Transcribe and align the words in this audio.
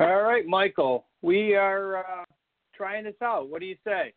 All 0.00 0.22
right, 0.22 0.46
Michael. 0.46 1.04
We 1.20 1.54
are 1.54 1.98
uh, 1.98 2.24
trying 2.74 3.04
this 3.04 3.16
out. 3.22 3.50
What 3.50 3.60
do 3.60 3.66
you 3.66 3.76
say? 3.84 4.14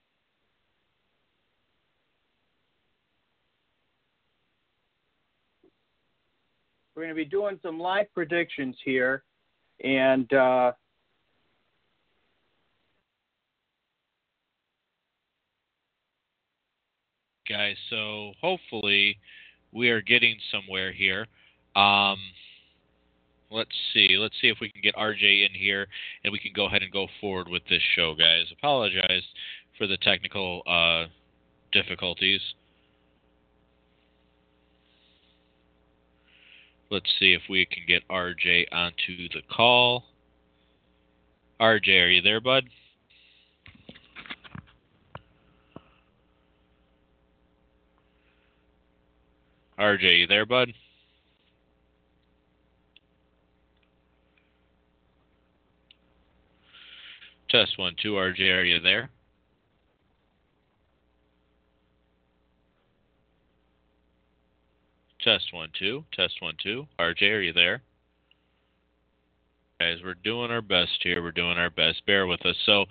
We're 6.95 7.03
going 7.03 7.09
to 7.09 7.15
be 7.15 7.25
doing 7.25 7.59
some 7.61 7.81
live 7.81 8.05
predictions 8.13 8.77
here, 8.85 9.23
and 9.83 10.31
uh, 10.31 10.71
guys. 17.49 17.75
So 17.89 18.31
hopefully 18.39 19.17
we 19.73 19.89
are 19.89 20.01
getting 20.01 20.37
somewhere 20.49 20.93
here. 20.93 21.27
Um, 21.75 22.19
let's 23.53 23.75
see. 23.93 24.17
Let's 24.19 24.35
see 24.41 24.47
if 24.47 24.57
we 24.59 24.69
can 24.69 24.81
get 24.81 24.95
RJ 24.95 25.45
in 25.45 25.53
here 25.53 25.87
and 26.23 26.33
we 26.33 26.39
can 26.39 26.51
go 26.53 26.65
ahead 26.65 26.81
and 26.81 26.91
go 26.91 27.07
forward 27.21 27.47
with 27.47 27.61
this 27.69 27.81
show, 27.95 28.15
guys. 28.15 28.45
Apologize 28.51 29.23
for 29.77 29.87
the 29.87 29.97
technical 29.97 30.63
uh, 30.67 31.05
difficulties. 31.71 32.41
Let's 36.89 37.09
see 37.19 37.33
if 37.33 37.41
we 37.49 37.65
can 37.65 37.83
get 37.87 38.07
RJ 38.07 38.65
onto 38.71 39.29
the 39.29 39.41
call. 39.51 40.03
RJ, 41.59 41.87
are 41.87 42.09
you 42.09 42.21
there, 42.21 42.41
bud? 42.41 42.65
RJ, 49.79 50.19
you 50.19 50.27
there, 50.27 50.45
bud? 50.45 50.73
Test 57.53 57.77
one, 57.77 57.93
two. 58.01 58.13
RJ, 58.13 58.39
are 58.39 58.63
you 58.63 58.79
there? 58.79 59.11
Test 65.23 65.53
one, 65.53 65.69
two. 65.77 66.03
Test 66.15 66.33
one, 66.39 66.55
two. 66.63 66.87
RJ, 66.99 67.21
are 67.21 67.41
you 67.41 67.53
there? 67.53 67.83
Guys, 69.79 69.97
we're 70.03 70.15
doing 70.15 70.49
our 70.49 70.63
best 70.63 70.93
here. 71.03 71.21
We're 71.21 71.31
doing 71.31 71.59
our 71.59 71.69
best. 71.69 72.03
Bear 72.07 72.25
with 72.25 72.43
us. 72.43 72.55
So, 72.65 72.85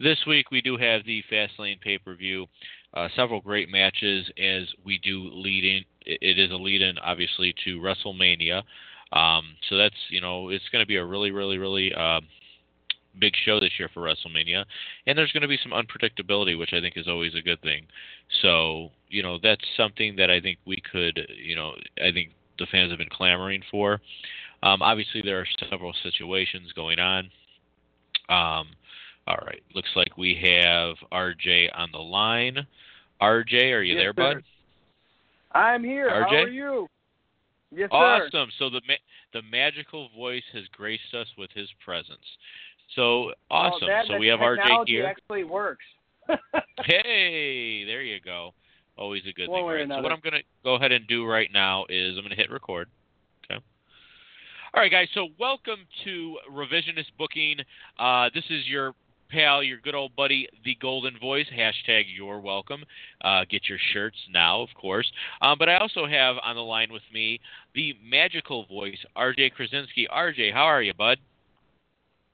this 0.00 0.18
week 0.26 0.50
we 0.50 0.62
do 0.62 0.76
have 0.76 1.04
the 1.04 1.22
Fastlane 1.30 1.80
pay 1.80 1.98
per 1.98 2.16
view. 2.16 2.46
Uh, 2.94 3.06
several 3.14 3.40
great 3.40 3.68
matches 3.68 4.28
as 4.36 4.64
we 4.84 4.98
do 4.98 5.30
lead 5.32 5.64
in. 5.64 5.84
It 6.06 6.40
is 6.40 6.50
a 6.50 6.56
lead 6.56 6.82
in, 6.82 6.98
obviously, 6.98 7.54
to 7.64 7.78
WrestleMania. 7.78 8.64
Um, 9.12 9.44
so 9.68 9.76
that's 9.76 9.94
you 10.10 10.20
know 10.20 10.48
it's 10.48 10.68
going 10.72 10.82
to 10.82 10.88
be 10.88 10.96
a 10.96 11.04
really, 11.04 11.30
really, 11.30 11.58
really 11.58 11.94
uh, 11.94 12.20
big 13.18 13.34
show 13.44 13.60
this 13.60 13.72
year 13.78 13.88
for 13.92 14.02
WrestleMania, 14.02 14.64
and 15.06 15.16
there's 15.16 15.32
going 15.32 15.42
to 15.42 15.48
be 15.48 15.58
some 15.62 15.72
unpredictability, 15.72 16.58
which 16.58 16.72
I 16.72 16.80
think 16.80 16.96
is 16.96 17.08
always 17.08 17.34
a 17.34 17.42
good 17.42 17.60
thing. 17.62 17.86
So 18.42 18.90
you 19.08 19.22
know 19.22 19.38
that's 19.42 19.64
something 19.76 20.16
that 20.16 20.30
I 20.30 20.40
think 20.40 20.58
we 20.66 20.82
could, 20.90 21.20
you 21.36 21.56
know, 21.56 21.72
I 22.02 22.12
think 22.12 22.30
the 22.58 22.66
fans 22.70 22.90
have 22.90 22.98
been 22.98 23.08
clamoring 23.10 23.62
for. 23.70 24.00
Um, 24.62 24.82
obviously, 24.82 25.22
there 25.22 25.38
are 25.38 25.46
several 25.70 25.94
situations 26.02 26.72
going 26.74 26.98
on. 26.98 27.30
Um, 28.28 28.68
all 29.26 29.38
right, 29.46 29.62
looks 29.74 29.90
like 29.94 30.16
we 30.16 30.34
have 30.42 30.96
RJ 31.12 31.68
on 31.74 31.90
the 31.92 31.98
line. 31.98 32.66
RJ, 33.20 33.72
are 33.72 33.82
you 33.82 33.94
yes, 33.94 34.02
there, 34.02 34.12
bud? 34.12 34.42
I'm 35.52 35.84
here. 35.84 36.10
RJ? 36.10 36.28
How 36.28 36.36
are 36.36 36.48
you? 36.48 36.88
Yes, 37.70 37.88
awesome. 37.92 38.30
sir. 38.32 38.46
So 38.58 38.70
the 38.70 38.80
ma- 38.88 38.94
the 39.32 39.42
magical 39.50 40.08
voice 40.16 40.44
has 40.54 40.64
graced 40.72 41.14
us 41.14 41.26
with 41.36 41.50
his 41.54 41.68
presence. 41.84 42.24
So 42.94 43.32
awesome. 43.50 43.88
Well, 43.88 44.04
so 44.06 44.18
we 44.18 44.28
have 44.28 44.40
RJ 44.40 44.84
here. 44.86 45.06
actually 45.06 45.44
works. 45.44 45.84
hey, 46.84 47.84
there 47.84 48.02
you 48.02 48.20
go. 48.20 48.52
Always 48.96 49.22
a 49.28 49.32
good 49.32 49.48
One 49.48 49.60
thing, 49.60 49.66
right? 49.66 49.88
So 49.88 50.02
what. 50.02 50.12
I'm 50.12 50.20
going 50.20 50.34
to 50.34 50.42
go 50.64 50.74
ahead 50.74 50.92
and 50.92 51.06
do 51.06 51.24
right 51.24 51.48
now 51.52 51.84
is 51.88 52.16
I'm 52.16 52.24
going 52.24 52.30
to 52.30 52.36
hit 52.36 52.50
record. 52.50 52.88
Okay. 53.44 53.62
All 54.74 54.82
right, 54.82 54.90
guys. 54.90 55.08
So 55.14 55.28
welcome 55.38 55.80
to 56.04 56.36
Revisionist 56.52 57.06
Booking. 57.16 57.58
Uh, 57.98 58.30
this 58.34 58.44
is 58.50 58.66
your 58.66 58.94
pal, 59.30 59.62
your 59.62 59.78
good 59.78 59.94
old 59.94 60.16
buddy, 60.16 60.48
the 60.64 60.76
Golden 60.80 61.18
Voice. 61.18 61.46
Hashtag 61.56 62.04
You're 62.14 62.40
Welcome. 62.40 62.84
Uh, 63.22 63.44
get 63.48 63.68
your 63.68 63.78
shirts 63.92 64.16
now, 64.30 64.60
of 64.60 64.68
course. 64.74 65.10
Um, 65.42 65.56
but 65.58 65.68
I 65.68 65.76
also 65.78 66.06
have 66.06 66.36
on 66.42 66.56
the 66.56 66.62
line 66.62 66.92
with 66.92 67.02
me 67.12 67.40
the 67.74 67.94
magical 68.02 68.66
voice, 68.66 68.98
RJ 69.16 69.52
Krasinski. 69.52 70.08
RJ, 70.12 70.52
how 70.52 70.64
are 70.64 70.82
you, 70.82 70.94
bud? 70.94 71.18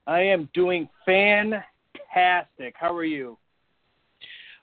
I 0.06 0.20
am 0.20 0.48
doing 0.54 0.88
fantastic. 1.06 2.74
How 2.74 2.94
are 2.94 3.04
you? 3.04 3.38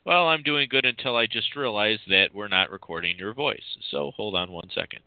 Well, 0.06 0.28
I'm 0.28 0.44
doing 0.44 0.68
good 0.70 0.86
until 0.86 1.16
I 1.16 1.28
just 1.28 1.56
realized 1.56 2.02
that 2.08 2.28
we're 2.34 2.48
not 2.48 2.72
recording 2.72 3.18
your 3.18 3.34
voice. 3.34 3.62
So 3.92 4.12
hold 4.16 4.36
on 4.36 4.52
one 4.52 4.68
second. 4.74 5.04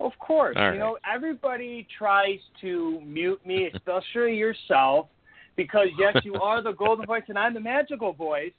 Of 0.00 0.12
course. 0.18 0.56
All 0.58 0.72
you 0.72 0.78
know, 0.78 0.98
everybody 1.10 1.86
tries 1.96 2.38
to 2.60 3.00
mute 3.04 3.40
me, 3.44 3.70
especially 3.74 4.36
yourself, 4.36 5.08
because 5.56 5.88
yes, 5.98 6.16
you 6.24 6.34
are 6.42 6.62
the 6.62 6.72
golden 6.72 7.06
voice 7.06 7.24
and 7.28 7.38
I'm 7.38 7.54
the 7.54 7.60
magical 7.60 8.12
voice. 8.12 8.52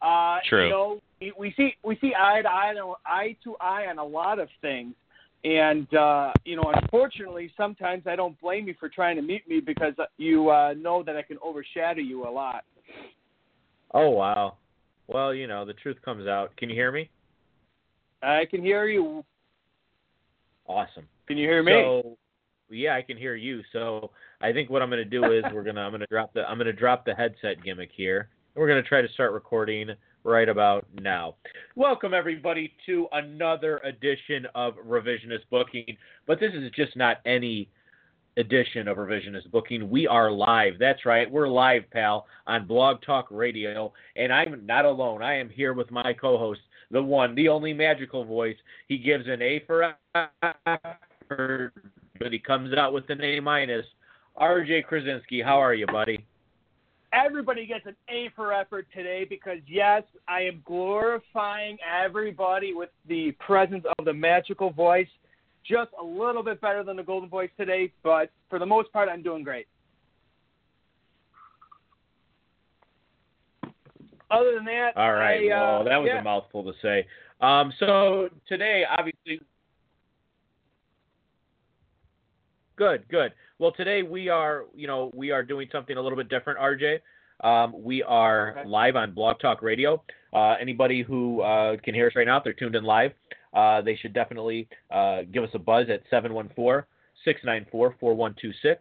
Uh, 0.00 0.38
True. 0.48 0.64
You 0.64 0.70
know, 0.70 1.00
we, 1.20 1.32
we 1.38 1.54
see 1.56 1.74
we 1.84 1.96
see 2.00 2.12
eye 2.18 2.42
to 2.42 2.48
eye, 2.48 2.74
eye 3.06 3.36
to 3.44 3.56
eye 3.60 3.86
on 3.88 3.98
a 3.98 4.04
lot 4.04 4.40
of 4.40 4.48
things, 4.60 4.94
and 5.44 5.92
uh, 5.94 6.32
you 6.44 6.56
know, 6.56 6.72
unfortunately, 6.74 7.52
sometimes 7.56 8.04
I 8.06 8.16
don't 8.16 8.40
blame 8.40 8.68
you 8.68 8.74
for 8.78 8.88
trying 8.88 9.16
to 9.16 9.22
meet 9.22 9.48
me 9.48 9.60
because 9.60 9.94
you 10.16 10.50
uh, 10.50 10.74
know 10.74 11.02
that 11.02 11.16
I 11.16 11.22
can 11.22 11.38
overshadow 11.42 12.00
you 12.00 12.28
a 12.28 12.30
lot. 12.30 12.64
Oh 13.92 14.10
wow. 14.10 14.56
Well, 15.08 15.34
you 15.34 15.46
know, 15.46 15.64
the 15.64 15.74
truth 15.74 15.96
comes 16.04 16.26
out. 16.26 16.56
Can 16.56 16.70
you 16.70 16.76
hear 16.76 16.92
me? 16.92 17.10
I 18.22 18.44
can 18.48 18.62
hear 18.62 18.86
you. 18.86 19.24
Awesome. 20.66 21.06
Can 21.26 21.36
you 21.36 21.48
hear 21.48 21.62
me? 21.62 21.72
So, 21.72 22.16
yeah, 22.70 22.94
I 22.94 23.02
can 23.02 23.16
hear 23.16 23.34
you. 23.34 23.62
So, 23.72 24.12
I 24.40 24.52
think 24.52 24.70
what 24.70 24.80
I'm 24.80 24.88
going 24.88 25.02
to 25.02 25.04
do 25.04 25.24
is 25.32 25.44
we're 25.52 25.64
going 25.64 25.74
to 25.76 25.82
I'm 25.82 25.90
going 25.90 26.00
to 26.00 26.06
drop 26.06 26.32
the 26.32 26.48
I'm 26.48 26.56
going 26.56 26.66
to 26.66 26.72
drop 26.72 27.04
the 27.04 27.14
headset 27.14 27.62
gimmick 27.64 27.90
here. 27.94 28.28
We're 28.54 28.68
going 28.68 28.82
to 28.82 28.88
try 28.88 29.02
to 29.02 29.08
start 29.12 29.32
recording 29.32 29.90
right 30.24 30.48
about 30.48 30.86
now. 31.00 31.34
Welcome 31.74 32.14
everybody 32.14 32.72
to 32.86 33.08
another 33.12 33.78
edition 33.78 34.46
of 34.54 34.74
Revisionist 34.74 35.48
Booking, 35.50 35.96
but 36.26 36.38
this 36.38 36.52
is 36.54 36.70
just 36.76 36.96
not 36.96 37.18
any 37.26 37.68
edition 38.36 38.88
of 38.88 38.98
Revisionist 38.98 39.50
Booking. 39.50 39.90
We 39.90 40.06
are 40.06 40.30
live. 40.30 40.74
That's 40.78 41.04
right. 41.04 41.30
We're 41.30 41.48
live, 41.48 41.82
pal, 41.90 42.26
on 42.46 42.66
Blog 42.66 43.02
Talk 43.02 43.26
Radio, 43.30 43.92
and 44.16 44.32
I'm 44.32 44.64
not 44.64 44.84
alone. 44.84 45.22
I 45.22 45.34
am 45.34 45.48
here 45.48 45.74
with 45.74 45.90
my 45.90 46.12
co-host, 46.12 46.60
the 46.90 47.02
one, 47.02 47.34
the 47.34 47.48
only 47.48 47.72
magical 47.72 48.24
voice. 48.24 48.56
He 48.88 48.98
gives 48.98 49.26
an 49.26 49.42
A 49.42 49.62
for 49.66 49.94
effort, 50.42 51.72
but 52.18 52.32
he 52.32 52.38
comes 52.38 52.74
out 52.74 52.92
with 52.92 53.10
an 53.10 53.22
A 53.22 53.40
minus. 53.40 53.86
RJ 54.40 54.84
Krasinski, 54.84 55.42
how 55.42 55.60
are 55.60 55.74
you, 55.74 55.86
buddy? 55.86 56.24
Everybody 57.12 57.66
gets 57.66 57.86
an 57.86 57.96
A 58.08 58.30
for 58.34 58.52
effort 58.52 58.86
today 58.94 59.26
because 59.28 59.58
yes, 59.66 60.02
I 60.28 60.42
am 60.42 60.62
glorifying 60.64 61.78
everybody 62.04 62.74
with 62.74 62.90
the 63.08 63.32
presence 63.32 63.84
of 63.98 64.04
the 64.04 64.12
magical 64.12 64.70
voice. 64.70 65.08
Just 65.64 65.90
a 66.00 66.04
little 66.04 66.42
bit 66.42 66.60
better 66.60 66.82
than 66.82 66.96
the 66.96 67.02
golden 67.02 67.28
voice 67.28 67.50
today, 67.56 67.92
but 68.02 68.30
for 68.50 68.58
the 68.58 68.66
most 68.66 68.92
part, 68.92 69.08
I'm 69.08 69.22
doing 69.22 69.44
great. 69.44 69.66
Other 74.30 74.54
than 74.54 74.64
that, 74.64 74.96
All 74.96 75.12
right. 75.12 75.50
I, 75.50 75.54
uh, 75.54 75.60
well, 75.60 75.84
that 75.84 75.96
was 75.98 76.08
yeah. 76.12 76.20
a 76.20 76.24
mouthful 76.24 76.64
to 76.64 76.72
say. 76.80 77.06
Um, 77.40 77.72
so 77.78 78.30
today, 78.48 78.84
obviously, 78.88 79.44
good, 82.82 83.06
good. 83.08 83.32
Well, 83.60 83.70
today 83.70 84.02
we 84.02 84.28
are, 84.28 84.64
you 84.74 84.88
know, 84.88 85.12
we 85.14 85.30
are 85.30 85.44
doing 85.44 85.68
something 85.70 85.96
a 85.96 86.00
little 86.00 86.16
bit 86.16 86.28
different, 86.28 86.58
RJ. 86.58 86.98
Um, 87.46 87.72
we 87.80 88.02
are 88.02 88.58
Okay. 88.58 88.68
live 88.68 88.96
on 88.96 89.12
Blog 89.12 89.38
Talk 89.38 89.62
Radio. 89.62 90.02
Uh, 90.32 90.56
anybody 90.60 91.02
who 91.02 91.42
uh, 91.42 91.76
can 91.84 91.94
hear 91.94 92.08
us 92.08 92.16
right 92.16 92.26
now, 92.26 92.38
if 92.38 92.44
they're 92.44 92.52
tuned 92.52 92.74
in 92.74 92.82
live, 92.82 93.12
uh, 93.54 93.82
they 93.82 93.94
should 93.94 94.12
definitely 94.12 94.66
uh, 94.90 95.22
give 95.32 95.44
us 95.44 95.50
a 95.54 95.60
buzz 95.60 95.86
at 95.90 96.02
714-694-4126. 96.10 98.76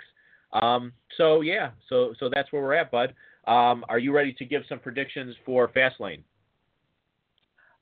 Um, 0.53 0.93
so 1.15 1.41
yeah, 1.41 1.69
so 1.87 2.15
so 2.19 2.27
that's 2.33 2.51
where 2.51 2.63
we're 2.63 2.73
at, 2.73 2.89
bud. 2.89 3.13
Um, 3.45 3.85
are 3.87 3.99
you 3.99 4.11
ready 4.11 4.33
to 4.33 4.45
give 4.45 4.63
some 4.67 4.79
predictions 4.79 5.35
for 5.45 5.67
Fastlane? 5.67 6.23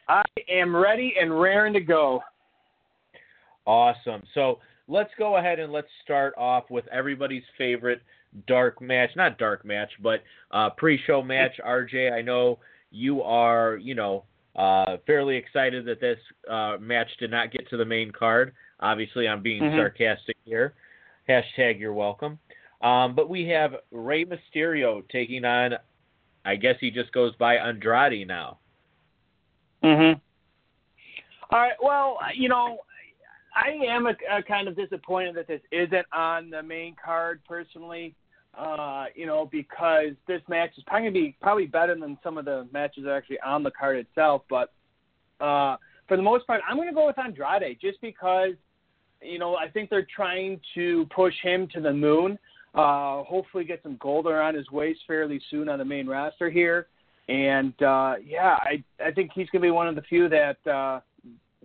I 0.09 0.23
am 0.49 0.75
ready 0.75 1.13
and 1.19 1.39
raring 1.39 1.73
to 1.73 1.79
go. 1.79 2.21
Awesome. 3.65 4.23
So 4.33 4.59
let's 4.89 5.11
go 5.17 5.37
ahead 5.37 5.59
and 5.59 5.71
let's 5.71 5.87
start 6.03 6.33
off 6.37 6.69
with 6.69 6.85
everybody's 6.87 7.43
favorite 7.57 8.01
dark 8.47 8.81
match. 8.81 9.11
Not 9.15 9.37
dark 9.37 9.63
match, 9.63 9.91
but 10.01 10.23
uh, 10.51 10.71
pre-show 10.71 11.21
match. 11.21 11.53
RJ, 11.65 12.11
I 12.11 12.21
know 12.21 12.59
you 12.91 13.21
are, 13.21 13.77
you 13.77 13.95
know, 13.95 14.25
uh, 14.55 14.97
fairly 15.05 15.37
excited 15.37 15.85
that 15.85 16.01
this 16.01 16.17
uh, 16.49 16.77
match 16.81 17.07
did 17.19 17.31
not 17.31 17.51
get 17.51 17.69
to 17.69 17.77
the 17.77 17.85
main 17.85 18.11
card. 18.11 18.53
Obviously, 18.81 19.27
I'm 19.27 19.41
being 19.41 19.61
Mhm. 19.61 19.77
sarcastic 19.77 20.35
here. 20.43 20.73
Hashtag 21.29 21.79
you're 21.79 21.93
welcome. 21.93 22.39
Um, 22.81 23.13
but 23.13 23.29
we 23.29 23.47
have 23.49 23.75
Rey 23.91 24.25
Mysterio 24.25 25.07
taking 25.09 25.45
on, 25.45 25.75
I 26.45 26.55
guess 26.55 26.77
he 26.79 26.89
just 26.89 27.11
goes 27.11 27.35
by 27.35 27.57
Andrade 27.57 28.27
now. 28.27 28.57
Mm-hmm. 29.83 30.19
All 31.51 31.59
right. 31.59 31.73
Well, 31.81 32.17
you 32.33 32.49
know, 32.49 32.79
I 33.55 33.69
am 33.87 34.07
a, 34.07 34.13
a 34.31 34.43
kind 34.43 34.67
of 34.67 34.75
disappointed 34.75 35.35
that 35.35 35.47
this 35.47 35.61
isn't 35.71 36.05
on 36.13 36.49
the 36.49 36.61
main 36.63 36.95
card 37.03 37.41
personally. 37.47 38.15
Uh, 38.57 39.05
you 39.15 39.27
know, 39.27 39.47
because 39.51 40.13
this 40.27 40.41
match 40.49 40.71
is 40.75 40.83
probably 40.87 41.09
gonna 41.09 41.13
be 41.13 41.37
probably 41.39 41.67
better 41.67 41.95
than 41.97 42.17
some 42.23 42.37
of 42.37 42.45
the 42.45 42.67
matches 42.73 43.03
that 43.03 43.11
are 43.11 43.17
actually 43.17 43.39
on 43.41 43.61
the 43.61 43.71
card 43.71 43.95
itself. 43.95 44.41
But 44.49 44.73
uh, 45.39 45.77
for 46.07 46.17
the 46.17 46.23
most 46.23 46.47
part, 46.47 46.61
I'm 46.67 46.75
to 46.77 46.93
go 46.93 47.05
with 47.05 47.19
Andrade 47.19 47.77
just 47.79 48.01
because, 48.01 48.53
you 49.21 49.37
know, 49.37 49.55
I 49.55 49.69
think 49.69 49.89
they're 49.89 50.07
trying 50.13 50.59
to 50.73 51.05
push 51.15 51.35
him 51.43 51.67
to 51.73 51.79
the 51.79 51.93
moon. 51.93 52.39
Uh, 52.73 53.23
hopefully, 53.23 53.63
get 53.63 53.81
some 53.83 53.97
gold 54.01 54.25
around 54.25 54.55
his 54.55 54.69
waist 54.71 55.01
fairly 55.07 55.39
soon 55.49 55.69
on 55.69 55.79
the 55.79 55.85
main 55.85 56.07
roster 56.07 56.49
here. 56.49 56.87
And 57.29 57.79
uh, 57.81 58.15
yeah, 58.25 58.57
I 58.59 58.83
I 59.03 59.11
think 59.11 59.31
he's 59.33 59.47
to 59.51 59.59
be 59.59 59.71
one 59.71 59.87
of 59.87 59.95
the 59.95 60.01
few 60.01 60.27
that 60.29 60.57
uh, 60.67 61.01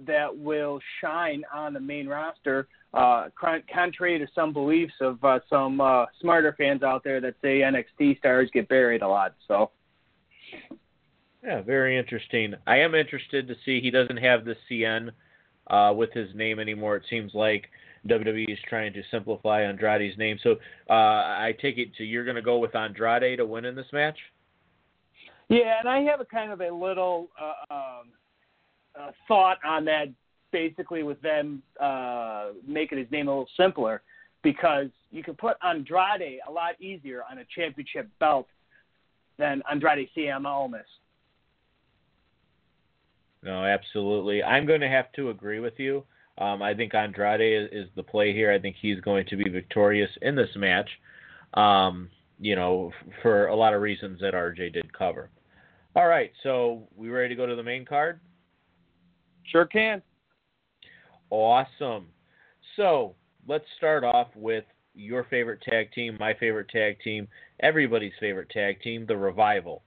that 0.06 0.36
will 0.36 0.80
shine 1.00 1.42
on 1.52 1.72
the 1.72 1.80
main 1.80 2.06
roster. 2.06 2.68
Uh, 2.92 3.28
contrary 3.72 4.18
to 4.18 4.26
some 4.34 4.52
beliefs 4.52 4.94
of 5.00 5.22
uh, 5.24 5.40
some 5.50 5.80
uh, 5.80 6.06
smarter 6.20 6.54
fans 6.56 6.82
out 6.82 7.02
there 7.02 7.20
that 7.20 7.34
say 7.42 7.60
NXT 7.60 8.18
stars 8.18 8.50
get 8.52 8.68
buried 8.68 9.02
a 9.02 9.08
lot. 9.08 9.34
So. 9.48 9.70
Yeah, 11.42 11.60
very 11.60 11.98
interesting. 11.98 12.54
I 12.66 12.78
am 12.78 12.94
interested 12.94 13.46
to 13.48 13.54
see 13.64 13.80
he 13.80 13.90
doesn't 13.90 14.16
have 14.16 14.44
the 14.44 14.56
Cien 14.70 15.10
uh, 15.66 15.92
with 15.94 16.12
his 16.12 16.34
name 16.34 16.58
anymore. 16.58 16.96
It 16.96 17.04
seems 17.10 17.34
like 17.34 17.68
WWE 18.08 18.50
is 18.50 18.58
trying 18.68 18.92
to 18.94 19.02
simplify 19.10 19.62
Andrade's 19.62 20.16
name. 20.16 20.38
So 20.42 20.52
uh, 20.88 20.92
I 20.92 21.54
take 21.60 21.78
it 21.78 21.94
to 21.96 22.04
you're 22.04 22.24
going 22.24 22.36
to 22.36 22.42
go 22.42 22.58
with 22.58 22.74
Andrade 22.74 23.38
to 23.38 23.46
win 23.46 23.64
in 23.64 23.74
this 23.74 23.86
match. 23.92 24.18
Yeah, 25.48 25.78
and 25.78 25.88
I 25.88 26.00
have 26.00 26.20
a 26.20 26.24
kind 26.24 26.50
of 26.50 26.60
a 26.60 26.70
little 26.70 27.28
uh, 27.40 27.74
um, 27.74 28.08
uh, 28.98 29.10
thought 29.28 29.58
on 29.64 29.84
that, 29.86 30.06
basically 30.52 31.02
with 31.02 31.20
them 31.20 31.62
uh, 31.80 32.48
making 32.66 32.98
his 32.98 33.10
name 33.10 33.28
a 33.28 33.30
little 33.30 33.48
simpler, 33.56 34.02
because 34.42 34.88
you 35.10 35.22
can 35.22 35.34
put 35.34 35.56
Andrade 35.66 36.38
a 36.46 36.50
lot 36.50 36.80
easier 36.80 37.22
on 37.30 37.38
a 37.38 37.44
championship 37.54 38.08
belt 38.20 38.46
than 39.38 39.62
Andrade 39.70 40.08
Cien 40.16 40.44
Almas. 40.44 40.82
No, 43.42 43.64
absolutely. 43.64 44.42
I'm 44.42 44.66
going 44.66 44.80
to 44.80 44.88
have 44.88 45.12
to 45.12 45.30
agree 45.30 45.60
with 45.60 45.74
you. 45.78 46.04
Um, 46.38 46.62
I 46.62 46.74
think 46.74 46.94
Andrade 46.94 47.40
is, 47.40 47.68
is, 47.86 47.88
the 47.94 48.02
play 48.02 48.32
here. 48.32 48.50
I 48.50 48.58
think 48.58 48.76
he's 48.80 49.00
going 49.00 49.26
to 49.26 49.36
be 49.36 49.48
victorious 49.48 50.10
in 50.22 50.34
this 50.34 50.48
match. 50.56 50.88
Um, 51.54 52.10
you 52.40 52.56
know, 52.56 52.90
for 53.22 53.46
a 53.46 53.54
lot 53.54 53.74
of 53.74 53.82
reasons 53.82 54.20
that 54.20 54.34
RJ 54.34 54.72
did 54.72 54.92
cover. 54.92 55.30
All 55.94 56.08
right, 56.08 56.32
so 56.42 56.88
we 56.96 57.08
ready 57.08 57.28
to 57.28 57.34
go 57.36 57.46
to 57.46 57.54
the 57.54 57.62
main 57.62 57.84
card? 57.84 58.18
Sure 59.50 59.66
can. 59.66 60.02
Awesome. 61.30 62.06
So 62.76 63.14
let's 63.46 63.64
start 63.76 64.04
off 64.04 64.28
with 64.34 64.64
your 64.94 65.24
favorite 65.24 65.60
tag 65.62 65.92
team, 65.92 66.16
my 66.20 66.34
favorite 66.34 66.68
tag 66.68 66.98
team, 67.02 67.28
everybody's 67.60 68.12
favorite 68.20 68.50
tag 68.50 68.80
team, 68.80 69.06
the 69.06 69.16
Revival. 69.16 69.82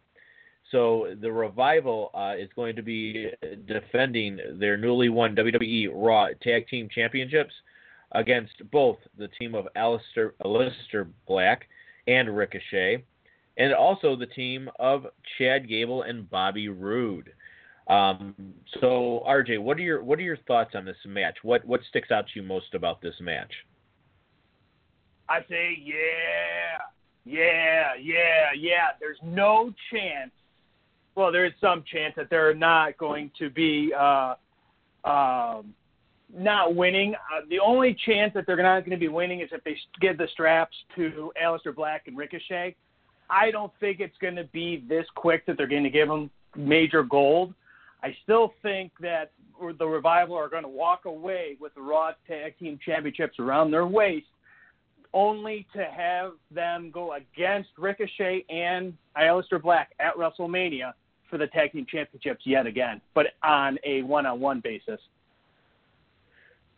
So 0.72 1.16
the 1.22 1.32
Revival 1.32 2.12
uh, 2.14 2.34
is 2.38 2.50
going 2.56 2.76
to 2.76 2.82
be 2.82 3.30
defending 3.66 4.40
their 4.60 4.76
newly 4.76 5.10
won 5.10 5.36
WWE 5.36 5.90
Raw 5.94 6.28
Tag 6.42 6.68
Team 6.68 6.90
Championships 6.94 7.54
against 8.12 8.70
both 8.72 8.98
the 9.18 9.30
team 9.40 9.56
of 9.56 9.68
Alistair, 9.76 10.34
Aleister 10.44 11.08
Black 11.26 11.68
and 12.08 12.36
Ricochet, 12.36 13.04
and 13.58 13.74
also 13.74 14.16
the 14.16 14.26
team 14.26 14.70
of 14.80 15.08
Chad 15.38 15.70
Gable 15.70 16.02
and 16.04 16.30
Bobby 16.30 16.68
Roode. 16.68 17.32
Um, 17.88 18.36
so 18.82 19.24
RJ, 19.28 19.60
what 19.60 19.78
are 19.78 19.82
your 19.82 20.04
what 20.04 20.20
are 20.20 20.24
your 20.24 20.38
thoughts 20.48 20.72
on 20.76 20.86
this 20.86 20.98
match? 21.06 21.38
What 21.44 21.66
what 21.66 21.82
sticks 21.90 22.12
out 22.12 22.26
to 22.28 22.32
you 22.36 22.44
most 22.44 22.74
about 22.74 23.02
this 23.02 23.16
match? 23.22 23.52
I 25.30 25.40
say 25.50 25.78
yeah, 25.84 26.84
yeah, 27.26 27.92
yeah, 28.02 28.52
yeah. 28.58 28.88
There's 29.00 29.20
no 29.24 29.74
chance 29.92 30.32
well, 31.18 31.32
there 31.32 31.46
is 31.46 31.54
some 31.60 31.84
chance 31.92 32.14
that 32.16 32.30
they're 32.30 32.54
not 32.54 32.96
going 33.00 33.32
to 33.40 33.50
be 33.50 33.92
uh, 33.98 34.36
um, 35.04 35.74
not 36.32 36.76
winning. 36.76 37.16
Uh, 37.16 37.42
the 37.50 37.60
only 37.60 37.98
chance 38.06 38.34
that 38.36 38.46
they're 38.46 38.62
not 38.62 38.82
going 38.82 38.92
to 38.92 38.98
be 38.98 39.08
winning 39.08 39.42
is 39.42 39.50
if 39.52 39.64
they 39.64 39.76
give 40.00 40.20
the 40.20 40.28
straps 40.32 40.78
to 40.96 41.32
Aleister 41.44 41.76
Black 41.76 42.04
and 42.06 42.16
Ricochet. 42.16 42.76
I 43.32 43.50
don't 43.50 43.74
think 43.80 44.00
it's 44.00 44.18
going 44.22 44.36
to 44.36 44.44
be 44.46 44.86
this 44.88 45.08
quick 45.16 45.46
that 45.48 45.58
they're 45.58 45.68
going 45.68 45.84
to 45.84 45.90
give 45.90 46.08
them 46.08 46.30
major 46.56 47.02
gold. 47.02 47.56
I 48.04 48.16
still 48.24 48.54
think 48.62 48.92
that 49.02 49.32
the 49.80 49.88
Revival 49.88 50.36
are 50.36 50.50
going 50.50 50.64
to 50.64 50.70
walk 50.70 51.06
away 51.06 51.58
with 51.60 51.74
the 51.76 51.82
Raw 51.82 52.12
Tag 52.28 52.58
Team 52.60 52.80
Championships 52.86 53.40
around 53.40 53.72
their 53.72 53.88
waist, 53.88 54.28
only 55.14 55.66
to 55.74 55.84
have 55.84 56.34
them 56.52 56.92
go 56.94 57.14
against 57.14 57.70
Ricochet 57.78 58.46
and 58.50 58.94
Aleister 59.18 59.62
Black 59.62 59.92
at 60.00 60.16
WrestleMania 60.16 60.94
for 61.30 61.38
the 61.38 61.48
tag 61.48 61.72
team 61.72 61.86
championships 61.90 62.46
yet 62.46 62.66
again, 62.68 63.02
but 63.14 63.28
on 63.44 63.78
a 63.84 64.02
one-on-one 64.04 64.62
basis. 64.64 65.00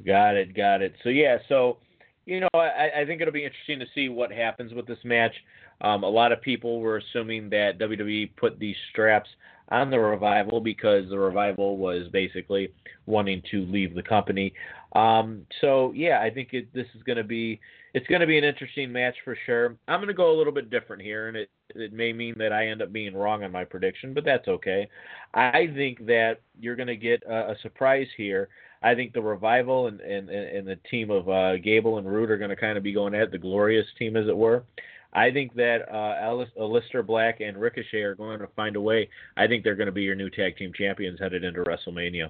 Got 0.05 0.37
it, 0.37 0.55
got 0.55 0.81
it. 0.81 0.93
So 1.03 1.09
yeah, 1.09 1.37
so 1.49 1.77
you 2.25 2.41
know, 2.41 2.49
I, 2.53 3.01
I 3.01 3.05
think 3.05 3.21
it'll 3.21 3.33
be 3.33 3.45
interesting 3.45 3.79
to 3.79 3.85
see 3.95 4.09
what 4.09 4.31
happens 4.31 4.73
with 4.73 4.87
this 4.87 4.99
match. 5.03 5.33
Um, 5.81 6.03
a 6.03 6.09
lot 6.09 6.31
of 6.31 6.41
people 6.41 6.79
were 6.79 6.97
assuming 6.97 7.49
that 7.51 7.79
WWE 7.79 8.35
put 8.35 8.59
these 8.59 8.75
straps 8.91 9.29
on 9.69 9.89
the 9.89 9.99
revival 9.99 10.59
because 10.59 11.09
the 11.09 11.17
revival 11.17 11.77
was 11.77 12.07
basically 12.11 12.73
wanting 13.05 13.41
to 13.51 13.65
leave 13.65 13.95
the 13.95 14.03
company. 14.03 14.53
Um, 14.93 15.45
so 15.61 15.93
yeah, 15.95 16.19
I 16.21 16.29
think 16.29 16.49
it, 16.53 16.73
this 16.73 16.87
is 16.95 17.03
going 17.03 17.17
to 17.17 17.23
be 17.23 17.59
it's 17.93 18.07
going 18.07 18.21
to 18.21 18.27
be 18.27 18.37
an 18.37 18.43
interesting 18.43 18.91
match 18.91 19.15
for 19.23 19.37
sure. 19.45 19.75
I'm 19.87 19.99
going 19.99 20.07
to 20.07 20.13
go 20.13 20.31
a 20.31 20.37
little 20.37 20.53
bit 20.53 20.69
different 20.69 21.01
here, 21.01 21.27
and 21.27 21.37
it 21.37 21.49
it 21.75 21.93
may 21.93 22.13
mean 22.13 22.35
that 22.37 22.51
I 22.51 22.67
end 22.67 22.81
up 22.81 22.91
being 22.91 23.15
wrong 23.15 23.43
on 23.43 23.51
my 23.51 23.63
prediction, 23.63 24.13
but 24.13 24.25
that's 24.25 24.47
okay. 24.47 24.89
I 25.33 25.69
think 25.75 26.05
that 26.07 26.41
you're 26.59 26.75
going 26.75 26.87
to 26.87 26.95
get 26.95 27.23
a, 27.23 27.51
a 27.51 27.55
surprise 27.61 28.07
here. 28.17 28.49
I 28.81 28.95
think 28.95 29.13
the 29.13 29.21
revival 29.21 29.87
and 29.87 29.99
and, 29.99 30.29
and 30.29 30.67
the 30.67 30.77
team 30.89 31.11
of 31.11 31.27
uh, 31.29 31.57
Gable 31.57 31.97
and 31.97 32.11
Roode 32.11 32.31
are 32.31 32.37
going 32.37 32.49
to 32.49 32.55
kind 32.55 32.77
of 32.77 32.83
be 32.83 32.93
going 32.93 33.13
at 33.13 33.31
the 33.31 33.37
glorious 33.37 33.85
team, 33.97 34.15
as 34.15 34.27
it 34.27 34.37
were. 34.37 34.63
I 35.11 35.31
think 35.31 35.55
that 35.55 35.89
uh, 35.89 36.37
Aleister 36.59 37.05
Black 37.05 37.41
and 37.41 37.57
Ricochet 37.57 38.01
are 38.01 38.15
going 38.15 38.39
to 38.39 38.47
find 38.55 38.75
a 38.75 38.81
way. 38.81 39.09
I 39.37 39.47
think 39.47 39.63
they're 39.63 39.75
going 39.75 39.87
to 39.87 39.91
be 39.91 40.03
your 40.03 40.15
new 40.15 40.29
tag 40.29 40.55
team 40.55 40.71
champions 40.73 41.19
headed 41.19 41.43
into 41.43 41.63
WrestleMania. 41.63 42.29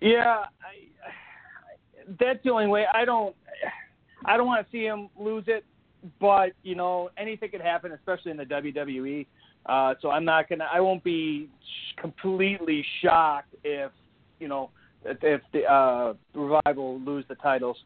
Yeah, 0.00 0.44
I, 0.62 2.14
that's 2.20 2.38
the 2.44 2.50
only 2.50 2.68
way. 2.68 2.86
I 2.92 3.04
don't. 3.04 3.34
I 4.24 4.36
don't 4.36 4.46
want 4.46 4.66
to 4.66 4.72
see 4.72 4.84
him 4.84 5.08
lose 5.18 5.44
it, 5.46 5.64
but 6.20 6.52
you 6.62 6.74
know 6.74 7.10
anything 7.16 7.50
could 7.50 7.60
happen, 7.60 7.92
especially 7.92 8.30
in 8.30 8.36
the 8.36 8.44
WWE. 8.44 9.26
Uh, 9.66 9.94
so 10.00 10.10
I'm 10.10 10.24
not 10.24 10.48
gonna. 10.48 10.66
I 10.72 10.80
won't 10.80 11.04
be 11.04 11.48
completely 12.00 12.84
shocked 13.02 13.54
if 13.64 13.90
you 14.40 14.48
know 14.48 14.70
if, 15.04 15.18
if 15.22 15.40
the 15.52 15.64
uh, 15.64 16.14
revival 16.34 17.00
lose 17.00 17.24
the 17.28 17.34
titles. 17.36 17.76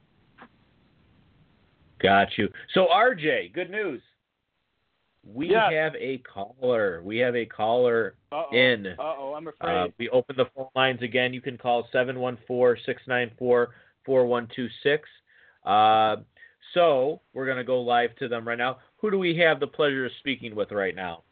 Got 2.01 2.29
you. 2.37 2.49
So 2.75 2.87
RJ, 2.93 3.53
good 3.53 3.71
news. 3.71 4.03
We 5.25 5.51
yes. 5.51 5.73
have 5.73 5.95
a 5.95 6.19
caller. 6.19 7.01
We 7.05 7.19
have 7.19 7.37
a 7.37 7.47
caller 7.47 8.15
Uh-oh. 8.33 8.57
in. 8.57 8.87
Uh 8.87 8.95
oh, 8.99 9.35
I'm 9.37 9.47
afraid. 9.47 9.77
Uh, 9.77 9.89
we 9.99 10.09
open 10.09 10.37
the 10.37 10.47
phone 10.55 10.67
lines 10.75 11.01
again. 11.03 11.33
You 11.33 11.41
can 11.41 11.57
call 11.57 11.87
714 11.93 12.83
694 12.85 13.69
4126. 14.05 15.09
So 16.75 17.21
we're 17.35 17.47
going 17.47 17.59
to 17.59 17.65
go 17.65 17.81
live 17.81 18.15
to 18.17 18.29
them 18.29 18.47
right 18.47 18.59
now. 18.59 18.79
Who 19.01 19.11
do 19.11 19.19
we 19.19 19.37
have 19.39 19.61
the 19.61 19.67
pleasure 19.67 20.07
of 20.07 20.13
speaking 20.21 20.55
with 20.55 20.73
right 20.73 20.95
now? 20.95 21.23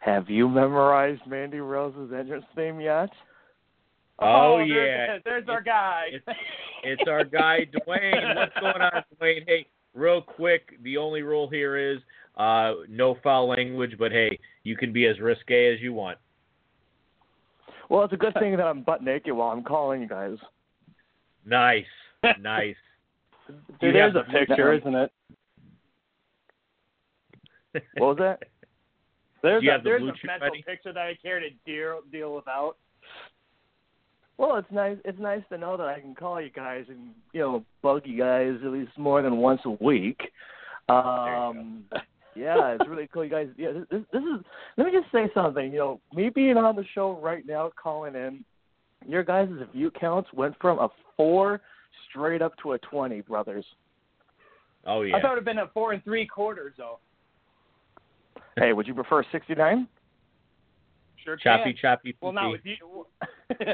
Have 0.00 0.30
you 0.30 0.48
memorized 0.48 1.26
Mandy 1.26 1.58
Rose's 1.58 2.12
entrance 2.12 2.44
theme 2.54 2.80
yet? 2.80 3.10
Oh, 4.20 4.54
oh 4.54 4.58
yeah, 4.58 4.74
there's, 4.74 5.22
there's 5.24 5.48
our 5.48 5.62
guy. 5.62 6.06
It's, 6.12 6.38
it's 6.82 7.02
our 7.08 7.24
guy 7.24 7.66
Dwayne. 7.66 8.36
What's 8.36 8.54
going 8.60 8.80
on, 8.80 9.04
Dwayne? 9.20 9.44
Hey, 9.46 9.66
real 9.94 10.22
quick, 10.22 10.82
the 10.82 10.96
only 10.96 11.22
rule 11.22 11.48
here 11.48 11.76
is 11.76 11.98
uh, 12.36 12.74
no 12.88 13.16
foul 13.22 13.48
language, 13.48 13.96
but 13.98 14.12
hey, 14.12 14.38
you 14.62 14.76
can 14.76 14.92
be 14.92 15.06
as 15.06 15.18
risque 15.20 15.72
as 15.72 15.80
you 15.80 15.92
want. 15.92 16.18
Well, 17.88 18.04
it's 18.04 18.12
a 18.12 18.16
good 18.18 18.34
thing 18.38 18.56
that 18.56 18.66
I'm 18.66 18.82
butt 18.82 19.02
naked 19.02 19.32
while 19.32 19.50
I'm 19.50 19.64
calling 19.64 20.02
you 20.02 20.08
guys. 20.08 20.36
Nice, 21.44 21.84
nice. 22.40 22.76
Dude, 23.80 23.94
there's 23.94 24.14
a 24.14 24.24
picture, 24.30 24.72
isn't 24.74 24.94
it? 24.94 25.12
What 27.98 28.16
was 28.16 28.18
that? 28.18 28.42
There's 29.42 29.62
a 29.62 29.66
the 29.66 29.84
there's 29.84 30.02
a 30.02 30.26
mental 30.26 30.48
buddy? 30.48 30.62
picture 30.62 30.92
that 30.92 31.00
I 31.00 31.16
care 31.22 31.38
to 31.38 31.48
deal 31.64 32.00
deal 32.10 32.34
without. 32.34 32.76
Well, 34.36 34.56
it's 34.56 34.70
nice. 34.70 34.96
It's 35.04 35.18
nice 35.18 35.42
to 35.50 35.58
know 35.58 35.76
that 35.76 35.86
I 35.86 36.00
can 36.00 36.14
call 36.14 36.40
you 36.40 36.50
guys 36.50 36.84
and 36.88 37.10
you 37.32 37.40
know 37.40 37.64
bug 37.82 38.02
you 38.04 38.18
guys 38.18 38.54
at 38.64 38.70
least 38.70 38.96
more 38.96 39.22
than 39.22 39.36
once 39.36 39.60
a 39.64 39.70
week. 39.84 40.20
Um, 40.88 41.84
yeah, 42.34 42.74
it's 42.74 42.88
really 42.88 43.08
cool. 43.12 43.24
You 43.24 43.30
guys, 43.30 43.48
yeah, 43.56 43.72
this, 43.90 44.02
this 44.12 44.22
is. 44.22 44.44
Let 44.76 44.86
me 44.86 44.92
just 44.92 45.12
say 45.12 45.30
something. 45.34 45.72
You 45.72 45.78
know, 45.78 46.00
me 46.14 46.30
being 46.30 46.56
on 46.56 46.76
the 46.76 46.84
show 46.94 47.18
right 47.22 47.44
now, 47.46 47.70
calling 47.80 48.14
in, 48.14 48.44
your 49.06 49.22
guys' 49.22 49.48
view 49.74 49.90
counts 49.90 50.32
went 50.32 50.54
from 50.60 50.78
a 50.78 50.88
four 51.16 51.60
straight 52.08 52.42
up 52.42 52.52
to 52.62 52.72
a 52.72 52.78
twenty, 52.78 53.20
brothers. 53.20 53.64
Oh 54.86 55.02
yeah. 55.02 55.16
I 55.16 55.20
thought 55.20 55.28
it 55.28 55.30
would 55.30 55.38
have 55.38 55.44
been 55.44 55.58
a 55.58 55.68
four 55.74 55.92
and 55.92 56.02
three 56.04 56.26
quarters 56.26 56.74
though. 56.76 56.98
Hey, 58.56 58.72
would 58.72 58.86
you 58.86 58.94
prefer 58.94 59.24
sixty 59.30 59.54
nine? 59.54 59.88
Sure 61.24 61.36
choppy, 61.36 61.72
can. 61.72 61.76
choppy. 61.80 62.16
Well, 62.20 62.32
not 62.32 62.50
with 62.50 62.60
you. 62.64 63.06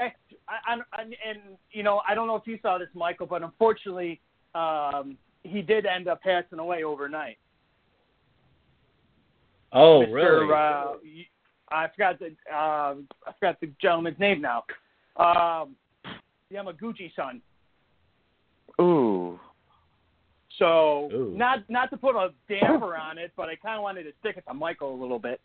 Hey, 0.00 0.14
I, 0.48 0.76
I, 0.94 1.02
and 1.02 1.58
you 1.72 1.82
know, 1.82 2.00
I 2.08 2.14
don't 2.14 2.26
know 2.26 2.36
if 2.36 2.46
you 2.46 2.58
saw 2.62 2.78
this, 2.78 2.88
Michael, 2.94 3.26
but 3.26 3.42
unfortunately, 3.42 4.18
um, 4.54 5.18
he 5.42 5.60
did 5.60 5.84
end 5.84 6.08
up 6.08 6.22
passing 6.22 6.58
away 6.58 6.84
overnight. 6.84 7.36
Oh 9.72 10.04
Mr. 10.06 10.12
really? 10.12 10.52
Uh, 10.52 10.96
y- 11.04 11.28
I 11.70 11.86
forgot 11.88 12.18
the 12.18 12.34
uh, 12.52 12.94
I 13.26 13.32
forgot 13.38 13.60
the 13.60 13.70
gentleman's 13.80 14.18
name 14.18 14.40
now. 14.40 14.64
Um, 15.16 15.76
Yamaguchi 16.52 17.14
son. 17.14 17.42
Ooh. 18.80 19.40
So 20.58 21.08
Ooh. 21.12 21.32
not 21.36 21.60
not 21.70 21.88
to 21.90 21.96
put 21.96 22.16
a 22.16 22.30
damper 22.48 22.94
on 22.96 23.16
it, 23.16 23.32
but 23.36 23.48
I 23.48 23.56
kind 23.56 23.76
of 23.76 23.82
wanted 23.82 24.02
to 24.04 24.12
stick 24.20 24.36
it 24.36 24.44
to 24.46 24.52
Michael 24.54 24.94
a 24.94 25.00
little 25.00 25.18
bit. 25.18 25.40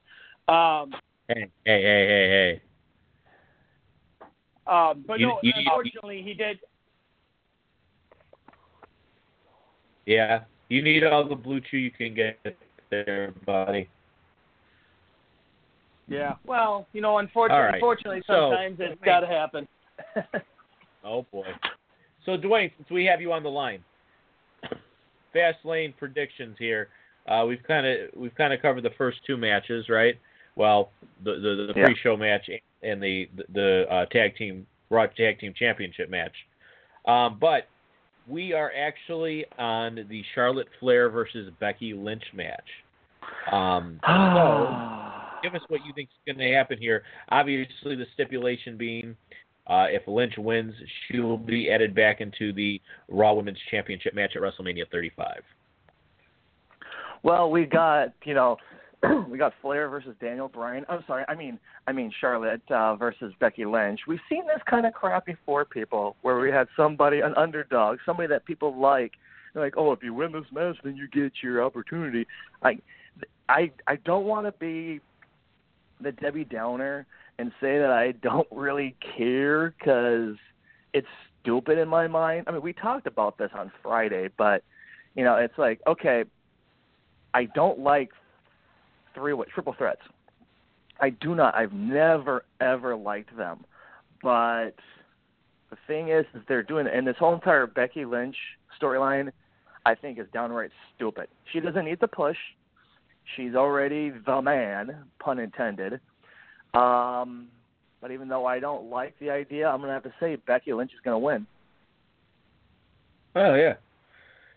Um, 0.48 0.94
Hey, 1.28 1.50
hey, 1.66 1.82
hey, 1.82 2.08
hey, 2.08 2.62
hey. 4.22 4.28
um, 4.68 5.04
but 5.08 5.20
You- 5.20 5.28
no, 5.28 5.40
you- 5.42 5.54
unfortunately, 5.56 6.22
he 6.22 6.34
did. 6.36 6.60
Yeah, 10.06 10.44
you 10.70 10.82
need 10.84 11.04
all 11.04 11.24
the 11.28 11.36
blue 11.36 11.62
chew 11.62 11.78
you 11.78 11.90
can 11.92 12.14
get 12.14 12.38
there, 12.92 13.32
buddy. 13.46 13.90
Yeah. 16.08 16.36
Well, 16.46 16.88
you 16.94 17.02
know, 17.02 17.18
unfortunately, 17.18 17.58
All 17.60 17.66
right. 17.66 17.74
unfortunately, 17.76 18.22
So- 18.28 18.52
sometimes 18.52 18.80
it's 18.80 19.02
got 19.02 19.22
to 19.22 19.28
happen. 19.28 19.68
Oh 21.08 21.22
boy. 21.32 21.46
So 22.26 22.38
Dwayne, 22.38 22.72
since 22.78 22.90
we 22.90 23.06
have 23.06 23.22
you 23.22 23.32
on 23.32 23.44
the 23.44 23.50
line, 23.50 23.84
Fastlane 25.36 25.96
predictions 25.98 26.56
here. 26.60 26.90
Uh, 27.28 27.46
we've 27.48 27.64
kind 27.68 27.86
of 27.88 28.10
we've 28.16 28.36
kind 28.36 28.54
of 28.54 28.62
covered 28.62 28.84
the 28.84 28.92
first 28.98 29.18
two 29.26 29.38
matches, 29.38 29.90
right? 29.90 30.16
Well, 30.56 30.92
the 31.24 31.34
the, 31.34 31.74
the 31.74 31.80
Yeah. 31.80 31.86
pre-show 31.86 32.18
match 32.18 32.50
and 32.84 33.02
the 33.02 33.30
the 33.54 33.86
uh, 33.90 34.06
tag 34.08 34.36
team 34.36 34.66
Raw 34.90 35.08
Tag 35.08 35.40
Team 35.40 35.54
Championship 35.58 36.10
match. 36.10 36.34
Um, 37.08 37.38
but 37.40 37.68
we 38.28 38.54
are 38.54 38.72
actually 38.76 39.46
on 39.60 40.06
the 40.10 40.24
Charlotte 40.34 40.68
Flair 40.80 41.10
versus 41.10 41.52
Becky 41.60 41.94
Lynch 41.94 42.24
match. 42.34 42.66
Um, 43.52 44.00
so 44.08 45.42
give 45.44 45.56
us 45.56 45.62
what 45.68 45.86
you 45.86 45.94
think 45.94 46.10
is 46.10 46.34
going 46.36 46.48
to 46.48 46.56
happen 46.56 46.78
here. 46.80 47.04
Obviously, 47.30 47.96
the 47.96 48.06
stipulation 48.14 48.78
being 48.78 49.16
uh, 49.68 49.86
if 49.90 50.08
Lynch 50.08 50.34
wins, 50.38 50.74
she 51.08 51.20
will 51.20 51.38
be 51.38 51.72
added 51.72 51.96
back 51.96 52.22
into 52.22 52.54
the 52.54 52.80
Raw 53.10 53.34
Women's 53.34 53.58
Championship 53.72 54.14
match 54.14 54.34
at 54.36 54.42
WrestleMania 54.42 54.84
35. 54.92 55.42
Well, 57.24 57.50
we 57.50 57.66
got 57.66 58.14
you 58.24 58.36
know, 58.36 58.58
we 59.30 59.38
got 59.38 59.54
Flair 59.62 59.90
versus 59.90 60.16
Daniel 60.22 60.48
Bryan. 60.48 60.86
I'm 60.88 61.04
sorry, 61.08 61.26
I 61.28 61.34
mean 61.36 61.60
I 61.88 61.92
mean 61.92 62.12
Charlotte 62.22 62.62
uh, 62.70 62.96
versus 62.96 63.34
Becky 63.40 63.66
Lynch. 63.66 64.02
We've 64.08 64.20
seen 64.30 64.46
this 64.46 64.62
kind 64.70 64.86
of 64.86 64.94
crap 64.94 65.26
before, 65.26 65.66
people, 65.66 66.16
where 66.22 66.40
we 66.40 66.52
had 66.52 66.68
somebody 66.78 67.22
an 67.22 67.34
underdog, 67.36 67.98
somebody 68.06 68.28
that 68.30 68.46
people 68.46 68.80
like. 68.80 69.14
They're 69.54 69.64
like, 69.64 69.76
oh, 69.78 69.94
if 69.94 70.04
you 70.04 70.14
win 70.14 70.34
this 70.34 70.44
match, 70.52 70.76
then 70.84 70.98
you 70.98 71.08
get 71.08 71.32
your 71.42 71.64
opportunity. 71.64 72.28
I, 72.62 72.78
I, 73.48 73.72
I 73.88 73.96
don't 74.04 74.26
want 74.26 74.46
to 74.48 74.52
be 74.52 75.00
the 76.02 76.12
Debbie 76.12 76.44
Downer 76.44 77.06
and 77.40 77.52
say 77.62 77.78
that 77.78 77.92
I 77.92 78.12
don't 78.22 78.48
really 78.52 78.96
care 79.18 79.74
because 79.78 80.36
it's 80.94 81.08
stupid 81.42 81.78
in 81.78 81.88
my 81.88 82.08
mind. 82.08 82.46
I 82.48 82.52
mean, 82.52 82.62
we 82.62 82.74
talked 82.74 83.08
about 83.08 83.38
this 83.38 83.52
on 83.54 83.72
Friday, 83.84 84.30
but 84.38 84.64
you 85.16 85.24
know, 85.24 85.36
it's 85.36 85.58
like 85.58 85.82
okay, 85.88 86.24
I 87.34 87.46
don't 87.46 87.80
like 87.80 88.12
three 89.14 89.34
way 89.34 89.46
triple 89.54 89.76
threats. 89.78 90.02
I 91.00 91.10
do 91.10 91.36
not. 91.36 91.56
I've 91.56 91.74
never 91.74 92.46
ever 92.62 92.96
liked 92.96 93.36
them, 93.36 93.66
but 94.24 94.76
the 95.70 95.78
thing 95.88 96.10
is, 96.10 96.26
is 96.34 96.42
they're 96.48 96.64
doing, 96.64 96.88
and 96.88 97.06
this 97.06 97.18
whole 97.18 97.34
entire 97.34 97.68
Becky 97.68 98.06
Lynch 98.06 98.36
storyline, 98.82 99.32
I 99.86 99.96
think, 99.96 100.20
is 100.20 100.28
downright 100.34 100.72
stupid. 100.96 101.28
She 101.52 101.60
doesn't 101.60 101.86
need 101.86 102.00
the 102.00 102.08
push. 102.08 102.38
She's 103.36 103.56
already 103.56 104.12
the 104.26 104.42
man, 104.42 105.04
pun 105.20 105.40
intended. 105.40 106.00
Um, 106.76 107.48
but 108.02 108.12
even 108.12 108.28
though 108.28 108.46
I 108.46 108.60
don't 108.60 108.90
like 108.90 109.18
the 109.20 109.30
idea, 109.30 109.68
I'm 109.68 109.82
gonna 109.82 109.94
have 109.94 110.04
to 110.04 110.14
say 110.20 110.36
Becky 110.36 110.74
Lynch 110.74 110.92
is 110.94 111.00
gonna 111.04 111.20
win. 111.20 111.48
Oh 113.36 113.56
yeah, 113.56 113.76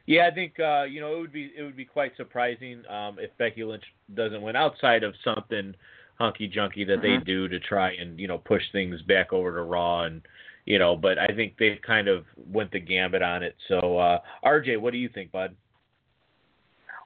yeah. 0.06 0.26
I 0.26 0.34
think 0.34 0.58
uh, 0.60 0.84
you 0.84 1.00
know 1.00 1.16
it 1.16 1.20
would 1.20 1.32
be 1.32 1.52
it 1.56 1.62
would 1.62 1.76
be 1.76 1.84
quite 1.84 2.16
surprising 2.16 2.82
um, 2.88 3.18
if 3.18 3.36
Becky 3.38 3.64
Lynch 3.64 3.84
doesn't 4.14 4.42
win 4.42 4.56
outside 4.56 5.02
of 5.02 5.14
something 5.24 5.74
hunky 6.18 6.48
junky 6.48 6.84
that 6.86 7.00
they 7.00 7.16
Mhm. 7.16 7.24
do 7.24 7.48
to 7.48 7.60
try 7.60 7.92
and 7.92 8.18
you 8.18 8.26
know 8.26 8.38
push 8.38 8.62
things 8.72 9.00
back 9.02 9.32
over 9.32 9.54
to 9.54 9.62
Raw 9.62 10.02
and 10.02 10.22
you 10.66 10.78
know. 10.78 10.96
But 10.96 11.18
I 11.18 11.28
think 11.28 11.56
they've 11.58 11.80
kind 11.80 12.08
of 12.08 12.26
went 12.36 12.70
the 12.72 12.80
gambit 12.80 13.22
on 13.22 13.42
it. 13.42 13.56
So 13.68 13.98
uh, 13.98 14.20
RJ, 14.44 14.78
what 14.78 14.92
do 14.92 14.98
you 14.98 15.08
think, 15.08 15.32
bud? 15.32 15.54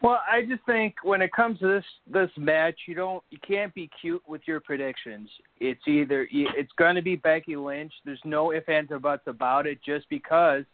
Well, 0.02 0.21
I 0.28 0.42
just 0.42 0.64
think 0.66 0.97
when 1.04 1.23
it 1.23 1.32
comes 1.32 1.61
to 1.61 1.68
this 1.68 1.85
this 2.12 2.30
match, 2.37 2.75
you 2.88 2.94
don't 2.94 3.23
you 3.30 3.38
can't 3.47 3.73
be 3.73 3.88
cute 4.00 4.23
with 4.26 4.40
your 4.47 4.59
predictions. 4.59 5.28
It's 5.61 5.80
either 5.87 6.26
it's 6.32 6.73
going 6.76 6.97
to 6.97 7.02
be 7.02 7.14
Becky 7.14 7.54
Lynch. 7.54 7.92
There's 8.04 8.21
no 8.25 8.52
ifs 8.52 8.68
ands 8.68 8.90
or 8.90 8.99
buts 8.99 9.23
about 9.28 9.66
it. 9.68 9.78
Just 9.85 10.09
because 10.09 10.64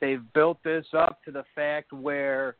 they've 0.00 0.22
built 0.34 0.58
this 0.64 0.84
up 0.94 1.22
to 1.24 1.30
the 1.30 1.44
fact 1.54 1.92
where 1.92 2.56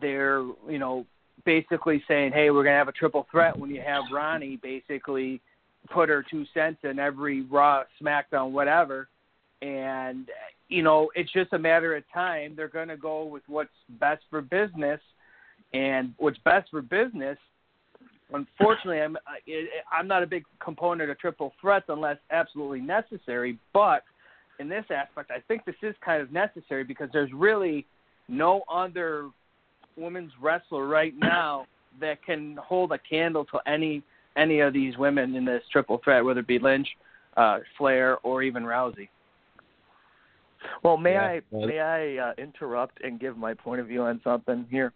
they're 0.00 0.40
you 0.68 0.78
know 0.78 1.04
basically 1.44 2.02
saying, 2.08 2.32
hey, 2.32 2.50
we're 2.50 2.64
going 2.64 2.74
to 2.74 2.78
have 2.78 2.88
a 2.88 2.92
triple 2.92 3.26
threat 3.30 3.58
when 3.58 3.68
you 3.68 3.82
have 3.82 4.04
Ronnie 4.10 4.56
basically 4.56 5.42
put 5.90 6.08
her 6.08 6.24
two 6.30 6.46
cents 6.54 6.78
in 6.84 6.98
every 6.98 7.42
Raw, 7.42 7.82
SmackDown, 8.00 8.52
whatever. 8.52 9.08
And 9.60 10.28
you 10.70 10.82
know 10.82 11.10
it's 11.14 11.30
just 11.30 11.52
a 11.52 11.58
matter 11.58 11.94
of 11.94 12.04
time. 12.14 12.54
They're 12.56 12.68
going 12.68 12.88
to 12.88 12.96
go 12.96 13.24
with 13.24 13.42
what's 13.48 13.68
best 14.00 14.22
for 14.30 14.40
business 14.40 15.00
and 15.72 16.14
what's 16.18 16.38
best 16.38 16.70
for 16.70 16.82
business. 16.82 17.38
Unfortunately, 18.32 19.00
I'm 19.00 19.16
I- 19.26 19.68
I'm 19.92 20.08
not 20.08 20.22
a 20.22 20.26
big 20.26 20.44
component 20.62 21.10
of 21.10 21.18
triple 21.18 21.52
threats 21.60 21.86
unless 21.88 22.18
absolutely 22.30 22.80
necessary. 22.80 23.58
But 23.72 24.04
in 24.58 24.68
this 24.68 24.84
aspect, 24.90 25.30
I 25.30 25.40
think 25.48 25.64
this 25.64 25.76
is 25.82 25.94
kind 26.04 26.22
of 26.22 26.32
necessary 26.32 26.84
because 26.84 27.10
there's 27.12 27.32
really 27.32 27.86
no 28.28 28.62
other 28.72 29.30
women's 29.96 30.32
wrestler 30.40 30.86
right 30.86 31.14
now 31.18 31.66
that 32.00 32.24
can 32.24 32.56
hold 32.56 32.92
a 32.92 32.98
candle 32.98 33.44
to 33.46 33.60
any 33.66 34.02
any 34.36 34.60
of 34.60 34.72
these 34.72 34.96
women 34.96 35.34
in 35.34 35.44
this 35.44 35.62
triple 35.70 36.00
threat, 36.02 36.24
whether 36.24 36.40
it 36.40 36.46
be 36.46 36.58
Lynch, 36.58 36.88
uh, 37.36 37.58
Flair, 37.76 38.18
or 38.22 38.42
even 38.42 38.62
Rousey. 38.62 39.08
Well, 40.82 40.96
may 40.96 41.14
Yeah, 41.14 41.22
I 41.22 41.42
may 41.52 41.80
I 41.80 42.16
uh, 42.30 42.32
interrupt 42.38 43.02
and 43.02 43.20
give 43.20 43.36
my 43.36 43.52
point 43.52 43.80
of 43.80 43.88
view 43.88 44.02
on 44.02 44.20
something 44.24 44.66
here? 44.70 44.92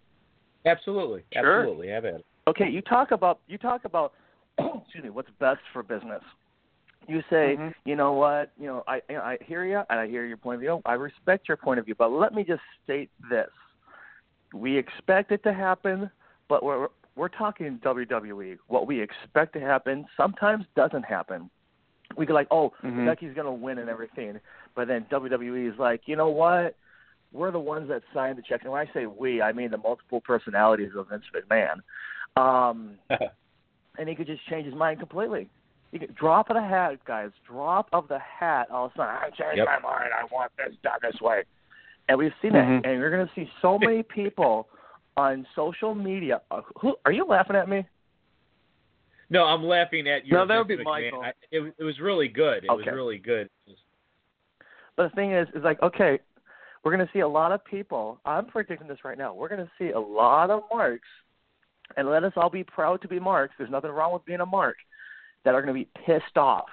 Absolutely, 0.67 1.25
Sure. 1.33 1.61
absolutely. 1.63 1.89
Have 1.89 2.05
at 2.05 2.15
it. 2.15 2.27
Okay, 2.49 2.69
you 2.69 2.83
talk 2.83 3.11
about 3.13 3.41
you 3.47 3.57
talk 3.59 3.85
about 3.85 4.13
excuse 4.59 5.05
me, 5.05 5.11
what's 5.11 5.31
best 5.39 5.61
for 5.73 5.83
business. 5.83 6.23
You 7.09 7.23
say, 7.31 7.57
Mhm. 7.57 7.75
you 7.85 7.95
know 7.95 8.13
what, 8.15 8.51
you 8.59 8.67
know, 8.67 8.83
I 8.89 8.97
you 9.09 9.17
know, 9.17 9.23
I 9.23 9.39
hear 9.43 9.65
you 9.65 9.83
and 9.89 10.01
I 10.01 10.07
hear 10.09 10.25
your 10.27 10.37
point 10.37 10.57
of 10.57 10.61
view. 10.61 10.83
I 10.85 10.95
respect 10.95 11.47
your 11.49 11.57
point 11.57 11.79
of 11.79 11.85
view, 11.87 11.95
but 11.95 12.11
let 12.11 12.35
me 12.35 12.43
just 12.45 12.63
state 12.85 13.11
this: 13.31 13.51
we 14.53 14.77
expect 14.77 15.31
it 15.33 15.43
to 15.45 15.53
happen, 15.53 16.11
but 16.49 16.63
we're 16.63 16.89
we're 17.15 17.29
talking 17.29 17.79
WWE. 17.79 18.59
What 18.67 18.87
we 18.87 19.01
expect 19.01 19.53
to 19.55 19.61
happen 19.61 20.07
sometimes 20.17 20.67
doesn't 20.75 21.05
happen. 21.05 21.49
We 22.17 22.27
go 22.27 22.35
like, 22.35 22.49
oh, 22.51 22.73
Mhm. 22.83 23.07
Becky's 23.07 23.35
gonna 23.35 23.53
win 23.53 23.79
and 23.79 23.89
everything, 23.89 24.41
but 24.75 24.87
then 24.89 25.05
WWE 25.11 25.67
is 25.73 25.79
like, 25.79 26.07
you 26.07 26.17
know 26.17 26.29
what? 26.29 26.77
We're 27.37 27.51
the 27.51 27.59
ones 27.61 27.89
that 27.89 28.03
signed 28.15 28.39
the 28.39 28.43
check, 28.43 28.63
and 28.63 28.73
when 28.73 28.87
I 28.87 28.93
say 28.93 29.07
we, 29.07 29.43
I 29.43 29.53
mean 29.53 29.71
the 29.71 29.79
multiple 29.79 30.21
personalities 30.21 30.91
of 30.97 31.09
Vince 31.09 31.25
McMahon. 31.35 31.81
Um, 32.41 32.93
and 33.99 34.09
he 34.09 34.15
could 34.15 34.27
just 34.27 34.47
change 34.49 34.67
his 34.67 34.75
mind 34.75 34.99
completely. 34.99 35.49
You 35.93 36.01
could 36.01 36.15
drop 36.15 36.51
of 36.51 36.57
the 36.57 36.63
hat, 36.63 36.99
guys. 37.07 37.31
Drop 37.47 37.89
of 37.93 38.09
the 38.09 38.19
hat. 38.19 38.71
All 38.71 38.87
of 38.87 38.93
a 38.93 38.99
sudden, 38.99 39.15
I 39.15 39.31
changed 39.31 39.59
Yep. 39.59 39.67
my 39.67 39.79
mind. 39.89 40.11
I 40.13 40.25
want 40.35 40.51
this 40.57 40.75
done 40.83 40.99
this 41.03 41.21
way. 41.21 41.45
And 42.09 42.19
we've 42.19 42.33
seen 42.43 42.53
that, 42.53 42.65
Mhm. 42.65 42.87
and 42.87 42.99
you're 42.99 43.11
going 43.11 43.27
to 43.27 43.35
see 43.35 43.51
so 43.63 43.79
many 43.79 44.03
people 44.21 44.69
on 45.17 45.47
social 45.55 45.95
media. 45.95 46.41
Uh, 46.51 46.63
who 46.81 46.97
are 47.05 47.13
you 47.13 47.25
laughing 47.25 47.57
at 47.57 47.69
me? 47.69 47.87
No, 49.31 49.45
I'm 49.45 49.65
laughing 49.65 50.09
at 50.09 50.25
you. 50.27 50.35
No, 50.35 50.47
that 50.47 50.57
would 50.57 50.69
be 50.69 50.77
McMahon. 50.77 50.85
Michael. 50.85 51.23
I, 51.23 51.33
it, 51.51 51.75
it 51.79 51.85
was 51.85 51.99
really 52.01 52.29
good. 52.29 52.65
It 52.65 52.71
was 52.71 52.87
really 52.87 53.19
good. 53.19 53.49
But 54.97 55.11
the 55.11 55.17
thing 55.17 55.33
is, 55.33 55.49
is 55.55 55.65
like, 55.65 55.83
okay, 55.83 56.21
we're 56.87 56.95
going 56.97 57.05
to 57.05 57.13
see 57.13 57.19
a 57.19 57.29
lot 57.29 57.51
of 57.51 57.65
people. 57.65 58.21
I'm 58.25 58.47
predicting 58.47 58.87
this 58.87 58.99
right 59.05 59.19
now. 59.19 59.35
We're 59.35 59.49
going 59.49 59.61
to 59.61 59.71
see 59.77 59.91
a 59.91 59.99
lot 59.99 60.51
of 60.51 60.63
marks, 60.73 61.09
and 61.97 62.09
let 62.09 62.23
us 62.23 62.33
all 62.37 62.49
be 62.49 62.63
proud 62.63 63.03
to 63.03 63.09
be 63.09 63.19
marks. 63.19 63.55
There's 63.59 63.71
nothing 63.73 63.91
wrong 63.91 64.13
with 64.13 64.25
being 64.25 64.39
a 64.41 64.47
mark. 64.47 64.77
That 65.45 65.55
are 65.55 65.63
going 65.63 65.75
to 65.75 65.81
be 65.85 65.89
pissed 66.07 66.37
off 66.37 66.67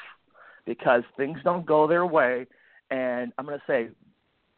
because 0.65 1.01
things 1.17 1.38
don't 1.43 1.65
go 1.65 1.88
their 1.88 2.05
way. 2.05 2.46
And 2.91 3.32
I'm 3.38 3.46
going 3.46 3.58
to 3.58 3.63
say, 3.65 3.89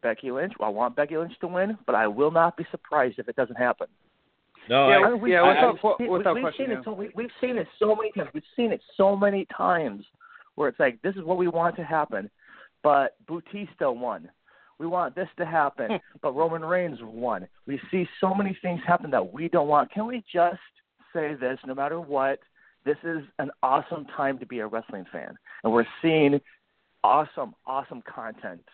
Becky 0.02 0.30
Lynch. 0.30 0.52
I 0.60 0.68
want 0.68 0.94
Becky 0.94 1.16
Lynch 1.16 1.32
to 1.40 1.46
win, 1.46 1.76
but 1.86 1.94
I 1.94 2.06
will 2.06 2.30
not 2.30 2.56
be 2.56 2.64
surprised 2.70 3.18
if 3.18 3.28
it 3.28 3.36
doesn't 3.36 3.56
happen. 3.56 3.86
No, 4.68 4.88
Yeah, 4.90 4.96
I, 4.96 5.10
I 5.10 5.14
we- 5.14 5.32
yeah, 5.32 5.42
I- 5.42 5.48
without- 5.48 5.74
I've 5.84 5.98
seen- 5.98 6.10
without 6.10 6.34
we've 6.34 6.44
Seen 6.56 6.70
it 6.70 6.78
so, 6.84 6.92
we, 6.92 7.10
we've 7.14 7.30
seen 7.40 7.56
it 7.58 7.66
so 7.78 7.94
many 7.96 8.12
times. 8.12 8.30
We've 8.34 8.42
seen 8.56 8.72
it 8.72 8.80
so 8.96 9.16
many 9.16 9.46
times 9.56 10.04
where 10.54 10.68
it's 10.68 10.78
like, 10.80 11.00
this 11.02 11.14
is 11.16 11.22
what 11.24 11.38
we 11.38 11.48
want 11.48 11.76
to 11.76 11.84
happen, 11.84 12.30
but 12.82 13.16
Bautista 13.26 13.90
won. 13.90 14.28
We 14.78 14.86
want 14.86 15.14
this 15.14 15.28
to 15.38 15.46
happen, 15.46 15.98
but 16.22 16.34
Roman 16.34 16.64
Reigns 16.64 16.98
won. 17.02 17.46
We 17.66 17.80
see 17.90 18.06
so 18.20 18.34
many 18.34 18.56
things 18.60 18.80
happen 18.86 19.10
that 19.10 19.32
we 19.32 19.48
don't 19.48 19.68
want. 19.68 19.90
Can 19.90 20.06
we 20.06 20.22
just 20.32 20.58
say 21.14 21.34
this, 21.34 21.58
no 21.66 21.74
matter 21.74 22.00
what, 22.00 22.40
this 22.84 22.96
is 23.02 23.22
an 23.38 23.50
awesome 23.62 24.06
time 24.16 24.38
to 24.38 24.46
be 24.46 24.60
a 24.60 24.66
wrestling 24.66 25.06
fan, 25.10 25.36
and 25.64 25.72
we're 25.72 25.86
seeing 26.02 26.40
awesome, 27.02 27.54
awesome 27.66 28.02
content. 28.02 28.64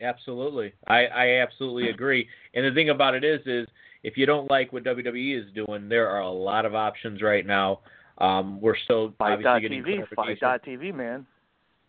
Absolutely, 0.00 0.74
I, 0.86 1.06
I 1.06 1.26
absolutely 1.40 1.88
agree. 1.88 2.28
And 2.52 2.66
the 2.66 2.74
thing 2.74 2.90
about 2.90 3.14
it 3.14 3.24
is, 3.24 3.40
is 3.46 3.66
if 4.02 4.16
you 4.16 4.26
don't 4.26 4.50
like 4.50 4.72
what 4.72 4.84
WWE 4.84 5.40
is 5.40 5.52
doing, 5.54 5.88
there 5.88 6.08
are 6.08 6.20
a 6.20 6.30
lot 6.30 6.66
of 6.66 6.74
options 6.74 7.22
right 7.22 7.46
now. 7.46 7.80
Um, 8.18 8.60
we're 8.60 8.76
still 8.76 9.14
obviously 9.18 9.60
getting 9.60 9.82
FITE.tv, 9.82 10.14
clarification. 10.14 10.38
FITE.tv, 10.40 10.94
man. 10.94 11.26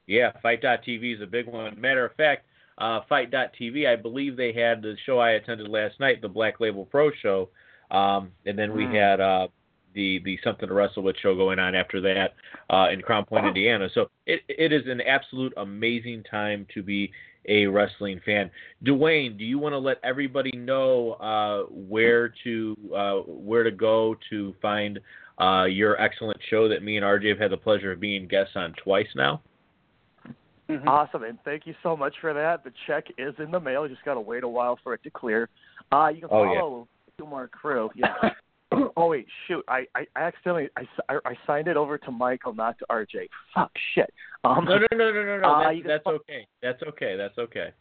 Yeah, 0.07 0.31
FITE.tv 0.41 1.15
is 1.15 1.21
a 1.21 1.27
big 1.27 1.47
one. 1.47 1.79
Matter 1.79 2.05
of 2.05 2.13
fact, 2.15 2.45
uh, 2.77 3.01
FITE.tv, 3.07 3.87
I 3.87 3.95
believe 3.95 4.35
they 4.35 4.51
had 4.53 4.81
the 4.81 4.95
show 5.05 5.19
I 5.19 5.31
attended 5.31 5.67
last 5.69 5.99
night, 5.99 6.21
the 6.21 6.29
Black 6.29 6.59
Label 6.59 6.85
Pro 6.85 7.11
show, 7.21 7.49
um, 7.91 8.31
and 8.45 8.57
then 8.57 8.73
we 8.73 8.85
Mm. 8.85 8.93
had 8.93 9.19
uh, 9.21 9.47
the 9.93 10.19
the 10.25 10.37
Something 10.43 10.67
to 10.67 10.73
Wrestle 10.73 11.03
With 11.03 11.17
show 11.19 11.35
going 11.35 11.57
on 11.57 11.73
after 11.73 12.01
that 12.01 12.33
uh, 12.69 12.89
in 12.91 13.01
Crown 13.01 13.25
Point, 13.25 13.45
Oh. 13.45 13.47
Indiana. 13.47 13.89
So 13.93 14.09
it 14.25 14.41
it 14.49 14.73
is 14.73 14.87
an 14.87 15.01
absolute 15.01 15.53
amazing 15.57 16.23
time 16.23 16.67
to 16.73 16.83
be 16.83 17.11
a 17.47 17.67
wrestling 17.67 18.19
fan. 18.25 18.49
Dwayne, 18.83 19.37
do 19.37 19.45
you 19.45 19.59
want 19.59 19.73
to 19.73 19.77
let 19.79 19.99
everybody 20.03 20.51
know 20.51 21.11
uh, 21.13 21.63
where 21.71 22.33
to 22.43 22.75
uh, 22.93 23.17
where 23.19 23.63
to 23.63 23.71
go 23.71 24.17
to 24.29 24.53
find 24.61 24.99
uh, 25.39 25.65
your 25.65 25.99
excellent 26.01 26.41
show 26.49 26.67
that 26.67 26.83
me 26.83 26.97
and 26.97 27.05
RJ 27.05 27.29
have 27.29 27.39
had 27.39 27.51
the 27.51 27.57
pleasure 27.57 27.91
of 27.91 27.99
being 27.99 28.27
guests 28.27 28.55
on 28.55 28.73
twice 28.83 29.07
now? 29.15 29.41
Mhm. 30.69 30.87
Awesome, 30.87 31.23
and 31.23 31.37
thank 31.43 31.67
you 31.67 31.75
so 31.83 31.95
much 31.95 32.15
for 32.19 32.33
that. 32.33 32.63
The 32.63 32.71
check 32.87 33.05
is 33.17 33.35
in 33.39 33.51
the 33.51 33.59
mail. 33.59 33.85
You 33.87 33.93
just 33.93 34.03
gotta 34.05 34.19
wait 34.19 34.43
a 34.43 34.47
while 34.47 34.77
for 34.83 34.93
it 34.95 35.03
to 35.03 35.09
clear. 35.11 35.47
Uh, 35.91 36.11
you 36.13 36.21
can 36.21 36.29
Oh, 36.31 36.43
follow 36.55 36.87
Two 37.17 37.25
Mark 37.27 37.51
Crew. 37.51 37.91
Yeah. 37.93 38.31
oh 38.97 39.07
wait, 39.07 39.27
shoot! 39.47 39.63
I, 39.67 39.85
I 39.93 40.07
I 40.15 40.21
accidentally 40.23 40.69
I, 40.75 40.81
s- 40.81 40.87
I- 41.07 41.19
I 41.29 41.37
signed 41.45 41.67
it 41.67 41.77
over 41.77 41.97
to 41.99 42.11
Michael, 42.11 42.53
not 42.53 42.79
to 42.79 42.85
RJ. 42.89 43.29
Fuck 43.53 43.71
shit. 43.93 44.11
Um, 44.43 44.65
No, 44.65 44.77
no, 44.79 44.87
no, 44.91 45.11
no, 45.11 45.23
no, 45.23 45.37
no. 45.39 45.47
Uh, 45.49 45.63
that's 45.65 45.77
you 45.77 45.83
that's 45.83 46.03
fo- 46.03 46.11
okay. 46.13 46.47
That's 46.63 46.81
okay. 46.81 47.15
That's 47.15 47.37
okay. 47.37 47.71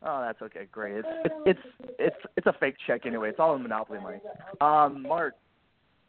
Oh, 0.00 0.20
that's 0.22 0.40
okay. 0.42 0.66
Great. 0.70 0.98
It's 0.98 1.08
it's 1.24 1.34
it's 1.44 1.60
it's, 1.98 2.16
it's 2.36 2.46
a 2.46 2.52
fake 2.60 2.76
check 2.86 3.04
anyway. 3.04 3.30
It's 3.30 3.40
all 3.40 3.56
in 3.56 3.62
Monopoly 3.62 3.98
money. 4.00 4.20
Um, 4.60 5.02
Mark, 5.02 5.34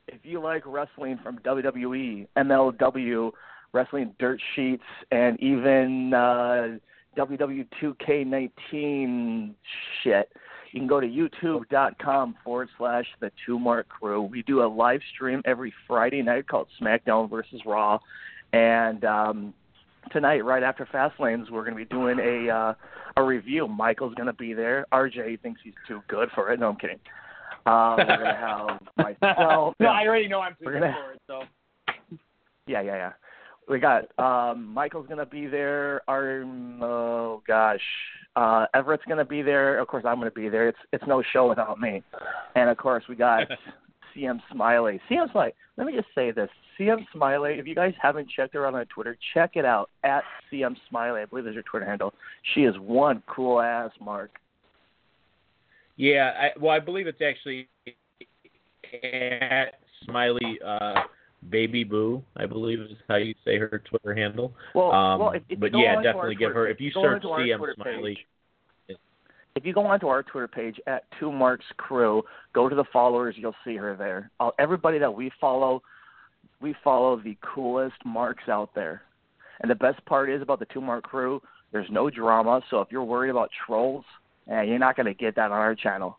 if 0.07 0.19
you 0.23 0.39
like 0.39 0.61
wrestling 0.65 1.17
from 1.23 1.39
WWE, 1.39 2.27
MLW, 2.37 3.31
wrestling 3.73 4.13
dirt 4.19 4.39
sheets, 4.55 4.83
and 5.11 5.39
even 5.39 6.13
uh, 6.13 6.77
WW2K19 7.17 9.53
shit, 10.03 10.29
you 10.71 10.79
can 10.79 10.87
go 10.87 10.99
to 10.99 11.07
YouTube.com 11.07 12.35
forward 12.43 12.69
slash 12.77 13.05
The 13.19 13.31
Two 13.45 13.57
Mark 13.59 13.87
Crew. 13.89 14.21
We 14.21 14.43
do 14.43 14.63
a 14.63 14.67
live 14.67 15.01
stream 15.13 15.41
every 15.45 15.73
Friday 15.87 16.21
night 16.21 16.47
called 16.47 16.67
SmackDown 16.81 17.29
versus 17.29 17.61
Raw, 17.65 17.99
and 18.53 19.03
um, 19.05 19.53
tonight, 20.11 20.45
right 20.45 20.63
after 20.63 20.85
Fastlanes, 20.85 21.49
we're 21.49 21.63
going 21.63 21.73
to 21.73 21.77
be 21.77 21.85
doing 21.85 22.19
a 22.19 22.49
uh, 22.53 22.73
a 23.17 23.23
review. 23.23 23.67
Michael's 23.67 24.13
going 24.15 24.27
to 24.27 24.33
be 24.33 24.53
there. 24.53 24.85
RJ 24.93 25.41
thinks 25.41 25.59
he's 25.63 25.73
too 25.87 26.01
good 26.07 26.29
for 26.35 26.51
it. 26.51 26.59
No, 26.59 26.69
I'm 26.69 26.75
kidding. 26.75 26.99
Uh, 27.65 27.95
we're 27.97 28.05
going 28.05 28.19
to 28.19 28.35
have 28.35 28.79
myself. 29.21 29.73
no, 29.79 29.87
I 29.89 30.05
already 30.07 30.27
know 30.27 30.39
I'm 30.39 30.55
too 30.59 30.65
good 30.65 30.79
gonna- 30.81 30.95
for 31.03 31.11
it. 31.13 31.21
So 31.27 31.41
Yeah, 32.67 32.81
yeah, 32.81 32.95
yeah. 32.95 33.11
We 33.69 33.79
got 33.79 34.05
um 34.17 34.73
Michael's 34.73 35.07
gonna 35.07 35.25
be 35.25 35.45
there. 35.45 36.01
Our 36.09 36.41
oh 36.81 37.43
gosh, 37.47 37.79
uh 38.35 38.65
Everett's 38.73 39.03
gonna 39.07 39.23
be 39.23 39.41
there. 39.43 39.79
Of 39.79 39.87
course, 39.87 40.03
I'm 40.07 40.17
gonna 40.17 40.31
be 40.31 40.49
there. 40.49 40.67
It's 40.67 40.79
it's 40.91 41.03
no 41.07 41.21
show 41.31 41.47
without 41.47 41.79
me. 41.79 42.01
And 42.55 42.69
of 42.69 42.77
course, 42.77 43.03
we 43.07 43.15
got 43.15 43.47
CM 44.15 44.39
Smiley. 44.51 44.99
CM 45.09 45.31
Smiley. 45.31 45.53
Let 45.77 45.85
me 45.85 45.93
just 45.93 46.07
say 46.15 46.31
this: 46.31 46.49
CM 46.79 47.05
Smiley. 47.13 47.59
If 47.59 47.67
you 47.67 47.75
guys 47.75 47.93
haven't 48.01 48.29
checked 48.35 48.55
her 48.55 48.65
out 48.65 48.73
on 48.73 48.85
Twitter, 48.87 49.15
check 49.35 49.51
it 49.53 49.65
out 49.65 49.91
at 50.03 50.23
CM 50.51 50.75
Smiley. 50.89 51.21
I 51.21 51.25
believe 51.25 51.45
is 51.45 51.55
her 51.55 51.61
Twitter 51.61 51.85
handle. 51.85 52.13
She 52.55 52.61
is 52.61 52.75
one 52.79 53.21
cool 53.27 53.61
ass 53.61 53.91
Mark. 54.01 54.31
Yeah, 55.95 56.31
I, 56.39 56.59
well, 56.59 56.71
I 56.71 56.79
believe 56.79 57.07
it's 57.07 57.21
actually 57.21 57.67
at 59.03 59.73
Smiley 60.05 60.59
uh, 60.65 61.01
Baby 61.49 61.83
Boo. 61.83 62.21
I 62.35 62.45
believe 62.45 62.79
is 62.81 62.91
how 63.07 63.15
you 63.15 63.33
say 63.45 63.57
her 63.57 63.81
Twitter 63.85 64.13
handle. 64.13 64.53
Well, 64.75 64.91
Um, 64.91 65.19
well, 65.19 65.33
but 65.57 65.71
yeah, 65.73 66.01
definitely 66.01 66.35
give 66.35 66.51
Twitter 66.51 66.53
her. 66.53 66.67
If 66.67 66.81
you 66.81 66.91
search 66.91 67.23
CM 67.23 67.75
Smiley, 67.75 68.15
page, 68.15 68.25
if 69.55 69.65
you 69.65 69.73
go 69.73 69.85
onto 69.85 70.07
our 70.07 70.23
Twitter 70.23 70.47
page 70.47 70.79
at 70.87 71.03
Two 71.19 71.31
Marks 71.31 71.65
Crew, 71.77 72.23
go 72.53 72.69
to 72.69 72.75
the 72.75 72.85
followers, 72.93 73.35
you'll 73.37 73.55
see 73.65 73.75
her 73.75 73.95
there. 73.95 74.31
Uh, 74.39 74.51
everybody 74.59 74.99
that 74.99 75.13
we 75.13 75.31
follow, 75.39 75.81
we 76.61 76.75
follow 76.83 77.19
the 77.19 77.37
coolest 77.41 77.97
marks 78.05 78.47
out 78.47 78.73
there. 78.75 79.01
And 79.61 79.69
the 79.69 79.75
best 79.75 80.03
part 80.05 80.29
is 80.29 80.41
about 80.41 80.59
the 80.59 80.67
Two 80.73 80.81
Mark 80.81 81.03
Crew, 81.03 81.41
there's 81.71 81.89
no 81.89 82.09
drama. 82.09 82.61
So 82.69 82.81
if 82.81 82.89
you're 82.91 83.03
worried 83.03 83.29
about 83.31 83.49
trolls, 83.65 84.05
eh, 84.49 84.61
you're 84.61 84.79
not 84.79 84.95
going 84.95 85.05
to 85.07 85.13
get 85.13 85.35
that 85.35 85.51
on 85.51 85.51
our 85.51 85.75
channel. 85.75 86.17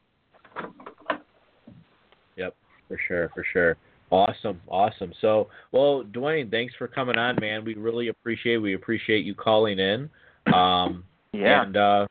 Yep, 2.36 2.54
for 2.88 2.98
sure, 3.08 3.30
for 3.34 3.44
sure. 3.52 3.76
Awesome, 4.10 4.60
awesome. 4.68 5.12
So, 5.20 5.48
well, 5.72 6.02
Dwayne, 6.12 6.50
thanks 6.50 6.74
for 6.76 6.88
coming 6.88 7.16
on, 7.16 7.36
man. 7.40 7.64
We 7.64 7.74
really 7.74 8.08
appreciate. 8.08 8.56
We 8.58 8.74
appreciate 8.74 9.24
you 9.24 9.34
calling 9.34 9.78
in. 9.78 10.10
Um, 10.52 11.04
Yeah. 11.32 11.62
And 11.62 11.76
uh, 11.76 12.06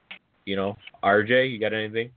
you 0.46 0.56
know, 0.56 0.78
RJ, 1.04 1.52
you 1.52 1.60
got 1.60 1.74
anything? 1.74 2.10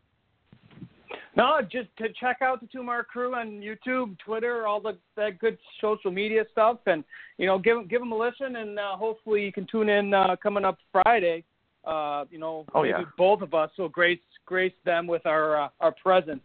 no, 1.36 1.60
just 1.62 1.88
to 1.98 2.08
check 2.20 2.38
out 2.42 2.60
the 2.60 2.66
Two 2.66 2.82
Mark 2.82 3.08
Crew 3.08 3.34
on 3.34 3.60
YouTube, 3.60 4.16
Twitter, 4.24 4.66
all 4.66 4.80
the 4.80 4.98
that 5.16 5.38
good 5.38 5.58
social 5.80 6.10
media 6.10 6.44
stuff, 6.52 6.78
and 6.86 7.02
you 7.38 7.46
know, 7.46 7.58
give 7.58 7.88
give 7.88 8.00
them 8.00 8.12
a 8.12 8.16
listen, 8.16 8.56
and 8.56 8.78
uh, 8.78 8.96
hopefully 8.96 9.44
you 9.44 9.52
can 9.52 9.66
tune 9.66 9.88
in 9.88 10.14
uh, 10.14 10.36
coming 10.42 10.64
up 10.64 10.78
Friday. 10.92 11.42
Uh, 11.84 12.24
you 12.30 12.38
know, 12.38 12.64
Oh, 12.74 12.82
maybe 12.82 12.90
yeah. 13.00 13.04
both 13.18 13.42
of 13.42 13.54
us 13.54 13.70
will 13.78 13.88
grace 13.88 14.20
grace 14.46 14.74
them 14.84 15.06
with 15.06 15.26
our 15.26 15.62
uh, 15.62 15.68
our 15.80 15.92
presence. 15.92 16.42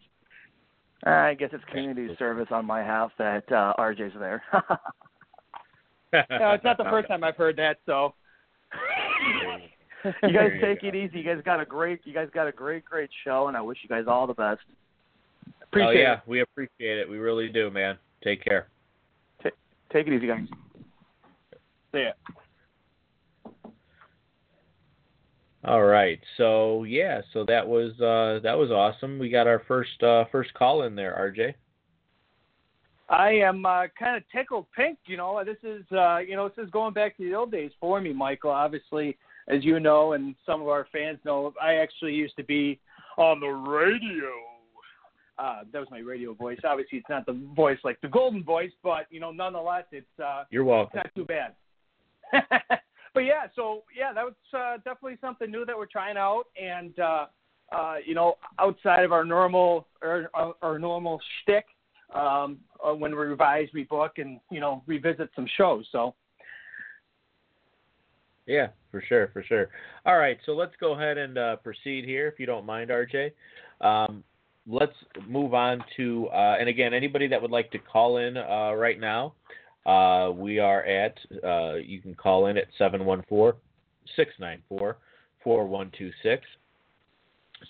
I 1.04 1.36
guess 1.36 1.50
it's 1.54 1.64
community 1.66 2.16
service 2.18 2.48
on 2.52 2.66
my 2.66 2.80
half 2.80 3.12
that 3.18 3.50
uh, 3.52 3.74
RJ's 3.80 4.14
there. 4.20 4.44
No, 6.14 6.52
it's 6.52 6.64
not 6.64 6.78
the 6.78 6.86
first 6.86 7.08
time 7.08 7.24
I've 7.24 7.36
heard 7.36 7.58
that, 7.58 7.78
so. 7.86 8.14
you 10.24 10.34
guys 10.34 10.52
you 10.54 10.62
take 10.62 10.82
go. 10.82 10.88
it 10.88 10.96
easy. 10.96 11.20
You 11.20 11.24
guys 11.24 11.44
got 11.44 11.60
a 11.60 11.66
great 11.66 12.02
you 12.06 12.14
guys 12.14 12.30
got 12.34 12.48
a 12.48 12.52
great 12.52 12.86
great 12.86 13.10
show 13.24 13.48
and 13.48 13.58
I 13.58 13.62
wish 13.62 13.80
you 13.84 13.90
guys 13.90 14.06
all 14.08 14.28
the 14.28 14.34
best. 14.34 14.62
Appreciate 15.64 15.90
oh 15.90 15.92
yeah, 15.92 16.14
it. 16.14 16.20
we 16.26 16.42
appreciate 16.42 16.98
it. 16.98 17.10
We 17.10 17.18
really 17.18 17.50
do, 17.50 17.70
man. 17.70 17.98
Take 18.24 18.44
care. 18.44 18.68
Take 19.44 20.08
it 20.08 20.14
easy 20.14 20.28
guys. 20.28 20.48
See 21.94 22.04
ya. 22.04 22.12
All 25.66 25.84
right. 25.84 26.20
So 26.38 26.84
yeah, 26.84 27.22
so 27.34 27.44
that 27.46 27.68
was 27.68 27.92
uh 28.00 28.40
that 28.44 28.58
was 28.58 28.72
awesome. 28.72 29.20
We 29.20 29.30
got 29.30 29.48
our 29.48 29.64
first 29.68 30.02
uh 30.04 30.26
first 30.32 30.54
call 30.54 30.84
in 30.84 30.96
there, 30.96 31.34
RJ. 31.36 31.54
I 33.10 33.30
am 33.30 33.66
uh, 33.66 33.84
kind 33.98 34.18
of 34.18 34.24
tickled 34.36 34.66
pink. 34.76 35.00
You 35.06 35.18
know, 35.18 35.42
this 35.46 35.58
is 35.64 35.84
uh, 35.92 36.18
you 36.18 36.36
know 36.36 36.50
this 36.50 36.66
is 36.66 36.70
going 36.72 36.94
back 36.94 37.16
to 37.18 37.24
the 37.24 37.36
old 37.36 37.52
days 37.52 37.72
for 37.80 38.02
me, 38.02 38.12
Michael. 38.12 38.52
Obviously, 38.52 39.18
as 39.48 39.64
you 39.64 39.80
know, 39.80 40.14
and 40.14 40.36
some 40.46 40.62
of 40.62 40.68
our 40.68 40.88
fans 40.92 41.18
know, 41.24 41.54
I 41.62 41.76
actually 41.76 42.14
used 42.14 42.36
to 42.38 42.44
be 42.44 42.80
on 43.18 43.40
the 43.40 43.48
radio. 43.48 44.30
Uh, 45.40 45.62
that 45.72 45.80
was 45.80 45.88
my 45.92 46.00
radio 46.00 46.34
voice. 46.34 46.58
Obviously, 46.64 46.98
it's 46.98 47.10
not 47.10 47.26
the 47.26 47.40
voice 47.56 47.78
like 47.84 48.02
the 48.02 48.08
golden 48.08 48.44
voice, 48.44 48.72
but 48.84 49.06
you 49.10 49.20
know, 49.20 49.32
nonetheless, 49.32 49.86
it's 49.92 50.06
uh, 50.22 50.44
You're 50.50 50.64
it's 50.64 50.70
welcome. 50.70 50.98
not 50.98 51.16
too 51.16 51.26
bad. 51.26 52.80
but 53.18 53.26
yeah, 53.26 53.48
so 53.56 53.82
yeah, 53.98 54.14
that 54.14 54.24
was 54.24 54.36
uh, 54.54 54.78
definitely 54.86 55.18
something 55.20 55.50
new 55.50 55.66
that 55.66 55.76
we're 55.76 55.88
trying 55.88 56.18
out, 56.18 56.44
and 56.56 57.00
uh, 57.00 57.26
uh, 57.72 57.96
you 58.06 58.14
know, 58.14 58.36
outside 58.60 59.04
of 59.04 59.12
our 59.12 59.26
normal 59.26 59.88
our, 60.04 60.30
our, 60.62 60.78
normal 60.78 61.20
shtick, 61.42 61.66
um, 62.14 62.60
uh, 62.86 62.94
when 62.94 63.10
we 63.10 63.18
revise, 63.18 63.70
rebook, 63.76 64.10
and 64.18 64.40
you 64.52 64.60
know 64.60 64.84
revisit 64.86 65.32
some 65.36 65.48
shows. 65.58 65.88
So. 65.92 66.14
Yeah, 68.46 68.68
for 68.92 69.02
sure, 69.10 69.32
for 69.34 69.42
sure. 69.42 69.70
All 70.06 70.20
right, 70.20 70.38
so 70.46 70.52
let's 70.52 70.76
go 70.80 70.94
ahead 70.94 71.18
and 71.18 71.40
uh, 71.40 71.56
proceed 71.56 72.06
here, 72.06 72.28
if 72.28 72.40
you 72.40 72.46
don't 72.46 72.68
mind, 72.68 72.92
RJ. 72.92 73.32
Um, 73.82 74.24
let's 74.68 74.94
move 75.28 75.56
on 75.56 75.84
to, 75.98 76.28
uh, 76.28 76.58
and 76.60 76.70
again, 76.70 76.94
anybody 76.94 77.28
that 77.30 77.42
would 77.42 77.52
like 77.52 77.72
to 77.72 77.80
call 77.80 78.18
in 78.18 78.38
uh, 78.38 78.74
right 78.74 79.00
now, 79.00 79.34
uh, 79.88 80.32
we 80.36 80.60
are 80.60 80.84
at, 80.84 81.18
uh, 81.44 81.76
you 81.76 82.02
can 82.02 82.14
call 82.14 82.48
in 82.48 82.58
at 82.58 82.68
714 82.78 83.60
694 84.16 84.98
4126. 85.44 86.46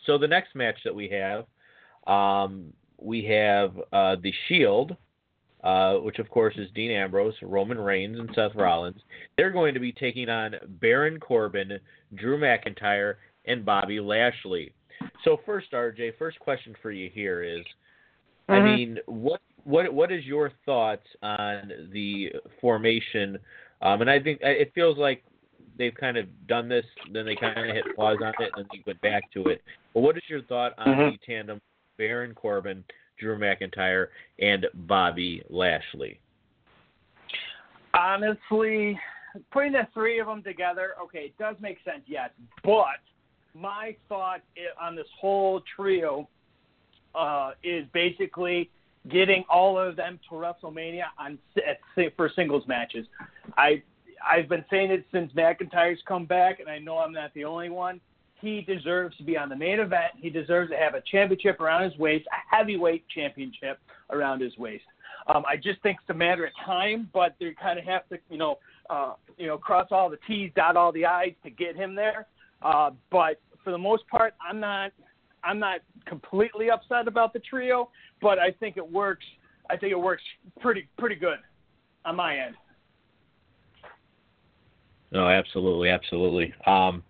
So 0.06 0.18
the 0.18 0.28
next 0.28 0.56
match 0.56 0.78
that 0.84 0.94
we 0.94 1.08
have, 1.10 1.46
um, 2.12 2.74
we 3.00 3.24
have 3.26 3.78
uh, 3.94 4.16
the 4.22 4.34
Shield, 4.48 4.96
uh, 5.64 5.96
which 5.96 6.18
of 6.18 6.30
course 6.30 6.56
is 6.58 6.70
Dean 6.74 6.92
Ambrose, 6.92 7.36
Roman 7.44 7.78
Reigns, 7.80 8.20
and 8.20 8.30
Seth 8.34 8.56
Rollins. 8.56 9.02
They're 9.38 9.52
going 9.52 9.76
to 9.76 9.80
be 9.80 9.92
taking 9.92 10.28
on 10.28 10.56
Baron 10.82 11.20
Corbin, 11.20 11.80
Drew 12.16 12.40
McIntyre, 12.40 13.16
and 13.46 13.64
Bobby 13.64 14.00
Lashley. 14.00 14.74
So 15.24 15.40
first, 15.46 15.72
RJ, 15.72 16.18
first 16.18 16.40
question 16.40 16.76
for 16.82 16.92
you 16.92 17.12
here 17.14 17.44
is, 17.44 17.64
mm-hmm. 18.50 18.54
I 18.54 18.76
mean, 18.76 18.98
what 19.06 19.42
what 19.68 19.94
what 19.94 20.12
is 20.12 20.24
your 20.24 20.52
thoughts 20.66 21.06
on 21.22 21.72
the 21.92 22.32
formation? 22.62 23.38
Um, 23.82 24.02
and 24.02 24.10
I 24.10 24.20
think 24.20 24.40
it 24.42 24.72
feels 24.74 24.98
like 24.98 25.24
they've 25.78 25.94
kind 25.94 26.18
of 26.18 26.26
done 26.48 26.70
this, 26.70 26.86
then 27.12 27.26
they 27.26 27.36
kind 27.36 27.60
of 27.60 27.76
hit 27.76 27.84
pause 27.96 28.18
on 28.24 28.34
it, 28.40 28.52
and 28.56 28.66
then 28.66 28.68
they 28.72 28.84
went 28.88 29.02
back 29.02 29.32
to 29.34 29.48
it. 29.48 29.62
But 29.94 30.00
what 30.00 30.18
is 30.18 30.24
your 30.30 30.42
thought 30.44 30.74
on 30.78 30.88
mm-hmm. 30.88 31.12
the 31.12 31.18
tandem 31.26 31.62
Baron 31.98 32.34
Corbin, 32.34 32.84
Drew 33.20 33.38
McIntyre, 33.38 34.08
and 34.40 34.66
Bobby 34.74 35.44
Lashley? 35.50 36.20
Honestly, 37.94 38.98
putting 39.52 39.74
the 39.74 39.88
three 39.94 40.20
of 40.20 40.28
them 40.28 40.42
together, 40.44 40.92
okay, 41.04 41.26
it 41.26 41.38
does 41.38 41.56
make 41.60 41.78
sense, 41.84 42.04
yes. 42.08 42.30
But 42.64 43.02
my 43.54 43.96
thought 44.08 44.42
on 44.82 44.96
this 44.96 45.08
whole 45.20 45.62
trio 45.76 46.28
uh, 47.14 47.52
is 47.64 47.86
basically 47.94 48.72
getting 49.10 49.44
all 49.50 49.80
of 49.80 49.96
them 49.96 50.20
to 50.30 50.36
WrestleMania 50.36 51.06
on 51.18 51.38
for 52.16 52.32
singles 52.36 52.64
matches. 52.68 53.06
I 53.58 53.82
I've 54.28 54.50
been 54.50 54.66
saying 54.70 54.92
it 54.92 55.06
since 55.12 55.32
McIntyre's 55.34 56.00
come 56.08 56.26
back, 56.26 56.60
and 56.60 56.70
I 56.70 56.80
know 56.80 56.98
I'm 56.98 57.14
not 57.14 57.34
the 57.34 57.46
only 57.46 57.70
one. 57.70 58.02
He 58.40 58.62
deserves 58.62 59.16
to 59.18 59.24
be 59.24 59.38
on 59.38 59.50
the 59.50 59.56
main 59.56 59.80
event. 59.80 60.14
He 60.20 60.30
deserves 60.30 60.70
to 60.72 60.78
have 60.78 60.94
a 60.94 61.02
championship 61.12 61.60
around 61.60 61.90
his 61.90 61.98
waist, 61.98 62.28
a 62.28 62.56
heavyweight 62.56 63.06
championship 63.14 63.80
around 64.10 64.42
his 64.42 64.56
waist. 64.58 64.84
Um, 65.28 65.44
I 65.48 65.56
just 65.56 65.82
think 65.82 65.98
it's 66.02 66.10
a 66.10 66.18
matter 66.18 66.46
of 66.46 66.52
time, 66.66 67.10
but 67.14 67.36
they 67.40 67.54
kind 67.62 67.78
of 67.78 67.86
have 67.86 68.08
to, 68.10 68.18
you 68.30 68.38
know, 68.38 68.60
uh, 68.90 69.14
you 69.38 69.48
know, 69.48 69.58
cross 69.58 69.88
all 69.92 70.10
the 70.10 70.20
T's, 70.28 70.52
dot 70.56 70.78
all 70.78 70.92
the 70.92 71.06
I's 71.06 71.34
to 71.44 71.50
get 71.50 71.76
him 71.76 71.96
there. 71.96 72.28
Uh, 72.62 72.92
but 73.12 73.42
for 73.64 73.72
the 73.72 73.78
most 73.78 74.08
part, 74.08 74.34
I'm 74.48 74.60
not, 74.60 74.92
I'm 75.44 75.60
not 75.60 75.82
completely 76.06 76.70
upset 76.70 77.08
about 77.08 77.34
the 77.34 77.40
trio, 77.40 77.90
but 78.22 78.40
I 78.40 78.52
think 78.52 78.78
it 78.78 78.92
works. 78.92 79.26
I 79.70 79.78
think 79.78 79.92
it 79.92 80.00
works 80.00 80.24
pretty, 80.60 80.88
pretty 80.98 81.16
good 81.16 81.40
on 82.06 82.16
my 82.16 82.38
end. 82.38 82.56
No, 85.12 85.28
absolutely, 85.28 85.90
absolutely. 85.90 86.54
Um, 86.66 87.04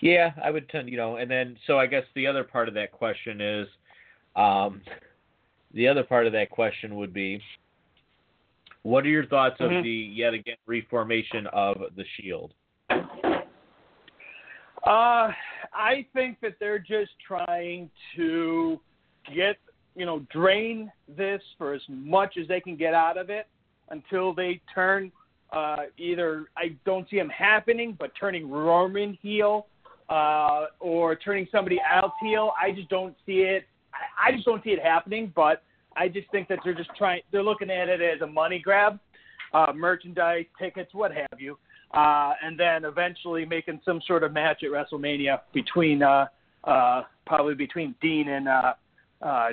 yeah, 0.00 0.32
I 0.42 0.50
would 0.50 0.68
tend, 0.68 0.88
you 0.88 0.96
know, 0.96 1.16
and 1.16 1.30
then 1.30 1.56
so 1.66 1.78
I 1.78 1.86
guess 1.86 2.04
the 2.14 2.26
other 2.26 2.44
part 2.44 2.68
of 2.68 2.74
that 2.74 2.92
question 2.92 3.40
is, 3.40 3.68
um, 4.36 4.80
the 5.72 5.88
other 5.88 6.02
part 6.02 6.26
of 6.26 6.32
that 6.32 6.50
question 6.50 6.96
would 6.96 7.12
be, 7.12 7.40
what 8.82 9.04
are 9.04 9.08
your 9.08 9.26
thoughts 9.26 9.60
mm-hmm. 9.60 9.76
of 9.76 9.84
the 9.84 9.90
yet 9.90 10.34
again 10.34 10.56
reformation 10.66 11.46
of 11.52 11.78
the 11.96 12.04
Shield? 12.16 12.52
Uh, 14.86 15.30
I 15.72 16.06
think 16.12 16.38
that 16.42 16.54
they're 16.60 16.78
just 16.78 17.12
trying 17.26 17.90
to 18.16 18.78
get, 19.34 19.56
you 19.96 20.04
know, 20.04 20.26
drain 20.30 20.92
this 21.16 21.40
for 21.56 21.72
as 21.72 21.82
much 21.88 22.36
as 22.40 22.46
they 22.48 22.60
can 22.60 22.76
get 22.76 22.92
out 22.94 23.16
of 23.16 23.30
it 23.30 23.46
until 23.90 24.34
they 24.34 24.60
turn 24.74 25.10
uh, 25.52 25.84
either 25.98 26.46
I 26.56 26.76
don't 26.84 27.08
see 27.08 27.16
them 27.16 27.28
happening, 27.28 27.96
but 27.98 28.10
turning 28.18 28.50
Roman 28.50 29.16
heel 29.22 29.66
uh, 30.08 30.66
or 30.80 31.14
turning 31.16 31.46
somebody 31.50 31.80
else 31.92 32.12
heel. 32.20 32.52
I 32.60 32.72
just 32.72 32.88
don't 32.88 33.14
see 33.24 33.38
it. 33.38 33.66
I, 33.94 34.28
I 34.28 34.32
just 34.32 34.44
don't 34.44 34.62
see 34.64 34.70
it 34.70 34.82
happening. 34.82 35.32
But 35.34 35.62
I 35.96 36.08
just 36.08 36.30
think 36.30 36.48
that 36.48 36.58
they're 36.64 36.74
just 36.74 36.90
trying. 36.98 37.22
They're 37.30 37.42
looking 37.42 37.70
at 37.70 37.88
it 37.88 38.00
as 38.00 38.20
a 38.20 38.26
money 38.26 38.58
grab, 38.58 38.98
uh, 39.52 39.72
merchandise, 39.74 40.46
tickets, 40.58 40.92
what 40.92 41.12
have 41.12 41.38
you, 41.40 41.56
uh, 41.94 42.32
and 42.42 42.58
then 42.58 42.84
eventually 42.84 43.44
making 43.44 43.80
some 43.84 44.00
sort 44.06 44.24
of 44.24 44.32
match 44.32 44.62
at 44.62 44.70
WrestleMania 44.70 45.40
between 45.52 46.02
uh, 46.02 46.26
uh, 46.64 47.02
probably 47.26 47.54
between 47.54 47.94
Dean 48.00 48.28
and. 48.28 48.48
Uh, 48.48 48.74
uh, 49.22 49.50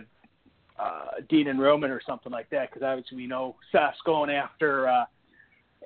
uh, 0.79 1.05
Dean 1.29 1.47
and 1.47 1.59
Roman 1.59 1.91
or 1.91 2.01
something 2.05 2.31
like 2.31 2.49
that, 2.49 2.69
because 2.71 2.83
obviously 2.83 3.17
we 3.17 3.27
know 3.27 3.55
Seth's 3.71 3.99
going 4.05 4.29
after 4.31 4.89
uh, 4.89 5.05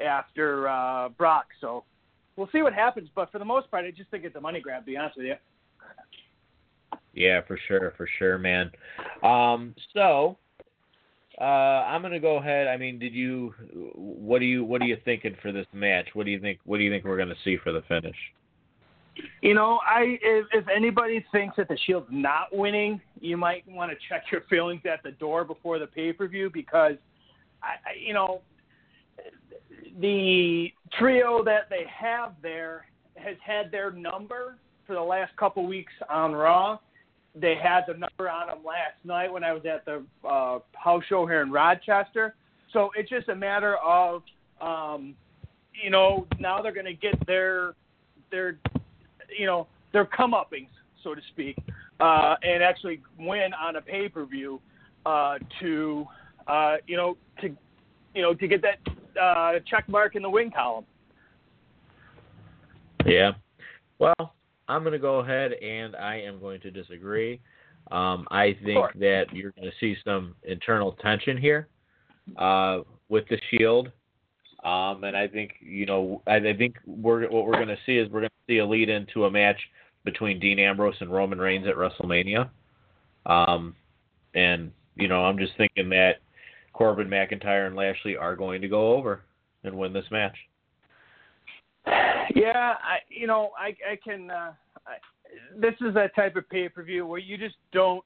after 0.02 0.70
uh, 0.70 1.10
Brock. 1.10 1.48
So 1.60 1.84
we'll 2.36 2.50
see 2.52 2.62
what 2.62 2.74
happens. 2.74 3.10
But 3.14 3.32
for 3.32 3.40
the 3.40 3.46
most 3.46 3.70
part, 3.70 3.86
I 3.86 3.92
just 3.92 4.10
think 4.10 4.24
it's 4.24 4.36
a 4.36 4.42
money 4.42 4.62
grab. 4.62 4.84
To 4.84 4.86
be 4.86 4.98
honest 4.98 5.18
with 5.18 5.26
you. 5.26 5.36
Yeah, 7.14 7.42
for 7.48 7.58
sure, 7.68 7.94
for 7.96 8.08
sure, 8.20 8.38
man. 8.38 8.72
Um, 9.24 9.74
so 9.94 10.38
uh, 11.40 11.44
I'm 11.44 12.02
gonna 12.02 12.20
go 12.20 12.38
ahead. 12.38 12.68
I 12.68 12.78
mean, 12.78 13.00
did 13.00 13.14
you? 13.14 13.54
What 13.96 14.40
do 14.40 14.46
you? 14.46 14.64
What 14.64 14.82
are 14.82 14.86
you 14.86 14.98
thinking 15.04 15.36
for 15.42 15.52
this 15.52 15.68
match? 15.74 16.08
What 16.14 16.26
do 16.26 16.32
you 16.32 16.40
think? 16.40 16.60
What 16.66 16.78
do 16.78 16.84
you 16.84 16.92
think 16.92 17.04
we're 17.04 17.18
gonna 17.18 17.36
see 17.44 17.58
for 17.58 17.72
the 17.72 17.82
finish? 17.88 18.16
You 19.42 19.54
know, 19.54 19.80
I 19.86 20.18
if, 20.22 20.46
if 20.54 20.66
anybody 20.68 21.26
thinks 21.32 21.58
that 21.58 21.68
the 21.68 21.78
Shield's 21.86 22.08
not 22.12 22.56
winning, 22.56 23.02
you 23.20 23.38
might 23.38 23.68
want 23.68 23.92
to 23.92 23.98
check 24.10 24.24
your 24.32 24.42
feelings 24.50 24.82
at 24.90 25.04
the 25.04 25.12
door 25.12 25.44
before 25.44 25.80
the 25.80 25.88
pay 25.88 26.14
per 26.14 26.28
view 26.28 26.50
because, 26.54 26.96
I, 27.62 27.90
I, 27.90 27.94
you 28.00 28.14
know, 28.14 28.42
the 30.00 30.72
trio 30.98 31.44
that 31.44 31.70
they 31.70 31.86
have 31.94 32.34
there 32.42 32.86
has 33.16 33.38
had 33.46 33.72
their 33.72 33.92
number 33.92 34.58
for 34.86 34.94
the 34.94 35.02
last 35.02 35.36
couple 35.38 35.66
weeks 35.66 35.94
on 36.10 36.34
Raw. 36.34 36.80
They 37.36 37.56
had 37.56 37.82
the 37.88 37.94
number 37.94 38.30
on 38.30 38.48
them 38.48 38.60
last 38.66 38.96
night 39.04 39.32
when 39.32 39.44
I 39.44 39.52
was 39.52 39.64
at 39.66 39.84
the 39.86 40.04
uh, 40.28 40.60
house 40.74 41.04
show 41.10 41.26
here 41.26 41.42
in 41.42 41.52
Rochester. 41.52 42.36
So 42.72 42.92
it's 42.96 43.10
just 43.10 43.30
a 43.30 43.36
matter 43.36 43.76
of, 43.78 44.24
um, 44.62 45.16
you 45.82 45.90
know, 45.90 46.28
now 46.40 46.62
they're 46.62 46.74
going 46.74 46.86
to 46.86 46.94
get 46.94 47.16
their 47.28 47.74
their, 48.32 48.58
you 49.38 49.46
know, 49.46 49.68
their 49.94 50.06
comeuppings, 50.06 50.70
so 51.04 51.14
to 51.14 51.22
speak, 51.32 51.58
uh, 52.00 52.36
and 52.44 52.64
actually 52.64 53.02
win 53.20 53.54
on 53.54 53.76
a 53.76 53.82
pay 53.82 54.10
per 54.10 54.26
view 54.26 54.60
uh, 55.06 55.38
to, 55.60 56.06
uh, 56.48 56.78
you 56.88 56.98
know, 56.98 57.18
to, 57.42 57.56
you 58.14 58.22
know, 58.22 58.34
to 58.34 58.48
get 58.48 58.62
that 58.62 58.80
uh, 59.22 59.60
check 59.70 59.88
mark 59.88 60.16
in 60.16 60.22
the 60.22 60.30
win 60.30 60.52
column. 60.52 60.86
Yeah. 63.06 63.34
Well, 64.00 64.35
I'm 64.68 64.82
going 64.82 64.94
to 64.94 65.00
go 65.00 65.20
ahead 65.20 65.54
and 65.54 65.96
I 65.96 66.16
am 66.22 66.40
going 66.40 66.62
to 66.62 66.72
disagree. 66.72 67.40
Um, 67.92 68.28
I 68.32 68.58
think 68.64 68.84
that 69.00 69.26
you're 69.32 69.52
going 69.52 69.70
to 69.70 69.76
see 69.80 69.96
some 70.04 70.36
internal 70.44 70.94
tension 70.94 71.38
here 71.38 71.68
uh, 72.38 72.80
with 73.10 73.26
the 73.30 73.38
Shield. 73.50 73.92
Um, 74.64 75.04
and 75.04 75.16
I 75.16 75.28
think 75.28 75.52
you 75.62 75.86
know, 75.86 76.24
I, 76.26 76.38
I 76.38 76.58
think 76.58 76.78
we're 76.88 77.30
what 77.30 77.46
we're 77.46 77.54
going 77.54 77.68
to 77.68 77.78
see 77.86 77.98
is 77.98 78.10
we're 78.10 78.22
going 78.22 78.30
to 78.30 78.54
see 78.54 78.58
a 78.58 78.66
lead 78.66 78.90
into 78.90 79.26
a 79.26 79.32
match 79.32 79.60
between 80.04 80.40
Dean 80.40 80.58
Ambrose 80.58 80.96
and 81.00 81.12
Roman 81.12 81.38
Reigns 81.38 81.68
at 81.68 81.76
WrestleMania. 81.76 82.50
Um, 83.28 83.76
and 84.34 84.72
you 84.96 85.08
know, 85.08 85.24
I'm 85.24 85.38
just 85.38 85.54
thinking 85.58 85.90
that 85.90 86.16
Corbin, 86.74 87.08
McIntyre, 87.08 87.68
and 87.68 87.76
Lashley 87.76 88.18
are 88.18 88.36
going 88.36 88.62
to 88.62 88.68
go 88.68 88.94
over 88.94 89.22
and 89.64 89.78
win 89.78 89.94
this 89.94 90.06
match. 90.10 90.36
Yeah, 92.36 92.76
I 92.84 92.98
you 93.10 93.28
know 93.28 93.52
I 93.58 93.76
I 93.90 93.96
can. 94.04 94.30
Uh, 94.30 94.52
I, 94.86 94.98
this 95.58 95.74
is 95.82 95.94
that 95.96 96.14
type 96.16 96.36
of 96.36 96.48
pay 96.50 96.70
per 96.70 96.84
view 96.84 97.08
where 97.08 97.20
you 97.20 97.38
just 97.38 97.56
don't 97.72 98.04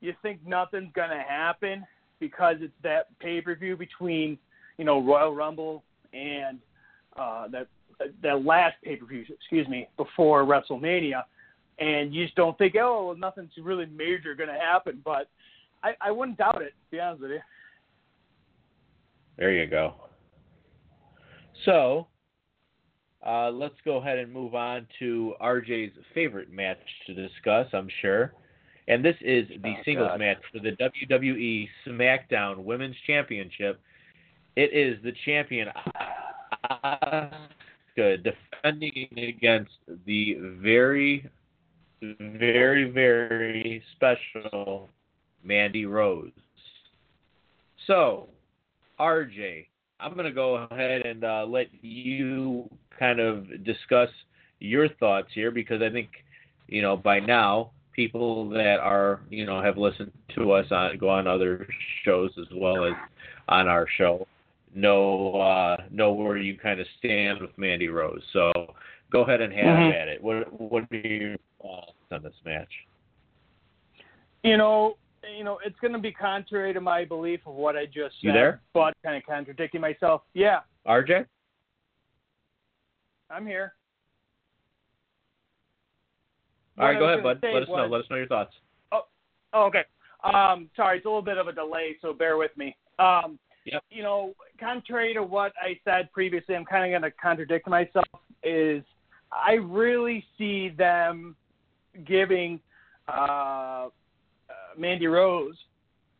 you 0.00 0.14
think 0.22 0.38
nothing's 0.46 0.92
gonna 0.94 1.22
happen 1.26 1.84
because 2.20 2.56
it's 2.60 2.72
that 2.84 3.18
pay 3.18 3.40
per 3.40 3.56
view 3.56 3.76
between 3.76 4.38
you 4.78 4.84
know 4.84 5.02
Royal 5.02 5.34
Rumble 5.34 5.82
and 6.14 6.58
uh, 7.16 7.48
that 7.48 7.66
that 8.22 8.44
last 8.44 8.76
pay 8.84 8.96
per 8.96 9.04
view, 9.04 9.24
excuse 9.28 9.66
me, 9.68 9.88
before 9.96 10.44
WrestleMania, 10.44 11.24
and 11.78 12.14
you 12.14 12.24
just 12.24 12.36
don't 12.36 12.56
think 12.58 12.76
oh 12.80 13.08
well, 13.08 13.16
nothing's 13.16 13.50
really 13.60 13.86
major 13.86 14.36
gonna 14.36 14.58
happen, 14.58 15.02
but 15.04 15.28
I, 15.82 15.94
I 16.00 16.10
wouldn't 16.12 16.38
doubt 16.38 16.62
it. 16.62 16.70
To 16.70 16.90
be 16.92 17.00
honest 17.00 17.22
with 17.22 17.32
you. 17.32 17.40
There 19.38 19.52
you 19.52 19.66
go. 19.66 19.94
So, 21.64 22.06
uh, 23.26 23.50
let's 23.50 23.74
go 23.84 23.96
ahead 23.98 24.18
and 24.18 24.32
move 24.32 24.54
on 24.54 24.86
to 24.98 25.34
RJ's 25.40 25.92
favorite 26.14 26.50
match 26.52 26.78
to 27.06 27.14
discuss, 27.14 27.66
I'm 27.72 27.88
sure. 28.00 28.32
and 28.88 29.04
this 29.04 29.16
is 29.20 29.46
the 29.62 29.74
Oh, 29.78 29.82
singles 29.84 30.08
God. 30.08 30.18
match 30.18 30.38
for 30.52 30.58
the 30.58 30.72
WWE 30.72 31.68
SmackDown 31.86 32.58
Women's 32.64 32.96
Championship. 33.06 33.80
It 34.56 34.72
is 34.72 35.00
the 35.04 35.12
champion 35.24 35.68
Asuka 36.74 38.22
defending 38.22 39.08
against 39.16 39.72
the 40.06 40.34
very, 40.60 41.28
very, 42.02 42.90
very 42.90 43.82
special 43.96 44.90
Mandy 45.44 45.86
Rose. 45.86 46.30
So, 47.86 48.28
RJ, 49.00 49.66
I'm 50.02 50.14
going 50.14 50.24
to 50.26 50.32
go 50.32 50.66
ahead 50.70 51.02
and 51.06 51.24
uh, 51.24 51.44
let 51.48 51.68
you 51.82 52.68
kind 52.98 53.20
of 53.20 53.64
discuss 53.64 54.08
your 54.58 54.88
thoughts 54.88 55.28
here 55.34 55.50
because 55.50 55.82
I 55.82 55.90
think, 55.90 56.08
you 56.68 56.82
know, 56.82 56.96
by 56.96 57.20
now 57.20 57.70
people 57.94 58.48
that 58.50 58.78
are, 58.80 59.20
you 59.30 59.46
know, 59.46 59.62
have 59.62 59.78
listened 59.78 60.12
to 60.36 60.52
us 60.52 60.66
on 60.70 60.98
go 60.98 61.08
on 61.08 61.26
other 61.26 61.66
shows 62.04 62.30
as 62.38 62.46
well 62.54 62.84
as 62.84 62.94
on 63.48 63.68
our 63.68 63.86
show 63.98 64.26
know 64.74 65.34
uh, 65.34 65.76
know 65.90 66.12
where 66.12 66.36
you 66.38 66.56
kind 66.58 66.80
of 66.80 66.86
stand 66.98 67.40
with 67.40 67.56
Mandy 67.56 67.88
Rose. 67.88 68.22
So 68.32 68.52
go 69.10 69.22
ahead 69.22 69.40
and 69.40 69.52
have 69.52 69.76
Mhm. 69.76 69.94
at 69.94 70.08
it. 70.08 70.22
What 70.22 70.52
what 70.60 70.84
are 70.90 70.96
your 70.96 71.36
thoughts 71.60 71.92
on 72.10 72.22
this 72.22 72.34
match? 72.44 72.72
You 74.42 74.56
know, 74.56 74.96
you 75.36 75.44
know, 75.44 75.58
it's 75.64 75.78
going 75.80 75.92
to 75.92 75.98
be 75.98 76.12
contrary 76.12 76.72
to 76.72 76.80
my 76.80 77.04
belief 77.04 77.40
of 77.46 77.54
what 77.54 77.76
I 77.76 77.86
just 77.86 78.16
said, 78.20 78.28
You 78.28 78.32
there? 78.32 78.60
but 78.74 78.94
kind 79.04 79.16
of 79.16 79.22
contradicting 79.24 79.80
myself. 79.80 80.22
Yeah, 80.34 80.60
RJ? 80.86 81.26
I'm 83.30 83.46
here. 83.46 83.74
All 86.78 86.86
right, 86.86 86.98
go 86.98 87.06
ahead, 87.06 87.22
bud. 87.22 87.38
Let 87.42 87.62
us 87.62 87.68
know. 87.68 87.86
Let 87.86 88.00
us 88.02 88.06
know 88.10 88.16
your 88.16 88.26
thoughts. 88.26 88.54
Oh, 88.90 89.04
okay. 89.54 89.84
Um, 90.24 90.70
sorry, 90.76 90.98
it's 90.98 91.06
a 91.06 91.08
little 91.08 91.22
bit 91.22 91.36
of 91.38 91.48
a 91.48 91.52
delay, 91.52 91.96
so 92.00 92.12
bear 92.12 92.36
with 92.36 92.56
me. 92.56 92.76
Um, 92.98 93.38
Yep. 93.64 93.84
You 93.90 94.02
know, 94.02 94.34
contrary 94.58 95.14
to 95.14 95.22
what 95.22 95.52
I 95.60 95.78
said 95.84 96.10
previously, 96.12 96.56
I'm 96.56 96.64
kind 96.64 96.84
of 96.84 97.00
going 97.00 97.10
to 97.10 97.16
contradict 97.16 97.68
myself. 97.68 98.04
Is 98.42 98.82
I 99.30 99.52
really 99.52 100.24
see 100.36 100.70
them 100.70 101.36
giving 102.04 102.58
uh, 103.06 103.88
Mandy 104.78 105.06
Rose 105.06 105.56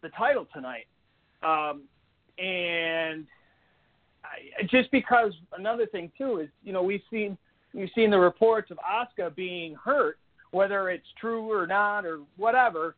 the 0.03 0.09
title 0.11 0.47
tonight, 0.53 0.87
um, 1.43 1.83
and 2.39 3.27
I, 4.25 4.65
just 4.71 4.91
because 4.91 5.33
another 5.57 5.87
thing 5.87 6.11
too 6.19 6.41
is 6.41 6.49
you 6.65 6.73
know 6.73 6.83
we've 6.83 7.03
seen 7.11 7.37
we've 7.75 7.91
seen 7.95 8.11
the 8.11 8.19
reports 8.19 8.71
of 8.71 8.79
Asuka 8.79 9.35
being 9.35 9.75
hurt, 9.75 10.19
whether 10.51 10.91
it's 10.91 11.07
true 11.21 11.51
or 11.53 11.67
not 11.67 12.05
or 12.05 12.21
whatever 12.37 12.97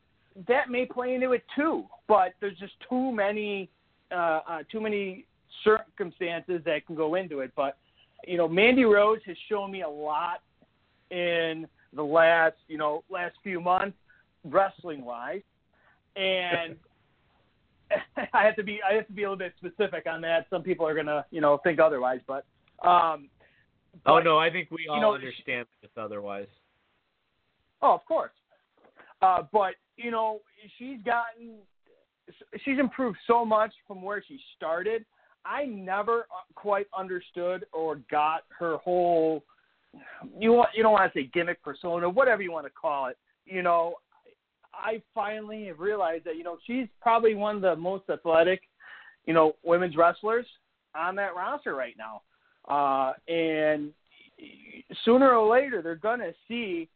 that 0.49 0.71
may 0.71 0.85
play 0.85 1.15
into 1.15 1.33
it 1.33 1.45
too. 1.55 1.85
But 2.09 2.35
there's 2.41 2.59
just 2.59 2.75
too 2.89 3.13
many 3.13 3.69
uh, 4.13 4.41
uh, 4.49 4.59
too 4.71 4.81
many 4.81 5.25
circumstances 5.63 6.61
that 6.65 6.87
can 6.87 6.95
go 6.95 7.15
into 7.15 7.41
it. 7.41 7.53
But 7.57 7.77
you 8.27 8.37
know, 8.37 8.49
Mandy 8.49 8.85
Rose 8.85 9.21
has 9.27 9.37
shown 9.49 9.71
me 9.71 9.83
a 9.83 9.89
lot 9.89 10.43
in 11.11 11.67
the 11.95 12.03
last 12.03 12.57
you 12.69 12.79
know 12.79 13.05
last 13.11 13.37
few 13.43 13.61
months, 13.61 13.97
wrestling 14.45 15.05
wise, 15.05 15.43
and. 16.17 16.77
I 18.33 18.45
have 18.45 18.57
to 18.57 18.63
be 18.63 18.81
I 18.83 18.95
have 18.95 19.07
to 19.09 19.13
be 19.13 19.25
a 19.25 19.31
little 19.31 19.39
bit 19.39 19.53
specific 19.59 20.07
on 20.11 20.23
that. 20.23 20.47
Some 20.49 20.63
people 20.63 20.87
are 20.89 20.95
gonna 20.95 21.27
you 21.31 21.43
know 21.43 21.61
think 21.63 21.79
otherwise, 21.79 22.21
but 22.27 22.47
um, 22.83 23.29
Oh 24.07 24.19
no, 24.19 24.39
I 24.39 24.51
think 24.51 24.71
we 24.71 24.87
all 24.89 25.01
know, 25.01 25.15
understand 25.15 25.67
this 25.81 25.91
otherwise. 25.97 26.47
Oh, 27.83 27.95
of 27.95 28.05
course. 28.07 28.33
Uh, 29.23 29.43
but 29.53 29.75
you 29.97 30.11
know, 30.11 30.41
she's 30.79 30.99
gotten, 31.05 31.57
she's 32.65 32.79
improved 32.79 33.19
so 33.27 33.45
much 33.45 33.73
from 33.87 34.03
where 34.03 34.23
she 34.27 34.39
started. 34.57 35.05
I 35.47 35.67
never 35.67 36.21
uh, 36.21 36.45
quite 36.55 36.87
understood 36.97 37.67
or 37.73 38.01
got 38.11 38.43
her 38.59 38.79
whole. 38.79 39.45
You 40.39 40.53
want 40.53 40.71
you 40.75 40.83
don't 40.83 40.93
want 40.93 41.13
to 41.13 41.19
say 41.19 41.31
gimmick 41.33 41.63
persona, 41.63 42.09
whatever 42.09 42.43
you 42.43 42.51
want 42.51 42.67
to 42.67 42.73
call 42.73 43.07
it. 43.07 43.19
You 43.45 43.63
know, 43.63 43.95
I 44.83 45.03
finally 45.15 45.67
have 45.67 45.81
realized 45.81 46.25
that 46.25 46.37
you 46.37 46.45
know 46.45 46.59
she's 46.67 46.87
probably 47.01 47.35
one 47.35 47.57
of 47.57 47.63
the 47.63 47.77
most 47.77 48.05
athletic, 48.11 48.63
you 49.27 49.35
know, 49.35 49.55
women's 49.65 49.97
wrestlers 49.97 50.47
on 50.95 51.17
that 51.17 51.35
roster 51.35 51.75
right 51.75 51.95
now. 51.99 52.23
Uh, 52.67 53.13
and 53.33 53.91
sooner 55.05 55.35
or 55.35 55.51
later, 55.51 55.83
they're 55.83 55.97
gonna 55.97 56.33
see 56.49 56.89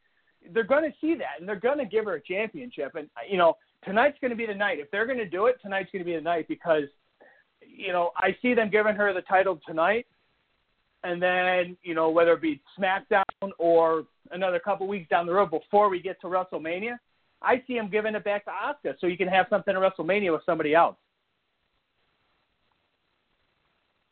they're 0.53 0.65
going 0.65 0.85
to 0.85 0.97
see 1.01 1.15
that, 1.15 1.39
and 1.39 1.49
they're 1.49 1.57
going 1.57 1.79
to 1.79 1.85
give 1.85 2.05
her 2.07 2.15
a 2.15 2.21
championship. 2.21 2.95
And 2.95 3.09
you 3.29 3.39
know, 3.39 3.57
tonight's 3.85 4.19
going 4.21 4.31
to 4.31 4.37
be 4.37 4.47
the 4.47 4.55
night. 4.55 4.79
If 4.79 4.91
they're 4.91 5.07
going 5.07 5.19
to 5.19 5.29
do 5.29 5.47
it, 5.47 5.57
tonight's 5.61 5.91
going 5.93 6.05
to 6.05 6.11
be 6.11 6.17
the 6.17 6.23
night 6.23 6.47
because, 6.49 6.85
you 7.61 7.93
know, 7.93 8.11
I 8.17 8.37
see 8.41 8.55
them 8.55 8.71
giving 8.71 8.95
her 8.95 9.13
the 9.13 9.23
title 9.23 9.61
tonight, 9.67 10.07
and 11.05 11.23
then 11.23 11.77
you 11.83 11.95
know 11.95 12.11
whether 12.11 12.33
it 12.33 12.43
be 12.43 12.61
SmackDown 12.79 13.23
or 13.59 14.05
another 14.31 14.59
couple 14.59 14.87
weeks 14.87 15.09
down 15.09 15.27
the 15.27 15.33
road 15.33 15.51
before 15.51 15.89
we 15.89 16.01
get 16.01 16.21
to 16.21 16.27
WrestleMania, 16.27 16.99
I 17.43 17.63
see 17.67 17.75
him 17.75 17.89
giving 17.91 18.15
it 18.15 18.25
back 18.25 18.45
to 18.45 18.51
Asuka 18.51 18.95
so 19.01 19.07
you 19.07 19.17
can 19.17 19.29
have 19.29 19.47
something 19.49 19.75
at 19.75 19.81
WrestleMania 19.81 20.33
with 20.33 20.43
somebody 20.45 20.75
else. 20.75 20.97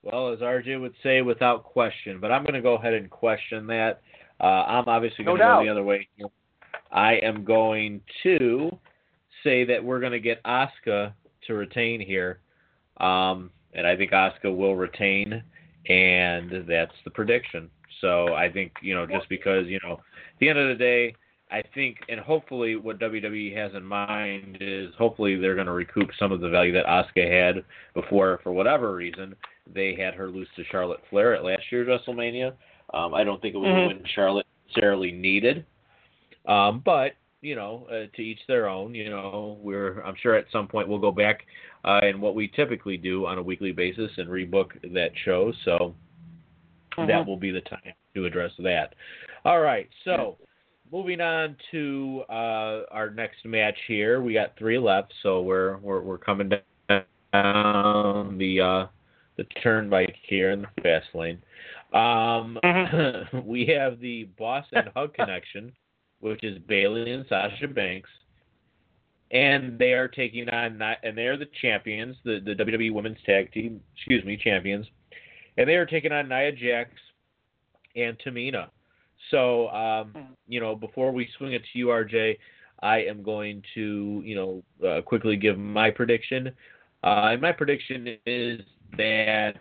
Well, 0.03 0.33
as 0.33 0.39
RJ 0.39 0.81
would 0.81 0.95
say, 1.03 1.23
without 1.23 1.65
question. 1.65 2.21
But 2.21 2.31
I'm 2.31 2.43
going 2.43 2.55
to 2.55 2.62
go 2.62 2.75
ahead 2.75 2.95
and 2.95 3.11
question 3.11 3.67
that. 3.67 4.03
Uh, 4.41 4.45
I'm 4.45 4.89
obviously 4.89 5.25
No 5.25 5.37
going 5.37 5.41
to 5.41 5.47
go 5.47 5.65
the 5.65 5.71
other 5.71 5.83
way. 5.83 6.09
I 6.93 7.15
am 7.15 7.45
going 7.45 8.01
to 8.23 8.79
say 9.43 9.65
that 9.65 9.83
we're 9.83 9.99
going 9.99 10.12
to 10.12 10.21
get 10.21 10.43
Asuka 10.45 11.12
to 11.47 11.55
retain 11.55 12.01
here, 12.01 12.41
um, 12.99 13.51
and 13.75 13.87
I 13.87 13.97
think 13.97 14.12
Asuka 14.12 14.55
will 14.55 14.77
retain, 14.77 15.43
and 15.89 16.65
that's 16.69 16.95
the 17.05 17.11
prediction. 17.11 17.69
So 18.01 18.35
I 18.35 18.51
think 18.51 18.73
you 18.83 18.95
know 18.95 19.07
just 19.07 19.29
because 19.29 19.67
you 19.67 19.81
know 19.83 19.95
at 19.95 20.39
the 20.39 20.49
end 20.49 20.59
of 20.59 20.69
the 20.69 20.83
day, 20.83 21.15
I 21.51 21.63
think 21.75 21.99
and 22.09 22.19
hopefully 22.19 22.75
what 22.77 22.99
WWE 22.99 23.57
has 23.57 23.73
in 23.75 23.85
mind 23.85 24.59
is 24.61 24.93
hopefully 24.99 25.37
they're 25.37 25.55
going 25.55 25.69
to 25.69 25.73
recoup 25.73 26.11
some 26.19 26.33
of 26.33 26.41
the 26.41 26.49
value 26.49 26.73
that 26.73 26.87
Asuka 26.87 27.31
had 27.31 27.65
before 27.95 28.41
for 28.43 28.53
whatever 28.53 28.95
reason 28.95 29.35
they 29.73 29.95
had 29.95 30.15
her 30.15 30.29
lose 30.29 30.49
to 30.57 30.65
Charlotte 30.65 31.01
Flair 31.09 31.35
at 31.35 31.45
last 31.45 31.63
year's 31.71 31.89
WrestleMania. 31.89 32.53
Um, 32.95 33.15
I 33.15 33.23
don't 33.25 33.41
think 33.41 33.55
it 33.55 33.59
was 33.59 33.71
Mhm. 33.71 33.85
a 33.85 33.87
win 33.87 34.05
Charlotte 34.07 34.47
necessarily 34.67 35.13
needed. 35.13 35.65
Um, 36.47 36.81
but 36.85 37.15
you 37.43 37.55
know, 37.55 37.87
uh, 37.91 38.07
to 38.17 38.23
each 38.23 38.41
their 38.49 38.69
own. 38.69 38.95
You 38.95 39.11
know, 39.11 39.59
we're 39.61 40.01
I'm 40.03 40.17
sure 40.17 40.35
at 40.35 40.51
some 40.51 40.67
point 40.67 40.89
we'll 40.89 40.99
go 40.99 41.13
back 41.13 41.47
uh, 41.85 42.01
and 42.03 42.21
what 42.21 42.35
we 42.35 42.49
typically 42.49 42.97
do 42.97 43.27
on 43.27 43.39
a 43.39 43.43
weekly 43.43 43.71
basis 43.71 44.11
and 44.19 44.29
rebook 44.29 44.73
that 44.93 45.13
show. 45.25 45.53
So 45.65 45.95
that 46.97 47.09
Mhm. 47.09 47.27
will 47.27 47.37
be 47.37 47.53
the 47.53 47.61
time 47.61 47.93
to 48.15 48.25
address 48.25 48.53
that. 48.59 48.95
All 49.45 49.61
right, 49.61 49.89
so 50.05 50.39
moving 50.92 51.20
on 51.20 51.57
to 51.70 52.22
uh, 52.29 52.83
our 52.90 53.11
next 53.11 53.44
match 53.44 53.77
here. 53.87 54.20
We 54.20 54.35
got 54.35 54.57
three 54.59 54.79
left, 54.79 55.12
so 55.22 55.42
we're 55.42 55.79
we're, 55.79 56.01
we're 56.01 56.18
coming 56.18 56.49
down 56.49 58.38
the 58.38 58.61
uh, 58.61 58.87
the 59.37 59.44
turnpike 59.62 60.14
here 60.22 60.51
in 60.51 60.62
the 60.62 60.83
fast 60.83 61.07
lane. 61.14 61.42
Um, 61.92 62.59
we 63.44 63.66
have 63.66 64.01
the 64.01 64.25
Boss 64.38 64.66
and 64.72 64.90
Hug 64.94 65.14
Connection, 65.14 65.72
which 66.20 66.42
is 66.42 66.59
Bayley 66.66 67.12
and 67.12 67.25
Sasha 67.29 67.68
Banks, 67.68 68.11
and 69.31 69.79
they 69.79 69.92
are 69.92 70.09
taking 70.09 70.49
on 70.49 70.81
and 71.03 71.16
they're 71.16 71.37
the 71.37 71.49
champions, 71.61 72.16
the 72.25 72.40
the 72.44 72.55
WWE 72.55 72.92
Women's 72.92 73.18
Tag 73.25 73.53
Team, 73.53 73.81
excuse 73.96 74.25
me, 74.25 74.37
champions, 74.37 74.87
and 75.57 75.68
they 75.68 75.75
are 75.75 75.87
taking 75.87 76.12
on 76.12 76.29
Nia 76.29 76.53
Jax 76.53 76.90
and 77.94 78.18
Tamina. 78.18 78.68
So, 79.31 79.69
um, 79.71 80.12
Mhm. 80.12 80.37
you 80.49 80.61
know, 80.61 80.75
before 80.75 81.11
we 81.12 81.27
swing 81.37 81.53
it 81.53 81.62
to 81.65 81.79
you, 81.79 81.91
RJ, 81.91 82.39
I 82.81 82.99
am 82.99 83.23
going 83.23 83.62
to, 83.75 84.23
you 84.25 84.35
know, 84.35 84.87
uh, 84.87 85.03
quickly 85.03 85.37
give 85.37 85.59
my 85.59 85.91
prediction. 85.91 86.53
Uh, 87.03 87.31
and 87.33 87.41
my 87.41 87.53
prediction 87.53 88.19
is 88.27 88.61
that 88.97 89.57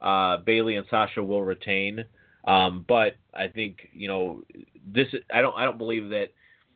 uh, 0.00 0.38
Bayley 0.38 0.76
and 0.76 0.86
Sasha 0.88 1.22
will 1.22 1.42
retain. 1.42 2.04
Um, 2.44 2.84
but 2.88 3.16
I 3.34 3.48
think, 3.48 3.88
you 3.92 4.08
know, 4.08 4.42
this 4.86 5.08
I 5.32 5.42
don't 5.42 5.56
I 5.56 5.64
don't 5.64 5.78
believe 5.78 6.08
that 6.10 6.28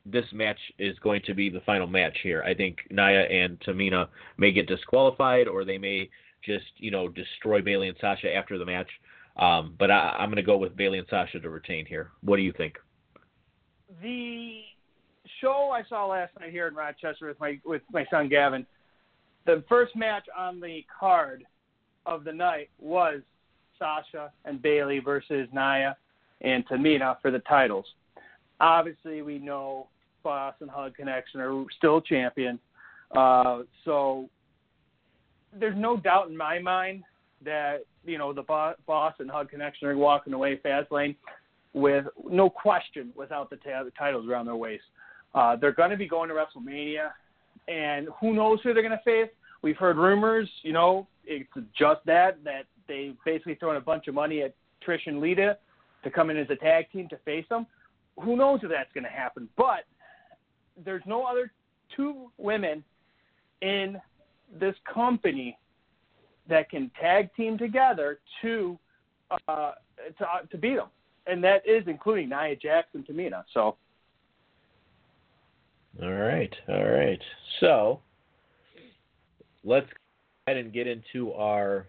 this 0.05 0.27
match 0.33 0.59
is 0.79 0.99
going 0.99 1.23
to 1.23 1.35
be 1.35 1.49
the 1.49 1.61
final 1.61 1.87
match 1.87 2.19
here. 2.23 2.43
I 2.43 2.55
think 2.55 2.79
Nia 2.91 3.23
and 3.23 3.59
Tamina 3.61 4.09
may 4.37 4.51
get 4.51 4.67
disqualified, 4.67 5.47
or 5.47 5.65
they 5.65 5.79
may 5.79 6.11
just, 6.45 6.67
you 6.77 6.91
know, 6.91 7.09
destroy 7.09 7.63
Bayley 7.63 7.89
and 7.89 7.97
Sasha 8.01 8.35
after 8.35 8.59
the 8.59 8.67
match. 8.67 8.89
Um, 9.37 9.75
but 9.79 9.91
I, 9.91 10.17
I'm 10.19 10.29
going 10.29 10.37
to 10.37 10.43
go 10.43 10.57
with 10.57 10.77
Bayley 10.77 10.99
and 10.99 11.07
Sasha 11.09 11.41
to 11.41 11.51
retain 11.51 11.87
here. 11.87 12.11
What 12.23 12.37
do 12.37 12.43
you 12.43 12.53
think? 12.53 12.77
the 14.01 14.61
show 15.41 15.71
I 15.73 15.83
saw 15.89 16.07
last 16.07 16.33
night 16.41 16.51
here 16.51 16.69
in 16.69 16.75
Rochester 16.75 17.27
with 17.27 17.41
my 17.41 17.59
with 17.65 17.83
my 17.93 18.07
son 18.11 18.29
Gavin, 18.29 18.65
the 19.45 19.65
first 19.69 19.95
match 19.97 20.27
on 20.37 20.61
the 20.61 20.85
card 20.99 21.45
of 22.07 22.25
the 22.25 22.33
night 22.33 22.71
was 22.79 23.21
Sasha 23.79 24.33
and 24.45 24.63
Bayley 24.63 25.01
versus 25.01 25.49
Nia 25.53 25.97
and 26.41 26.67
Tamina 26.69 27.17
for 27.21 27.31
the 27.31 27.41
titles. 27.41 27.87
Obviously, 28.61 29.23
we 29.23 29.39
know 29.39 29.89
Boss 30.23 30.55
and 30.61 30.71
Hug 30.71 30.95
connection 30.95 31.41
are 31.41 31.65
still 31.77 32.01
champion. 32.01 32.59
Uh, 33.17 33.63
so 33.85 34.29
there's 35.59 35.77
no 35.77 35.97
doubt 35.97 36.29
in 36.29 36.37
my 36.37 36.59
mind 36.59 37.03
that 37.45 37.85
you 38.05 38.19
know 38.19 38.33
the 38.33 38.43
Boss 38.43 39.15
and 39.19 39.31
Hug 39.31 39.51
connection 39.51 39.89
are 39.89 39.97
walking 39.97 40.33
away 40.33 40.61
Fastlane 40.65 41.17
with 41.75 42.05
no 42.29 42.51
question 42.51 43.13
without 43.17 43.49
the, 43.51 43.57
t- 43.57 43.63
the 43.67 43.93
titles 43.99 44.29
around 44.29 44.47
their 44.47 44.57
waist. 44.57 44.85
Uh, 45.35 45.57
they're 45.57 45.73
going 45.73 45.91
to 45.91 45.97
be 45.97 46.07
going 46.07 46.29
to 46.29 46.35
WrestleMania, 46.35 47.11
and 47.69 48.09
who 48.21 48.35
knows 48.35 48.59
who 48.63 48.75
they're 48.75 48.83
going 48.83 48.97
to 48.97 49.05
face. 49.05 49.31
We've 49.63 49.77
heard 49.77 49.97
rumors, 49.97 50.51
you 50.63 50.73
know, 50.73 51.07
it's 51.25 51.49
just 51.79 52.01
that 52.07 52.43
that 52.45 52.65
they 52.89 53.15
basically 53.25 53.55
thrown 53.55 53.77
a 53.77 53.81
bunch 53.81 54.09
of 54.09 54.15
money 54.15 54.43
at 54.43 54.55
Trish 54.87 55.07
and 55.07 55.21
Lita 55.21 55.57
to 56.05 56.11
come 56.11 56.31
in 56.31 56.37
as 56.37 56.49
a 56.51 56.57
tag 56.57 56.91
team 56.91 57.09
to 57.09 57.17
face 57.25 57.47
them. 57.49 57.67
Who 58.21 58.37
knows 58.37 58.61
if 58.63 58.71
that's 58.71 58.93
going 58.93 59.05
to 59.05 59.11
happen? 59.11 59.49
But 59.57 59.85
there's 60.85 61.03
no 61.07 61.25
other 61.25 61.53
two 61.97 62.31
women 62.39 62.85
in 63.63 64.01
this 64.59 64.75
company 64.93 65.57
that 66.49 66.71
can 66.71 66.91
tag 67.01 67.31
team 67.35 67.57
together 67.57 68.19
to 68.43 68.79
uh, 69.49 69.73
to, 70.19 70.25
uh, 70.25 70.43
to 70.51 70.59
beat 70.59 70.77
them, 70.77 70.89
and 71.27 71.43
that 71.43 71.63
is 71.67 71.85
including 71.87 72.29
Nia 72.29 72.57
Jax 72.57 72.89
and 72.95 73.07
Tamina. 73.07 73.45
So. 73.55 73.77
All 76.03 76.11
right, 76.11 76.53
all 76.69 76.89
right. 76.89 77.21
So 77.61 78.01
let's 79.65 79.87
go 79.87 80.53
ahead 80.53 80.65
and 80.65 80.73
get 80.73 80.87
into 80.87 81.33
our, 81.33 81.87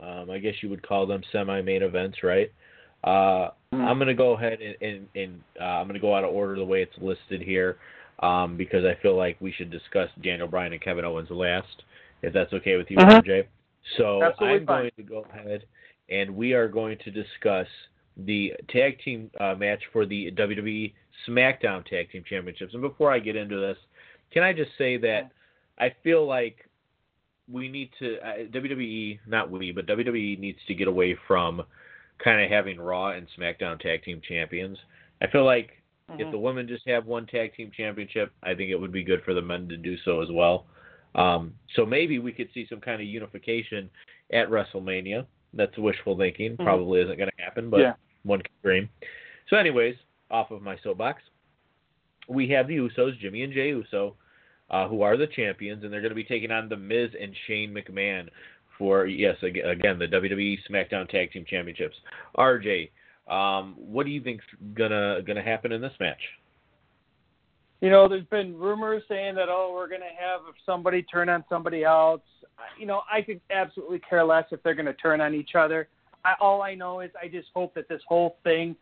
um, 0.00 0.30
I 0.30 0.38
guess 0.38 0.54
you 0.62 0.68
would 0.70 0.86
call 0.86 1.06
them 1.06 1.22
semi-main 1.32 1.82
events, 1.82 2.18
right? 2.22 2.52
Uh, 3.04 3.50
mm-hmm. 3.72 3.82
I'm 3.82 3.98
going 3.98 4.08
to 4.08 4.14
go 4.14 4.32
ahead 4.36 4.58
and, 4.60 4.76
and, 4.80 5.06
and 5.14 5.40
uh, 5.60 5.64
I'm 5.64 5.86
going 5.86 5.94
to 5.94 6.00
go 6.00 6.14
out 6.14 6.24
of 6.24 6.30
order 6.30 6.56
the 6.56 6.64
way 6.64 6.82
it's 6.82 6.96
listed 7.00 7.42
here 7.42 7.78
um, 8.20 8.56
because 8.56 8.84
I 8.84 9.00
feel 9.02 9.16
like 9.16 9.36
we 9.40 9.52
should 9.52 9.70
discuss 9.70 10.08
Daniel 10.22 10.48
Bryan 10.48 10.72
and 10.72 10.82
Kevin 10.82 11.04
Owens 11.04 11.30
last, 11.30 11.82
if 12.22 12.32
that's 12.32 12.52
okay 12.52 12.76
with 12.76 12.90
you, 12.90 12.98
uh-huh. 12.98 13.20
RJ. 13.20 13.46
So 13.96 14.22
Absolutely 14.22 14.60
I'm 14.60 14.66
fine. 14.66 14.80
going 14.82 14.90
to 14.96 15.02
go 15.02 15.26
ahead 15.32 15.64
and 16.08 16.34
we 16.34 16.52
are 16.52 16.68
going 16.68 16.98
to 17.04 17.10
discuss 17.10 17.66
the 18.16 18.52
tag 18.70 18.98
team 19.04 19.30
uh, 19.40 19.54
match 19.54 19.82
for 19.92 20.06
the 20.06 20.30
WWE 20.32 20.92
SmackDown 21.28 21.84
Tag 21.84 22.10
Team 22.10 22.24
Championships. 22.28 22.72
And 22.72 22.82
before 22.82 23.12
I 23.12 23.18
get 23.18 23.36
into 23.36 23.60
this, 23.60 23.76
can 24.32 24.42
I 24.42 24.52
just 24.52 24.70
say 24.78 24.96
that 24.98 25.30
I 25.78 25.94
feel 26.02 26.26
like 26.26 26.68
we 27.50 27.68
need 27.68 27.90
to 27.98 28.16
uh, 28.16 28.46
WWE, 28.52 29.20
not 29.26 29.50
we, 29.50 29.72
but 29.72 29.86
WWE 29.86 30.38
needs 30.38 30.58
to 30.66 30.74
get 30.74 30.88
away 30.88 31.16
from 31.26 31.62
kind 32.22 32.42
of 32.42 32.50
having 32.50 32.80
Raw 32.80 33.10
and 33.10 33.26
SmackDown 33.38 33.78
Tag 33.78 34.02
Team 34.02 34.20
Champions. 34.26 34.78
I 35.22 35.28
feel 35.28 35.44
like 35.44 35.70
mm-hmm. 36.10 36.20
if 36.20 36.30
the 36.30 36.38
women 36.38 36.66
just 36.66 36.88
have 36.88 37.06
one 37.06 37.26
Tag 37.26 37.54
Team 37.54 37.70
Championship, 37.76 38.32
I 38.42 38.54
think 38.54 38.70
it 38.70 38.76
would 38.80 38.92
be 38.92 39.04
good 39.04 39.22
for 39.24 39.34
the 39.34 39.42
men 39.42 39.68
to 39.68 39.76
do 39.76 39.96
so 40.04 40.22
as 40.22 40.28
well. 40.32 40.66
Um, 41.14 41.54
so 41.74 41.86
maybe 41.86 42.18
we 42.18 42.32
could 42.32 42.48
see 42.52 42.66
some 42.68 42.80
kind 42.80 43.00
of 43.00 43.06
unification 43.06 43.88
at 44.32 44.48
WrestleMania. 44.48 45.26
That's 45.54 45.76
wishful 45.78 46.16
thinking. 46.16 46.52
Mm-hmm. 46.52 46.64
Probably 46.64 47.00
isn't 47.00 47.16
going 47.16 47.30
to 47.36 47.42
happen, 47.42 47.70
but 47.70 47.80
yeah. 47.80 47.94
one 48.24 48.40
can 48.40 48.52
dream. 48.62 48.88
So, 49.48 49.56
anyways, 49.56 49.94
off 50.30 50.50
of 50.50 50.62
my 50.62 50.76
soapbox, 50.82 51.22
we 52.28 52.48
have 52.50 52.68
the 52.68 52.76
Usos, 52.76 53.18
Jimmy 53.20 53.42
and 53.42 53.52
Jay 53.52 53.68
Uso, 53.68 54.16
uh, 54.70 54.88
who 54.88 55.02
are 55.02 55.16
the 55.16 55.28
champions, 55.28 55.84
and 55.84 55.92
they're 55.92 56.00
going 56.00 56.10
to 56.10 56.16
be 56.16 56.24
taking 56.24 56.50
on 56.50 56.68
the 56.68 56.76
Miz 56.76 57.10
and 57.20 57.32
Shane 57.46 57.72
McMahon 57.72 58.28
for 58.78 59.06
yes 59.06 59.36
again 59.42 59.98
the 59.98 60.06
WWE 60.06 60.58
SmackDown 60.70 61.08
Tag 61.08 61.32
Team 61.32 61.44
Championships. 61.48 61.96
RJ, 62.36 62.90
um, 63.28 63.74
what 63.76 64.06
do 64.06 64.12
you 64.12 64.20
think's 64.20 64.44
gonna 64.74 65.20
gonna 65.26 65.42
happen 65.42 65.72
in 65.72 65.80
this 65.80 65.94
match? 66.00 66.20
You 67.80 67.90
know, 67.90 68.08
there's 68.08 68.24
been 68.26 68.56
rumors 68.56 69.02
saying 69.08 69.34
that 69.34 69.48
oh 69.48 69.72
we're 69.74 69.88
gonna 69.88 70.04
have 70.18 70.40
somebody 70.64 71.02
turn 71.02 71.28
on 71.28 71.44
somebody 71.48 71.84
else. 71.84 72.22
You 72.78 72.86
know, 72.86 73.02
I 73.10 73.20
could 73.22 73.40
absolutely 73.50 73.98
care 73.98 74.24
less 74.24 74.44
if 74.50 74.62
they're 74.62 74.74
gonna 74.74 74.94
turn 74.94 75.20
on 75.20 75.34
each 75.34 75.54
other. 75.54 75.88
I, 76.24 76.34
all 76.40 76.62
I 76.62 76.74
know 76.74 77.00
is 77.00 77.10
I 77.22 77.28
just 77.28 77.48
hope 77.54 77.74
that 77.74 77.88
this 77.88 78.02
whole 78.08 78.36
thing 78.44 78.76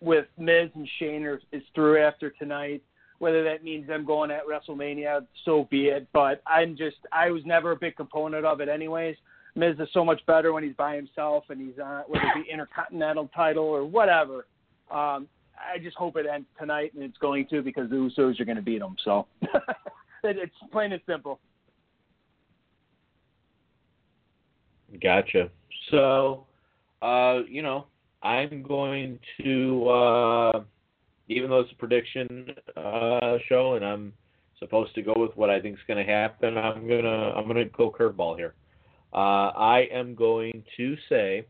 with 0.00 0.26
Miz 0.38 0.70
and 0.74 0.88
Shane 0.98 1.24
are, 1.24 1.40
is 1.52 1.62
through 1.74 2.02
after 2.02 2.30
tonight. 2.30 2.82
Whether 3.18 3.44
that 3.44 3.62
means 3.62 3.86
them 3.86 4.04
going 4.04 4.32
at 4.32 4.40
WrestleMania, 4.48 5.24
so 5.44 5.68
be 5.70 5.86
it. 5.86 6.08
But 6.12 6.42
I'm 6.44 6.76
just, 6.76 6.96
I 7.12 7.30
was 7.30 7.42
never 7.46 7.70
a 7.70 7.76
big 7.76 7.94
component 7.94 8.44
of 8.44 8.60
it, 8.60 8.68
anyways. 8.68 9.14
Miz 9.54 9.76
is 9.78 9.88
so 9.92 10.04
much 10.04 10.20
better 10.26 10.52
when 10.52 10.64
he's 10.64 10.74
by 10.74 10.96
himself 10.96 11.44
and 11.48 11.60
he's 11.60 11.78
on, 11.78 12.02
whether 12.08 12.24
it 12.24 12.44
be 12.46 12.50
Intercontinental 12.50 13.28
title 13.28 13.64
or 13.64 13.84
whatever. 13.84 14.46
Um, 14.90 15.28
I 15.74 15.78
just 15.78 15.96
hope 15.96 16.16
it 16.16 16.26
ends 16.26 16.46
tonight, 16.58 16.92
and 16.94 17.02
it's 17.02 17.18
going 17.18 17.46
to 17.48 17.62
because 17.62 17.88
the 17.90 17.96
Usos 17.96 18.40
are 18.40 18.44
going 18.44 18.56
to 18.56 18.62
beat 18.62 18.80
them. 18.80 18.96
So 19.04 19.26
it's 20.24 20.54
plain 20.70 20.92
and 20.92 21.02
simple. 21.06 21.40
Gotcha. 25.02 25.50
So, 25.90 26.46
uh, 27.00 27.40
you 27.48 27.62
know, 27.62 27.86
I'm 28.22 28.62
going 28.62 29.18
to 29.42 29.88
uh, 29.88 30.60
even 31.28 31.50
though 31.50 31.60
it's 31.60 31.72
a 31.72 31.76
prediction 31.76 32.54
uh, 32.76 33.38
show 33.48 33.74
and 33.74 33.84
I'm 33.84 34.12
supposed 34.58 34.94
to 34.94 35.02
go 35.02 35.14
with 35.16 35.36
what 35.36 35.50
I 35.50 35.60
think 35.60 35.76
is 35.76 35.84
going 35.88 36.04
to 36.04 36.10
happen, 36.10 36.56
I'm 36.56 36.86
gonna 36.88 37.32
I'm 37.34 37.46
gonna 37.46 37.64
go 37.66 37.90
curveball 37.90 38.36
here. 38.36 38.54
Uh, 39.12 39.52
I 39.56 39.88
am 39.92 40.14
going 40.14 40.62
to 40.76 40.96
say 41.08 41.46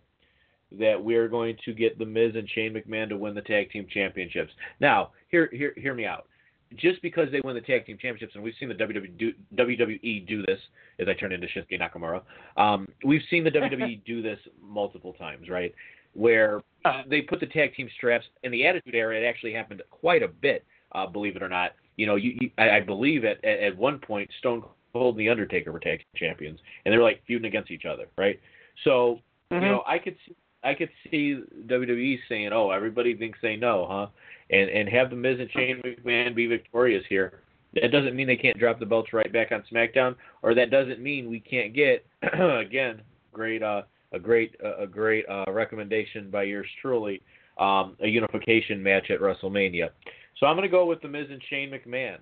that 0.78 1.02
we're 1.02 1.28
going 1.28 1.56
to 1.64 1.72
get 1.72 1.98
the 1.98 2.06
Miz 2.06 2.32
and 2.34 2.48
Shane 2.50 2.74
McMahon 2.74 3.08
to 3.08 3.16
win 3.16 3.34
the 3.34 3.42
tag 3.42 3.70
team 3.70 3.86
championships. 3.92 4.52
Now, 4.80 5.10
hear 5.28 5.48
hear 5.52 5.72
hear 5.76 5.94
me 5.94 6.06
out. 6.06 6.26
Just 6.74 7.02
because 7.02 7.28
they 7.30 7.40
win 7.44 7.54
the 7.54 7.60
tag 7.60 7.84
team 7.84 7.98
championships, 8.00 8.34
and 8.34 8.42
we've 8.42 8.54
seen 8.58 8.70
the 8.70 8.74
WWE 8.74 9.18
do, 9.18 9.32
WWE 9.54 10.26
do 10.26 10.42
this, 10.46 10.58
as 10.98 11.06
I 11.06 11.12
turn 11.12 11.30
into 11.30 11.46
Shinsuke 11.46 11.78
Nakamura, 11.78 12.22
um, 12.56 12.88
we've 13.04 13.20
seen 13.28 13.44
the 13.44 13.50
WWE 13.50 14.02
do 14.06 14.22
this 14.22 14.38
multiple 14.62 15.12
times, 15.12 15.50
right? 15.50 15.74
where 16.14 16.62
they 17.08 17.22
put 17.22 17.40
the 17.40 17.46
tag 17.46 17.74
team 17.74 17.88
straps 17.96 18.26
in 18.42 18.52
the 18.52 18.66
Attitude 18.66 18.94
Era. 18.94 19.18
It 19.18 19.24
actually 19.24 19.52
happened 19.52 19.82
quite 19.90 20.22
a 20.22 20.28
bit, 20.28 20.64
uh, 20.92 21.06
believe 21.06 21.36
it 21.36 21.42
or 21.42 21.48
not. 21.48 21.72
You 21.96 22.06
know, 22.06 22.16
you, 22.16 22.36
you 22.40 22.50
I, 22.58 22.76
I 22.76 22.80
believe 22.80 23.24
at 23.24 23.44
at 23.44 23.76
one 23.76 23.98
point 23.98 24.30
Stone 24.38 24.64
Cold 24.92 25.16
and 25.16 25.20
the 25.20 25.30
Undertaker 25.30 25.72
were 25.72 25.80
tag 25.80 25.98
team 25.98 26.28
champions, 26.28 26.58
and 26.84 26.92
they 26.92 26.96
were 26.96 27.04
like 27.04 27.22
feuding 27.26 27.46
against 27.46 27.70
each 27.70 27.84
other, 27.84 28.06
right? 28.16 28.40
So 28.84 29.20
mm-hmm. 29.50 29.62
you 29.62 29.70
know, 29.70 29.82
I 29.86 29.98
could 29.98 30.16
see, 30.26 30.34
I 30.64 30.74
could 30.74 30.90
see 31.10 31.42
WWE 31.66 32.18
saying, 32.28 32.50
"Oh, 32.52 32.70
everybody 32.70 33.16
thinks 33.16 33.38
they 33.42 33.56
know, 33.56 33.86
huh?" 33.88 34.06
And 34.50 34.70
and 34.70 34.88
have 34.88 35.10
the 35.10 35.16
Miz 35.16 35.40
and 35.40 35.50
Shane 35.50 35.80
McMahon 35.84 36.34
be 36.34 36.46
victorious 36.46 37.04
here. 37.08 37.40
That 37.74 37.90
doesn't 37.90 38.14
mean 38.14 38.26
they 38.26 38.36
can't 38.36 38.58
drop 38.58 38.78
the 38.78 38.86
belts 38.86 39.12
right 39.12 39.32
back 39.32 39.50
on 39.50 39.64
SmackDown, 39.72 40.14
or 40.42 40.54
that 40.54 40.70
doesn't 40.70 41.00
mean 41.00 41.30
we 41.30 41.40
can't 41.40 41.74
get 41.74 42.04
again 42.32 43.02
great 43.32 43.62
uh 43.62 43.82
a 44.12 44.18
great 44.18 44.54
a 44.62 44.86
great 44.86 45.24
uh, 45.28 45.50
recommendation 45.50 46.30
by 46.30 46.44
yours 46.44 46.66
truly, 46.80 47.22
um, 47.58 47.96
a 48.00 48.06
unification 48.06 48.82
match 48.82 49.10
at 49.10 49.20
WrestleMania. 49.20 49.90
So 50.38 50.46
I'm 50.46 50.56
going 50.56 50.68
to 50.68 50.72
go 50.72 50.86
with 50.86 51.00
the 51.02 51.08
Miz 51.08 51.28
and 51.30 51.42
Shane 51.48 51.70
McMahon. 51.70 52.18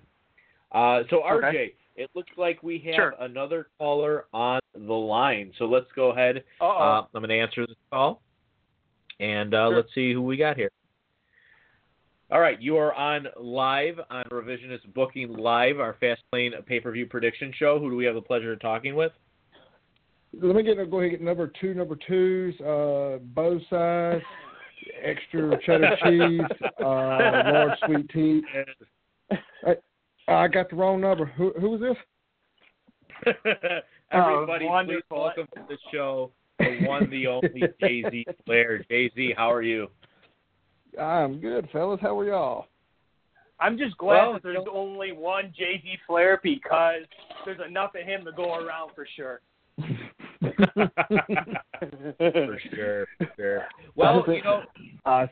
Uh, 0.71 1.03
so 1.09 1.17
RJ, 1.17 1.49
okay. 1.49 1.73
it 1.95 2.09
looks 2.15 2.31
like 2.37 2.63
we 2.63 2.79
have 2.85 2.95
sure. 2.95 3.13
another 3.19 3.67
caller 3.77 4.25
on 4.33 4.61
the 4.73 4.93
line. 4.93 5.51
So 5.57 5.65
let's 5.65 5.87
go 5.95 6.11
ahead. 6.11 6.43
Uh, 6.61 7.01
I'm 7.01 7.07
going 7.13 7.29
to 7.29 7.39
answer 7.39 7.67
this 7.67 7.75
call, 7.91 8.21
and 9.21 9.53
uh, 9.53 9.67
sure. 9.67 9.75
let's 9.77 9.89
see 9.93 10.11
who 10.11 10.21
we 10.21 10.35
got 10.35 10.57
here. 10.57 10.71
All 12.31 12.39
right, 12.39 12.61
you 12.61 12.77
are 12.77 12.93
on 12.93 13.27
live 13.39 13.99
on 14.09 14.23
Revisionist 14.31 14.93
Booking 14.93 15.33
Live, 15.33 15.79
our 15.79 15.97
Fastlane 16.01 16.65
pay-per-view 16.65 17.05
prediction 17.07 17.53
show. 17.57 17.77
Who 17.77 17.89
do 17.89 17.95
we 17.95 18.05
have 18.05 18.15
the 18.15 18.21
pleasure 18.21 18.53
of 18.53 18.59
talking 18.59 18.95
with? 18.95 19.11
let 20.41 20.55
me 20.55 20.63
get 20.63 20.77
go 20.89 20.99
ahead 20.99 21.09
and 21.09 21.11
get 21.11 21.21
number 21.21 21.51
two, 21.59 21.73
number 21.73 21.97
twos, 22.07 22.59
uh, 22.61 23.17
both 23.35 23.61
sides, 23.69 24.23
extra 25.03 25.57
cheddar 25.65 25.97
cheese, 26.03 26.41
uh, 26.79 26.85
large 26.85 27.77
sweet 27.85 28.09
tea. 28.09 28.41
I, 29.65 29.75
I 30.27 30.47
got 30.47 30.69
the 30.69 30.77
wrong 30.77 31.01
number. 31.01 31.25
Who 31.25 31.53
who 31.59 31.75
is 31.75 31.81
this? 31.81 31.97
Everybody, 34.11 34.67
oh, 34.69 34.83
please 34.85 35.03
welcome 35.09 35.47
to 35.55 35.65
the 35.67 35.77
show 35.91 36.31
the 36.61 36.87
one, 36.87 37.09
the 37.09 37.27
only 37.27 37.63
Jay 37.81 38.03
Z 38.09 38.25
Flair. 38.45 38.83
Jay 38.89 39.11
Z, 39.15 39.33
how 39.35 39.51
are 39.51 39.61
you? 39.61 39.87
I'm 40.99 41.39
good, 41.39 41.69
fellas. 41.71 41.99
How 42.01 42.17
are 42.19 42.25
y'all? 42.25 42.65
I'm 43.59 43.77
just 43.77 43.97
glad 43.97 44.23
well, 44.23 44.33
that 44.33 44.43
there's 44.43 44.65
only 44.71 45.11
one 45.11 45.53
Jay 45.57 45.79
Z 45.83 45.97
Flair 46.07 46.39
because 46.41 47.03
there's 47.45 47.59
enough 47.67 47.91
of 47.95 48.05
him 48.05 48.25
to 48.25 48.31
go 48.31 48.55
around 48.55 48.91
for 48.95 49.05
sure. 49.15 49.41
for 52.17 52.59
sure, 52.73 53.07
for 53.17 53.29
sure. 53.37 53.65
Well, 53.95 54.23
you 54.27 54.43
know, 54.43 54.63
I 55.05 55.29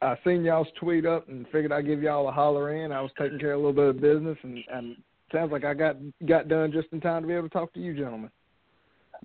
I 0.00 0.16
seen 0.24 0.42
y'all's 0.42 0.68
tweet 0.80 1.06
up 1.06 1.28
and 1.28 1.46
figured 1.46 1.72
I'd 1.72 1.86
give 1.86 2.02
y'all 2.02 2.28
a 2.28 2.32
holler 2.32 2.74
in. 2.74 2.92
I 2.92 3.00
was 3.00 3.10
taking 3.18 3.38
care 3.38 3.52
of 3.52 3.62
a 3.62 3.66
little 3.66 3.92
bit 3.92 3.96
of 3.96 4.00
business, 4.00 4.38
and 4.42 4.58
and 4.72 4.96
sounds 5.32 5.52
like 5.52 5.64
I 5.64 5.74
got 5.74 5.96
got 6.26 6.48
done 6.48 6.72
just 6.72 6.88
in 6.92 7.00
time 7.00 7.22
to 7.22 7.28
be 7.28 7.34
able 7.34 7.48
to 7.48 7.52
talk 7.52 7.72
to 7.74 7.80
you, 7.80 7.94
gentlemen. 7.94 8.30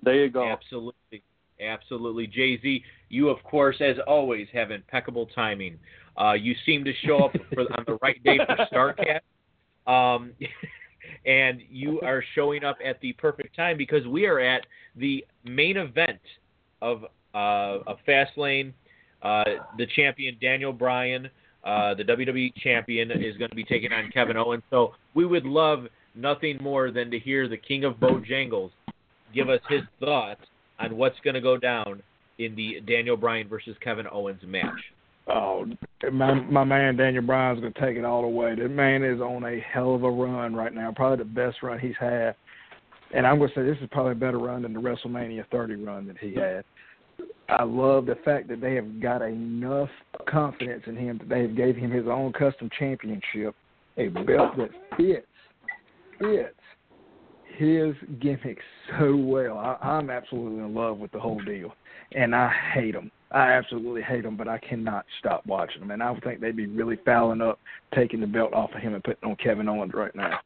There 0.02 0.14
you 0.14 0.30
go. 0.30 0.48
Absolutely, 0.48 1.22
Absolutely. 1.60 2.26
Jay 2.26 2.60
Z, 2.60 2.82
you, 3.08 3.28
of 3.28 3.42
course, 3.42 3.76
as 3.80 3.96
always, 4.06 4.48
have 4.52 4.70
impeccable 4.70 5.26
timing. 5.34 5.78
Uh, 6.20 6.32
you 6.32 6.54
seem 6.66 6.84
to 6.84 6.92
show 7.04 7.24
up 7.24 7.32
for, 7.54 7.62
on 7.62 7.84
the 7.86 7.98
right 8.02 8.22
day 8.24 8.38
for 8.38 8.66
Starrcast. 8.72 9.20
Um, 9.90 10.32
and 11.26 11.60
you 11.70 12.00
are 12.00 12.22
showing 12.34 12.64
up 12.64 12.78
at 12.84 13.00
the 13.00 13.12
perfect 13.14 13.54
time 13.56 13.76
because 13.76 14.06
we 14.06 14.26
are 14.26 14.38
at 14.38 14.66
the 14.96 15.24
main 15.44 15.76
event 15.76 16.20
of 16.82 17.04
uh, 17.34 17.78
of 17.86 17.98
Fastlane. 18.06 18.72
Uh, 19.22 19.44
the 19.76 19.86
champion 19.94 20.36
Daniel 20.40 20.72
Bryan, 20.72 21.28
uh, 21.64 21.94
the 21.94 22.04
WWE 22.04 22.54
champion, 22.56 23.10
is 23.10 23.36
going 23.36 23.50
to 23.50 23.56
be 23.56 23.64
taking 23.64 23.92
on 23.92 24.10
Kevin 24.10 24.36
Owens. 24.36 24.62
So 24.70 24.94
we 25.14 25.26
would 25.26 25.44
love 25.44 25.86
nothing 26.14 26.58
more 26.62 26.90
than 26.90 27.10
to 27.10 27.18
hear 27.18 27.46
the 27.46 27.56
King 27.56 27.84
of 27.84 27.94
Bojangles 27.96 28.70
give 29.34 29.48
us 29.48 29.60
his 29.68 29.82
thoughts 29.98 30.40
on 30.78 30.96
what's 30.96 31.18
going 31.24 31.34
to 31.34 31.40
go 31.40 31.56
down 31.56 32.02
in 32.38 32.54
the 32.56 32.80
Daniel 32.86 33.16
Bryan 33.16 33.48
versus 33.48 33.76
Kevin 33.82 34.06
Owens 34.10 34.40
match. 34.46 34.80
Oh, 35.28 35.66
my 36.12 36.34
my 36.34 36.64
man 36.64 36.96
Daniel 36.96 37.22
Bryan's 37.22 37.60
gonna 37.60 37.72
take 37.80 37.96
it 37.96 38.04
all 38.04 38.22
the 38.22 38.28
way. 38.28 38.54
That 38.54 38.70
man 38.70 39.04
is 39.04 39.20
on 39.20 39.44
a 39.44 39.60
hell 39.60 39.94
of 39.94 40.02
a 40.02 40.10
run 40.10 40.56
right 40.56 40.74
now, 40.74 40.92
probably 40.96 41.18
the 41.18 41.30
best 41.30 41.62
run 41.62 41.78
he's 41.78 41.94
had. 42.00 42.34
And 43.14 43.26
I'm 43.26 43.38
gonna 43.38 43.52
say 43.54 43.62
this 43.62 43.76
is 43.80 43.88
probably 43.92 44.12
a 44.12 44.16
better 44.16 44.38
run 44.38 44.62
than 44.62 44.72
the 44.72 44.80
WrestleMania 44.80 45.44
30 45.50 45.76
run 45.76 46.06
that 46.08 46.18
he 46.18 46.34
had. 46.34 46.64
I 47.48 47.64
love 47.64 48.06
the 48.06 48.16
fact 48.24 48.48
that 48.48 48.60
they 48.60 48.74
have 48.74 49.00
got 49.00 49.22
enough 49.22 49.90
confidence 50.28 50.82
in 50.86 50.96
him 50.96 51.18
that 51.18 51.28
they 51.28 51.42
have 51.42 51.56
gave 51.56 51.76
him 51.76 51.90
his 51.90 52.06
own 52.06 52.32
custom 52.32 52.70
championship, 52.78 53.54
a 53.98 54.08
belt 54.08 54.56
that 54.56 54.70
fits 54.96 55.26
fits 56.18 56.54
his 57.60 57.94
gimmick 58.20 58.58
so 58.98 59.14
well. 59.14 59.58
I, 59.58 59.76
I'm 59.82 60.08
absolutely 60.08 60.64
in 60.64 60.74
love 60.74 60.98
with 60.98 61.12
the 61.12 61.20
whole 61.20 61.40
deal, 61.40 61.74
and 62.12 62.34
I 62.34 62.50
hate 62.74 62.94
him. 62.94 63.10
I 63.30 63.52
absolutely 63.52 64.02
hate 64.02 64.24
him, 64.24 64.36
but 64.36 64.48
I 64.48 64.58
cannot 64.58 65.04
stop 65.20 65.44
watching 65.46 65.80
them. 65.80 65.90
And 65.90 66.02
I 66.02 66.12
think 66.20 66.40
they'd 66.40 66.56
be 66.56 66.66
really 66.66 66.98
fouling 67.04 67.42
up 67.42 67.60
taking 67.94 68.20
the 68.20 68.26
belt 68.26 68.54
off 68.54 68.70
of 68.74 68.80
him 68.80 68.94
and 68.94 69.04
putting 69.04 69.28
on 69.28 69.36
Kevin 69.36 69.68
Owens 69.68 69.92
right 69.94 70.14
now. 70.16 70.40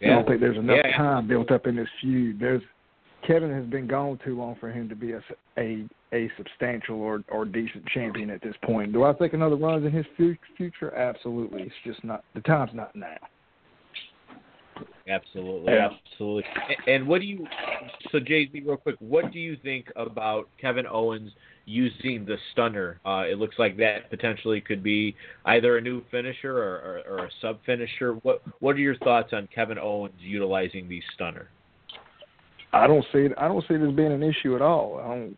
Yeah. 0.00 0.10
I 0.10 0.14
don't 0.16 0.28
think 0.28 0.40
there's 0.40 0.58
enough 0.58 0.78
yeah. 0.84 0.96
time 0.96 1.28
built 1.28 1.50
up 1.50 1.66
in 1.66 1.76
this 1.76 1.88
feud. 2.00 2.38
There's 2.40 2.62
Kevin 3.26 3.52
has 3.52 3.64
been 3.66 3.86
gone 3.86 4.18
too 4.24 4.36
long 4.36 4.56
for 4.60 4.70
him 4.70 4.88
to 4.88 4.94
be 4.94 5.12
a 5.12 5.22
a, 5.56 5.88
a 6.12 6.30
substantial 6.36 7.00
or 7.00 7.22
or 7.30 7.44
decent 7.44 7.86
champion 7.86 8.30
at 8.30 8.42
this 8.42 8.54
point. 8.62 8.92
Do 8.92 9.04
I 9.04 9.12
think 9.14 9.32
another 9.32 9.56
run's 9.56 9.86
in 9.86 9.92
his 9.92 10.06
future? 10.56 10.94
Absolutely. 10.94 11.62
It's 11.62 11.74
just 11.84 12.04
not 12.04 12.24
the 12.34 12.40
time's 12.42 12.72
not 12.74 12.94
now. 12.94 13.16
Absolutely, 15.08 15.72
yeah. 15.72 15.88
absolutely. 16.12 16.44
And 16.86 17.06
what 17.06 17.20
do 17.20 17.26
you? 17.26 17.46
So 18.12 18.20
Jay 18.20 18.48
Z, 18.52 18.62
real 18.66 18.76
quick, 18.76 18.96
what 18.98 19.32
do 19.32 19.38
you 19.38 19.56
think 19.62 19.86
about 19.96 20.48
Kevin 20.60 20.86
Owens 20.86 21.30
using 21.64 22.26
the 22.26 22.36
stunner? 22.52 23.00
Uh, 23.06 23.24
it 23.26 23.38
looks 23.38 23.56
like 23.58 23.76
that 23.78 24.10
potentially 24.10 24.60
could 24.60 24.82
be 24.82 25.16
either 25.46 25.78
a 25.78 25.80
new 25.80 26.02
finisher 26.10 26.58
or, 26.58 26.74
or, 26.76 27.02
or 27.08 27.24
a 27.24 27.30
sub 27.40 27.58
finisher. 27.64 28.14
What 28.22 28.42
What 28.60 28.76
are 28.76 28.80
your 28.80 28.96
thoughts 28.98 29.32
on 29.32 29.48
Kevin 29.54 29.78
Owens 29.78 30.14
utilizing 30.20 30.88
the 30.88 31.00
stunner? 31.14 31.48
I 32.72 32.86
don't 32.86 33.04
see 33.12 33.20
it. 33.20 33.32
I 33.38 33.48
don't 33.48 33.64
see 33.66 33.74
it 33.74 33.82
as 33.82 33.94
being 33.94 34.12
an 34.12 34.22
issue 34.22 34.54
at 34.54 34.62
all. 34.62 35.00
I 35.02 35.08
don't, 35.08 35.36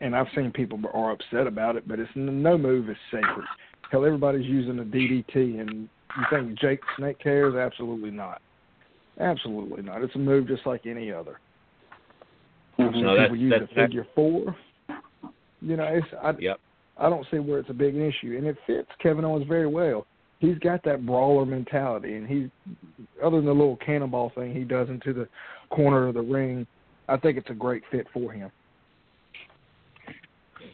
and 0.00 0.16
I've 0.16 0.28
seen 0.34 0.50
people 0.52 0.80
are 0.92 1.12
upset 1.12 1.46
about 1.46 1.76
it, 1.76 1.86
but 1.86 1.98
it's 1.98 2.10
no 2.14 2.56
move 2.56 2.88
is 2.88 2.96
sacred. 3.10 3.44
Hell, 3.90 4.04
everybody's 4.04 4.46
using 4.46 4.78
a 4.78 4.84
DDT, 4.84 5.60
and 5.60 5.88
you 6.16 6.24
think 6.30 6.58
Jake 6.58 6.80
Snake 6.96 7.18
cares? 7.18 7.54
Absolutely 7.54 8.10
not. 8.10 8.40
Absolutely 9.18 9.82
not. 9.82 10.02
It's 10.02 10.14
a 10.14 10.18
move 10.18 10.46
just 10.46 10.66
like 10.66 10.86
any 10.86 11.10
other. 11.10 11.40
I've 12.78 12.92
seen 12.92 13.04
no, 13.04 13.16
people 13.16 13.36
use 13.36 13.54
the 13.58 13.74
figure 13.74 14.06
four. 14.14 14.54
You 15.62 15.76
know, 15.76 15.84
it's 15.84 16.06
I, 16.22 16.32
yep. 16.38 16.60
I 16.98 17.08
don't 17.08 17.26
see 17.30 17.38
where 17.38 17.58
it's 17.58 17.70
a 17.70 17.74
big 17.74 17.94
issue, 17.94 18.36
and 18.36 18.46
it 18.46 18.56
fits 18.66 18.88
Kevin 19.02 19.24
Owens 19.24 19.46
very 19.48 19.66
well. 19.66 20.06
He's 20.38 20.58
got 20.58 20.84
that 20.84 21.06
brawler 21.06 21.46
mentality, 21.46 22.16
and 22.16 22.26
he's 22.26 22.48
other 23.24 23.36
than 23.36 23.46
the 23.46 23.52
little 23.52 23.76
cannonball 23.76 24.32
thing 24.34 24.54
he 24.54 24.64
does 24.64 24.88
into 24.90 25.14
the 25.14 25.26
corner 25.70 26.08
of 26.08 26.14
the 26.14 26.20
ring. 26.20 26.66
I 27.08 27.16
think 27.16 27.38
it's 27.38 27.48
a 27.50 27.54
great 27.54 27.82
fit 27.90 28.06
for 28.12 28.32
him. 28.32 28.50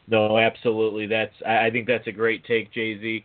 No, 0.08 0.38
absolutely. 0.38 1.06
That's 1.06 1.34
I 1.46 1.70
think 1.70 1.86
that's 1.86 2.06
a 2.08 2.12
great 2.12 2.44
take, 2.44 2.72
Jay 2.72 2.98
Z, 3.00 3.24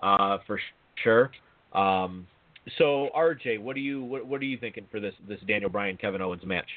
uh, 0.00 0.38
for 0.46 0.58
sure. 1.02 1.30
Um, 1.74 2.26
so 2.78 3.08
RJ, 3.16 3.60
what 3.60 3.76
are 3.76 3.80
you 3.80 4.02
what, 4.02 4.26
what 4.26 4.40
are 4.40 4.44
you 4.44 4.58
thinking 4.58 4.86
for 4.90 5.00
this 5.00 5.14
this 5.28 5.40
Daniel 5.46 5.70
Bryan 5.70 5.96
Kevin 5.96 6.22
Owens 6.22 6.44
match? 6.44 6.68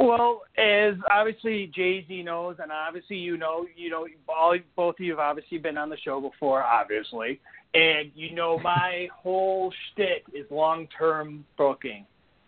Well, 0.00 0.42
as 0.56 0.94
obviously 1.12 1.72
Jay 1.74 2.04
Z 2.06 2.22
knows, 2.22 2.56
and 2.62 2.70
obviously 2.70 3.16
you 3.16 3.36
know, 3.36 3.66
you 3.76 3.90
know, 3.90 4.06
all 4.28 4.56
both 4.76 4.96
of 4.98 5.04
you 5.04 5.12
have 5.12 5.20
obviously 5.20 5.58
been 5.58 5.76
on 5.76 5.90
the 5.90 5.96
show 5.96 6.20
before, 6.20 6.62
obviously, 6.62 7.40
and 7.74 8.10
you 8.14 8.34
know 8.34 8.58
my 8.58 9.08
whole 9.14 9.72
shtick 9.92 10.24
is 10.32 10.46
long 10.50 10.88
term 10.96 11.44
booking, 11.56 12.06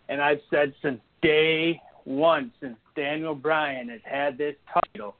and 0.09 0.21
I've 0.21 0.39
said 0.49 0.73
since 0.81 0.99
day 1.21 1.81
one, 2.03 2.51
since 2.61 2.77
Daniel 2.95 3.35
Bryan 3.35 3.89
has 3.89 4.01
had 4.03 4.37
this 4.37 4.55
title, 4.73 5.15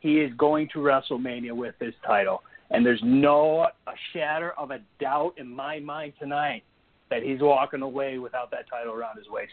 he 0.00 0.20
is 0.20 0.32
going 0.36 0.68
to 0.72 0.78
WrestleMania 0.78 1.52
with 1.52 1.74
this 1.78 1.94
title. 2.04 2.42
And 2.70 2.84
there's 2.84 3.00
no 3.04 3.68
a 3.86 3.92
shadow 4.12 4.50
of 4.58 4.70
a 4.70 4.80
doubt 5.00 5.34
in 5.36 5.48
my 5.48 5.78
mind 5.78 6.14
tonight 6.18 6.64
that 7.10 7.22
he's 7.22 7.40
walking 7.40 7.82
away 7.82 8.18
without 8.18 8.50
that 8.50 8.68
title 8.68 8.92
around 8.92 9.16
his 9.16 9.28
waist. 9.28 9.52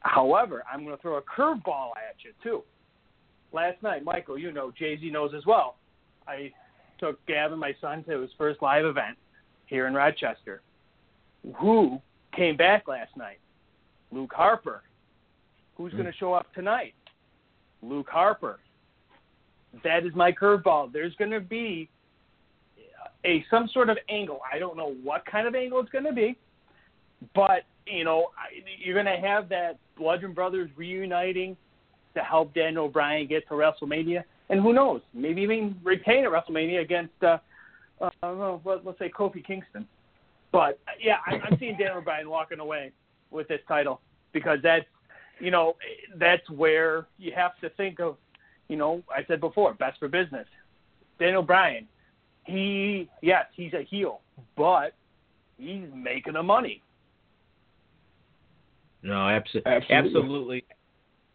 However, 0.00 0.64
I'm 0.70 0.84
going 0.84 0.96
to 0.96 1.00
throw 1.00 1.16
a 1.16 1.22
curveball 1.22 1.90
at 1.90 2.16
you 2.24 2.32
too. 2.42 2.62
Last 3.52 3.82
night, 3.82 4.02
Michael, 4.02 4.38
you 4.38 4.50
know, 4.50 4.72
Jay 4.76 4.98
Z 4.98 5.08
knows 5.10 5.32
as 5.36 5.46
well. 5.46 5.76
I 6.26 6.52
took 6.98 7.24
Gavin, 7.26 7.58
my 7.58 7.74
son, 7.80 8.02
to 8.04 8.20
his 8.20 8.30
first 8.36 8.62
live 8.62 8.84
event 8.84 9.16
here 9.66 9.86
in 9.86 9.94
Rochester. 9.94 10.62
Who 11.56 12.00
came 12.34 12.56
back 12.56 12.88
last 12.88 13.16
night? 13.16 13.38
Luke 14.10 14.32
Harper. 14.34 14.82
Who's 15.76 15.92
mm. 15.92 15.98
going 15.98 16.10
to 16.10 16.18
show 16.18 16.32
up 16.32 16.52
tonight? 16.54 16.94
Luke 17.82 18.08
Harper. 18.08 18.58
That 19.84 20.04
is 20.04 20.14
my 20.14 20.32
curveball. 20.32 20.92
There's 20.92 21.14
going 21.16 21.30
to 21.30 21.40
be 21.40 21.88
a 23.24 23.44
some 23.50 23.68
sort 23.72 23.88
of 23.88 23.98
angle. 24.08 24.40
I 24.52 24.58
don't 24.58 24.76
know 24.76 24.94
what 25.02 25.24
kind 25.26 25.46
of 25.46 25.54
angle 25.54 25.80
it's 25.80 25.90
going 25.90 26.04
to 26.04 26.12
be, 26.12 26.36
but 27.34 27.62
you 27.86 28.04
know 28.04 28.28
you're 28.78 28.94
going 29.00 29.06
to 29.06 29.26
have 29.26 29.48
that 29.50 29.78
Bludgeon 29.96 30.32
Brothers 30.32 30.70
reuniting 30.76 31.56
to 32.14 32.20
help 32.20 32.54
Daniel 32.54 32.88
Bryan 32.88 33.26
get 33.26 33.46
to 33.48 33.54
WrestleMania, 33.54 34.24
and 34.50 34.60
who 34.60 34.72
knows, 34.72 35.00
maybe 35.14 35.42
even 35.42 35.76
retain 35.82 36.24
at 36.24 36.30
WrestleMania 36.30 36.82
against 36.82 37.14
uh, 37.22 37.38
uh, 38.22 38.58
let's 38.64 38.98
say 38.98 39.10
Kofi 39.10 39.44
Kingston. 39.44 39.86
But 40.50 40.78
yeah, 41.00 41.16
I'm 41.26 41.56
seeing 41.58 41.76
Daniel 41.78 42.02
Bryan 42.02 42.28
walking 42.28 42.60
away 42.60 42.92
with 43.30 43.48
this 43.48 43.60
title 43.66 44.00
because 44.32 44.58
that's 44.62 44.84
you 45.40 45.50
know 45.50 45.76
that's 46.18 46.48
where 46.50 47.06
you 47.18 47.32
have 47.34 47.58
to 47.60 47.70
think 47.70 48.00
of 48.00 48.16
you 48.68 48.76
know 48.76 49.02
I 49.14 49.24
said 49.26 49.40
before 49.40 49.74
best 49.74 49.98
for 49.98 50.08
business. 50.08 50.46
Daniel 51.18 51.42
Bryan 51.42 51.86
he 52.44 53.08
yes, 53.20 53.46
he's 53.54 53.72
a 53.72 53.82
heel, 53.82 54.20
but 54.56 54.94
he's 55.58 55.86
making 55.94 56.34
the 56.34 56.42
money. 56.42 56.82
No, 59.02 59.14
abso- 59.14 59.64
absolutely. 59.66 59.96
absolutely. 59.96 60.64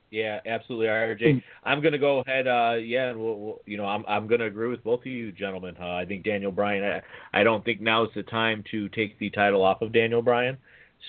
Yeah, 0.10 0.40
absolutely, 0.46 0.88
RJ. 0.88 1.44
I'm 1.66 1.82
going 1.82 1.92
to 1.92 1.98
go 1.98 2.20
ahead. 2.20 2.48
Uh, 2.48 2.76
yeah, 2.76 3.10
and 3.10 3.20
we'll, 3.20 3.40
we'll, 3.40 3.62
you 3.66 3.76
know, 3.76 3.86
I'm 3.86 4.06
I'm 4.08 4.28
going 4.28 4.40
to 4.40 4.46
agree 4.46 4.70
with 4.70 4.84
both 4.84 5.02
of 5.02 5.08
you, 5.08 5.34
gentlemen. 5.34 5.76
Uh, 5.80 5.96
I 5.96 6.06
think 6.06 6.24
Daniel 6.24 6.52
Bryan. 6.52 7.02
I, 7.34 7.40
I 7.42 7.44
don't 7.44 7.64
think 7.66 7.82
now 7.82 8.06
is 8.06 8.10
the 8.16 8.24
time 8.24 8.64
to 8.72 8.88
take 8.90 9.20
the 9.20 9.30
title 9.30 9.64
off 9.64 9.82
of 9.82 9.92
Daniel 9.92 10.22
Bryan. 10.22 10.58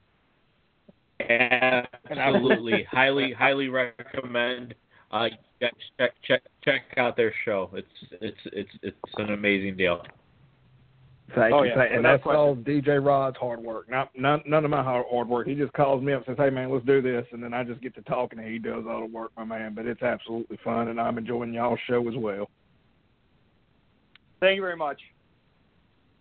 Absolutely. 1.21 2.87
highly, 2.91 3.33
highly 3.33 3.69
recommend. 3.69 4.75
Uh, 5.11 5.25
you 5.25 5.37
guys 5.61 5.71
check, 5.99 6.13
check, 6.23 6.43
check 6.65 6.83
out 6.97 7.17
their 7.17 7.33
show. 7.45 7.71
It's, 7.73 7.89
it's, 8.21 8.37
it's, 8.53 8.71
it's 8.83 8.97
an 9.17 9.33
amazing 9.33 9.77
deal. 9.77 10.03
Thank 11.35 11.55
Oh, 11.55 11.63
you, 11.63 11.71
yeah, 11.71 11.83
and 11.83 11.99
without 11.99 12.25
that's 12.25 12.27
all 12.27 12.57
DJ 12.57 13.05
Rod's 13.05 13.37
hard 13.37 13.61
work. 13.61 13.91
Not 13.91 14.11
none, 14.17 14.43
none 14.47 14.65
of 14.65 14.71
my 14.71 14.83
hard, 14.83 15.05
hard 15.11 15.29
work. 15.29 15.47
He 15.47 15.55
just 15.55 15.73
calls 15.75 16.03
me 16.03 16.15
up 16.15 16.27
and 16.27 16.37
says, 16.37 16.43
"Hey 16.43 16.49
man, 16.49 16.71
let's 16.71 16.87
do 16.87 17.03
this," 17.03 17.27
and 17.33 17.43
then 17.43 17.53
I 17.53 17.65
just 17.65 17.83
get 17.83 17.95
to 17.97 18.03
talking, 18.03 18.39
and 18.39 18.49
he 18.49 18.59
does 18.59 18.85
all 18.89 19.01
the 19.01 19.07
work, 19.13 19.33
my 19.37 19.45
man. 19.45 19.75
But 19.75 19.85
it's 19.85 20.01
absolutely 20.01 20.59
fun, 20.65 20.89
and 20.89 20.99
I'm 20.99 21.19
enjoying 21.19 21.53
y'all's 21.53 21.79
show 21.87 22.07
as 22.09 22.15
well. 22.17 22.49
Thank 24.41 24.57
you 24.57 24.63
very 24.63 24.77
much. 24.77 25.01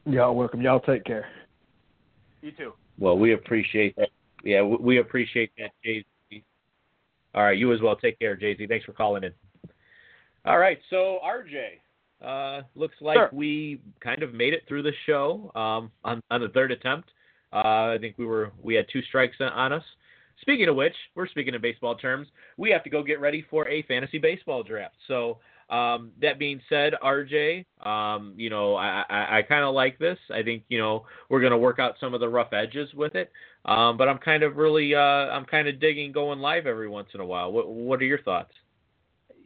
Y'all 0.06 0.36
welcome. 0.36 0.62
Y'all 0.62 0.82
take 0.82 1.06
care. 1.06 1.28
You 2.42 2.52
too. 2.52 2.74
Well, 3.00 3.18
we 3.18 3.34
appreciate 3.34 3.96
that. 3.96 4.10
Yeah, 4.44 4.62
we- 4.62 4.78
we 4.78 4.98
appreciate 4.98 5.52
that, 5.58 5.72
Jay 5.86 6.00
Z. 6.02 6.06
All 7.38 7.44
right, 7.44 7.56
you 7.56 7.72
as 7.72 7.80
well. 7.82 7.96
Take 7.96 8.18
care, 8.18 8.36
Jay 8.36 8.58
Z. 8.58 8.66
Thanks 8.66 8.84
for 8.84 8.94
calling 8.94 9.24
in. 9.24 9.32
All 10.44 10.58
right, 10.58 10.80
so 10.90 11.20
RJ, 11.24 11.80
uh, 12.26 12.64
looks 12.74 12.96
like 13.00 13.16
Sure. 13.16 13.30
we 13.32 13.80
kind 14.00 14.24
of 14.24 14.34
made 14.34 14.56
it 14.56 14.64
through 14.68 14.82
the 14.82 14.94
show 15.06 15.52
um, 15.54 15.92
on 16.04 16.20
on 16.32 16.42
the 16.42 16.50
third 16.50 16.72
attempt. 16.72 17.12
Uh, 17.54 17.94
I 17.94 17.98
think 18.02 18.18
we 18.18 18.26
were 18.26 18.52
we 18.60 18.74
had 18.74 18.88
two 18.92 19.04
strikes 19.04 19.40
on- 19.40 19.72
us. 19.72 19.84
Speaking 20.42 20.68
of 20.68 20.76
which, 20.76 20.96
we're 21.14 21.28
speaking 21.28 21.54
in 21.54 21.62
baseball 21.62 21.94
terms. 21.94 22.28
We 22.58 22.72
have 22.72 22.84
to 22.86 22.90
go 22.90 23.04
get 23.04 23.20
ready 23.20 23.44
for 23.52 23.68
a 23.68 23.84
fantasy 23.84 24.18
baseball 24.18 24.64
draft. 24.64 24.96
So 25.08 25.38
um, 25.70 26.12
that 26.22 26.40
being 26.40 26.60
said, 26.70 26.94
RJ, 27.04 27.66
um, 27.86 28.34
you 28.38 28.50
know, 28.50 28.76
I, 28.76 29.04
I, 29.10 29.38
I 29.40 29.42
kind 29.42 29.64
of 29.64 29.76
like 29.76 30.00
this. 30.00 30.18
I 30.34 30.42
think, 30.42 30.64
you 30.70 30.78
know, 30.78 31.06
we're 31.30 31.42
going 31.42 31.52
to 31.52 31.58
work 31.58 31.78
out 31.80 31.96
some 32.00 32.14
of 32.14 32.20
the 32.20 32.30
rough 32.30 32.54
edges 32.54 32.94
with 32.94 33.16
it. 33.16 33.32
Um, 33.68 33.98
but 33.98 34.08
I'm 34.08 34.18
kind 34.18 34.44
of 34.44 34.56
really, 34.56 34.96
uh, 34.96 35.00
I'm 35.00 35.46
kind 35.46 35.68
of 35.68 35.80
digging 35.80 36.12
going 36.14 36.40
live 36.40 36.68
every 36.68 36.88
once 36.88 37.10
in 37.14 37.20
a 37.20 37.26
while. 37.26 37.52
What, 37.52 37.68
what 37.70 38.02
are 38.02 38.06
your 38.06 38.22
thoughts? 38.22 38.52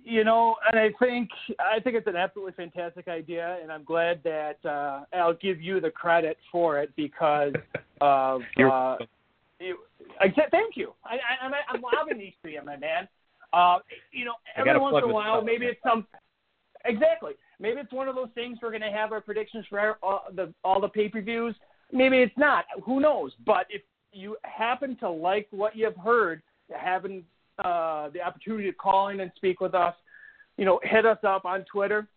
You 0.03 0.23
know, 0.23 0.55
and 0.67 0.79
I 0.79 0.89
think 0.99 1.29
I 1.59 1.79
think 1.79 1.95
it's 1.95 2.07
an 2.07 2.15
absolutely 2.15 2.53
fantastic 2.53 3.07
idea, 3.07 3.59
and 3.61 3.71
I'm 3.71 3.83
glad 3.83 4.21
that 4.23 4.57
uh, 4.65 5.01
I'll 5.15 5.35
give 5.35 5.61
you 5.61 5.79
the 5.79 5.91
credit 5.91 6.37
for 6.51 6.79
it 6.79 6.91
because 6.95 7.53
of 8.01 8.41
uh, 8.59 8.97
you, 9.59 9.77
I 10.19 10.25
said 10.35 10.45
thank 10.49 10.75
you. 10.75 10.93
I, 11.05 11.15
I, 11.15 11.45
I'm 11.45 11.51
I'm 11.71 11.81
lobbing 11.81 12.17
these 12.17 12.33
to 12.43 12.49
you, 12.49 12.61
my 12.65 12.77
man. 12.77 13.07
Uh, 13.53 13.77
you 14.11 14.25
know, 14.25 14.33
every 14.55 14.79
once 14.79 14.97
in 15.03 15.09
a 15.09 15.13
while, 15.13 15.43
maybe 15.43 15.67
it's 15.67 15.79
some 15.83 16.07
exactly. 16.85 17.33
Maybe 17.59 17.79
it's 17.79 17.93
one 17.93 18.07
of 18.07 18.15
those 18.15 18.29
things 18.33 18.57
we're 18.59 18.71
going 18.71 18.81
to 18.81 18.89
have 18.89 19.11
our 19.11 19.21
predictions 19.21 19.65
for 19.69 19.97
all 20.01 20.23
the 20.35 20.51
all 20.63 20.81
the 20.81 20.89
pay 20.89 21.09
per 21.09 21.21
views. 21.21 21.55
Maybe 21.91 22.17
it's 22.17 22.37
not. 22.37 22.65
Who 22.85 23.01
knows? 23.01 23.33
But 23.45 23.67
if 23.69 23.83
you 24.11 24.37
happen 24.43 24.95
to 24.97 25.09
like 25.09 25.47
what 25.51 25.75
you've 25.75 25.97
heard, 25.97 26.41
having 26.75 27.23
uh, 27.63 28.09
the 28.09 28.21
opportunity 28.21 28.69
to 28.69 28.75
call 28.75 29.09
in 29.09 29.19
and 29.19 29.31
speak 29.35 29.59
with 29.59 29.73
us, 29.75 29.93
you 30.57 30.65
know, 30.65 30.79
hit 30.83 31.05
us 31.05 31.17
up 31.23 31.45
on 31.45 31.65
Twitter 31.71 32.07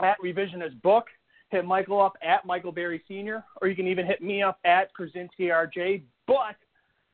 at 0.00 0.16
Revisionist 0.22 0.80
Book. 0.82 1.06
Hit 1.50 1.64
Michael 1.66 2.00
up 2.00 2.14
at 2.22 2.46
Michael 2.46 2.72
Berry 2.72 3.02
Senior, 3.06 3.44
or 3.60 3.68
you 3.68 3.76
can 3.76 3.86
even 3.86 4.06
hit 4.06 4.22
me 4.22 4.42
up 4.42 4.58
at 4.64 4.92
Krasinski 4.94 5.48
RJ. 5.48 6.02
But 6.26 6.56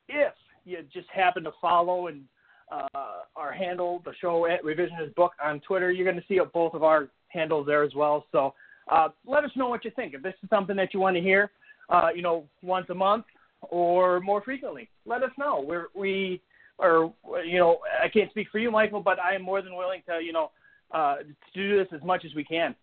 if 0.07 0.33
you 0.63 0.77
just 0.93 1.09
happen 1.09 1.43
to 1.43 1.51
follow 1.59 2.07
and 2.07 2.23
uh, 2.71 3.23
our 3.35 3.51
handle, 3.51 4.01
the 4.05 4.13
show 4.21 4.45
at 4.45 4.63
Revisionist 4.63 5.13
Book 5.15 5.33
on 5.43 5.59
Twitter, 5.61 5.91
you're 5.91 6.09
going 6.09 6.21
to 6.21 6.27
see 6.27 6.39
both 6.53 6.73
of 6.73 6.83
our 6.83 7.09
handles 7.27 7.67
there 7.67 7.83
as 7.83 7.93
well. 7.95 8.25
So 8.31 8.53
uh, 8.89 9.09
let 9.25 9.43
us 9.43 9.51
know 9.55 9.67
what 9.67 9.83
you 9.83 9.91
think. 9.91 10.13
If 10.13 10.21
this 10.21 10.35
is 10.41 10.49
something 10.49 10.75
that 10.77 10.93
you 10.93 11.01
want 11.01 11.17
to 11.17 11.21
hear, 11.21 11.51
uh, 11.89 12.09
you 12.15 12.21
know, 12.21 12.45
once 12.61 12.85
a 12.89 12.95
month 12.95 13.25
or 13.61 14.19
more 14.19 14.41
frequently, 14.41 14.89
let 15.05 15.23
us 15.23 15.31
know. 15.37 15.63
We're, 15.65 15.87
we 15.95 16.41
or 16.77 17.13
you 17.45 17.59
know, 17.59 17.79
I 18.01 18.07
can't 18.07 18.29
speak 18.31 18.47
for 18.51 18.59
you, 18.59 18.71
Michael, 18.71 19.01
but 19.01 19.19
I 19.19 19.35
am 19.35 19.41
more 19.41 19.61
than 19.61 19.75
willing 19.75 20.01
to, 20.07 20.19
you 20.23 20.31
know, 20.31 20.51
uh, 20.91 21.17
to 21.17 21.25
do 21.53 21.77
this 21.77 21.87
as 21.93 22.01
much 22.03 22.25
as 22.25 22.33
we 22.33 22.43
can. 22.43 22.73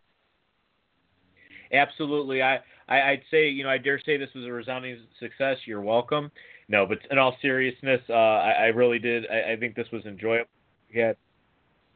Absolutely. 1.73 2.43
I, 2.43 2.61
I, 2.89 3.01
I'd 3.01 3.23
say, 3.31 3.49
you 3.49 3.65
know, 3.65 3.71
I 3.71 3.79
dare 3.79 4.01
say 4.05 4.17
this 4.17 4.29
was 4.35 4.45
a 4.45 4.53
resounding 4.53 4.99
success. 5.19 5.57
You're 5.65 5.81
welcome. 5.81 6.31
No, 6.69 6.87
but 6.87 6.99
in 7.11 7.19
all 7.19 7.37
seriousness, 7.43 8.01
uh, 8.09 8.13
I, 8.13 8.51
I 8.51 8.65
really 8.67 8.99
did. 8.99 9.25
I, 9.29 9.53
I 9.53 9.57
think 9.57 9.75
this 9.75 9.89
was 9.93 10.05
enjoyable. 10.05 10.51
Yeah. 10.93 11.13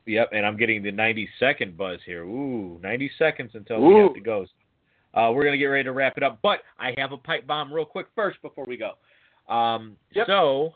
Yep, 0.07 0.31
and 0.33 0.47
I'm 0.47 0.57
getting 0.57 0.83
the 0.83 0.91
90 0.91 1.29
second 1.39 1.77
buzz 1.77 2.01
here. 2.05 2.25
Ooh, 2.25 2.81
90 2.83 3.11
seconds 3.19 3.51
until 3.55 3.81
we 3.81 3.95
have 3.97 4.15
to 4.15 4.21
go. 4.21 4.47
Uh, 5.15 5.31
we're 5.35 5.45
gonna 5.45 5.57
get 5.57 5.67
ready 5.67 5.85
to 5.85 5.93
wrap 5.93 6.17
it 6.17 6.23
up, 6.23 6.39
but 6.43 6.61
I 6.79 6.95
have 6.99 7.13
a 7.13 7.17
pipe 7.17 7.47
bomb 7.47 7.73
real 7.73 7.85
quick 7.85 8.07
first 8.15 8.41
before 8.43 8.65
we 8.67 8.77
go. 8.77 8.93
Um, 9.53 9.97
Yep. 10.13 10.27
So, 10.27 10.75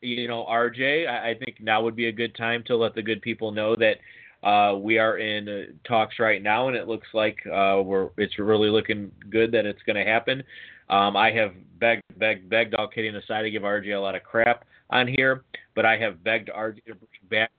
you 0.00 0.28
know, 0.28 0.44
RJ, 0.48 1.08
I, 1.08 1.30
I 1.30 1.34
think 1.34 1.60
now 1.60 1.82
would 1.82 1.96
be 1.96 2.06
a 2.06 2.12
good 2.12 2.34
time 2.34 2.62
to 2.66 2.76
let 2.76 2.94
the 2.94 3.02
good 3.02 3.22
people 3.22 3.50
know 3.52 3.76
that 3.76 3.98
uh, 4.42 4.76
we 4.76 4.98
are 4.98 5.18
in 5.18 5.48
uh, 5.48 5.62
talks 5.86 6.18
right 6.18 6.42
now, 6.42 6.68
and 6.68 6.76
it 6.76 6.86
looks 6.86 7.08
like 7.12 7.38
uh, 7.46 7.80
we're 7.82 8.10
it's 8.16 8.38
really 8.38 8.70
looking 8.70 9.10
good 9.30 9.50
that 9.52 9.66
it's 9.66 9.82
going 9.82 9.96
to 9.96 10.04
happen. 10.04 10.42
Um, 10.90 11.16
I 11.16 11.30
have 11.32 11.52
begged, 11.78 12.02
begged, 12.16 12.48
begged, 12.48 12.74
all 12.74 12.88
kidding 12.88 13.14
aside, 13.16 13.42
to 13.42 13.50
give 13.50 13.62
RJ 13.62 13.96
a 13.96 14.00
lot 14.00 14.14
of 14.14 14.22
crap 14.22 14.64
on 14.90 15.06
here, 15.06 15.44
but 15.74 15.84
I 15.84 15.98
have 15.98 16.22
begged 16.24 16.50
RJ 16.50 16.84
to 16.86 16.94
bring 16.94 17.08
back 17.30 17.50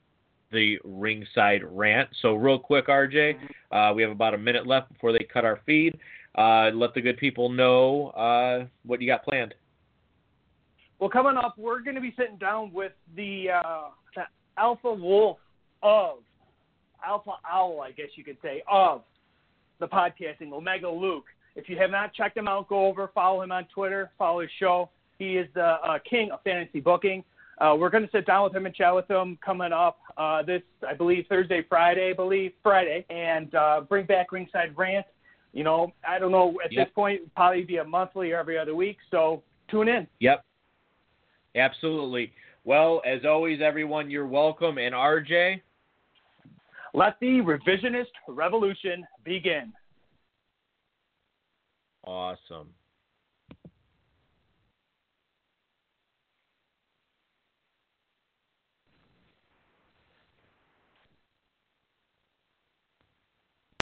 the 0.52 0.80
ringside 0.84 1.62
rant. 1.64 2.10
So, 2.22 2.36
real 2.36 2.60
quick, 2.60 2.88
RJ, 2.88 3.36
uh, 3.72 3.94
we 3.96 4.02
have 4.02 4.12
about 4.12 4.34
a 4.34 4.38
minute 4.38 4.68
left 4.68 4.92
before 4.92 5.12
they 5.12 5.26
cut 5.32 5.46
our 5.46 5.60
feed. 5.66 5.98
Uh, 6.36 6.70
let 6.74 6.94
the 6.94 7.02
good 7.02 7.18
people 7.18 7.50
know 7.50 8.08
uh, 8.10 8.66
what 8.86 9.02
you 9.02 9.08
got 9.08 9.24
planned. 9.24 9.54
Well, 11.00 11.10
coming 11.10 11.38
up, 11.38 11.56
we're 11.58 11.82
going 11.82 11.96
to 11.96 12.02
be 12.02 12.14
sitting 12.18 12.38
down 12.38 12.74
with 12.74 12.92
the, 13.16 13.48
uh, 13.52 13.90
the 14.16 14.24
alpha 14.58 14.94
wolf 14.94 15.38
of 15.82 16.18
alpha 17.06 17.32
owl, 17.50 17.82
I 17.82 17.92
guess 17.92 18.10
you 18.16 18.24
could 18.24 18.38
say, 18.42 18.62
of 18.70 19.04
the 19.80 19.88
podcasting, 19.88 20.52
Omega 20.52 20.90
Luke. 20.90 21.26
If 21.56 21.70
you 21.70 21.78
have 21.78 21.92
not 21.92 22.14
checked 22.14 22.38
him 22.38 22.48
out, 22.48 22.68
go 22.68 22.86
over, 22.86 23.10
follow 23.14 23.42
him 23.42 23.52
on 23.52 23.66
Twitter, 23.74 24.12
follow 24.18 24.42
his 24.42 24.50
show. 24.60 24.90
He 25.18 25.38
is 25.38 25.48
the 25.54 25.62
uh, 25.62 26.00
king 26.10 26.32
of 26.32 26.42
fantasy 26.44 26.80
booking. 26.80 27.24
Uh, 27.60 27.76
we're 27.78 27.90
going 27.90 28.04
to 28.06 28.10
sit 28.12 28.26
down 28.26 28.46
with 28.46 28.56
him 28.56 28.66
and 28.66 28.74
chat 28.74 28.96
with 28.96 29.10
him 29.10 29.38
coming 29.44 29.74
up 29.74 30.00
uh, 30.18 30.42
this, 30.42 30.62
I 30.88 30.94
believe, 30.94 31.26
Thursday, 31.28 31.62
Friday, 31.68 32.12
I 32.12 32.14
believe, 32.14 32.54
Friday, 32.64 33.06
and 33.10 33.54
uh, 33.54 33.82
bring 33.82 34.06
back 34.06 34.32
Ringside 34.32 34.78
Rant. 34.78 35.06
You 35.52 35.64
know, 35.64 35.92
I 36.08 36.20
don't 36.20 36.32
know 36.32 36.58
at 36.64 36.72
Yep. 36.72 36.88
this 36.88 36.94
point, 36.94 37.22
probably 37.36 37.64
be 37.64 37.78
a 37.78 37.84
monthly 37.84 38.32
or 38.32 38.38
every 38.40 38.58
other 38.58 38.76
week. 38.76 38.98
So 39.12 39.44
tune 39.70 39.90
in. 39.90 40.08
Yep. 40.20 40.46
Absolutely. 41.56 42.32
Well, 42.64 43.02
as 43.06 43.26
always, 43.26 43.60
everyone, 43.62 44.10
you're 44.10 44.28
welcome. 44.28 44.78
And 44.78 44.94
RJ, 44.94 45.62
Let 46.94 47.20
the 47.20 47.42
revisionist 47.42 48.06
revolution 48.28 49.06
begin. 49.24 49.74
awesome. 52.06 52.70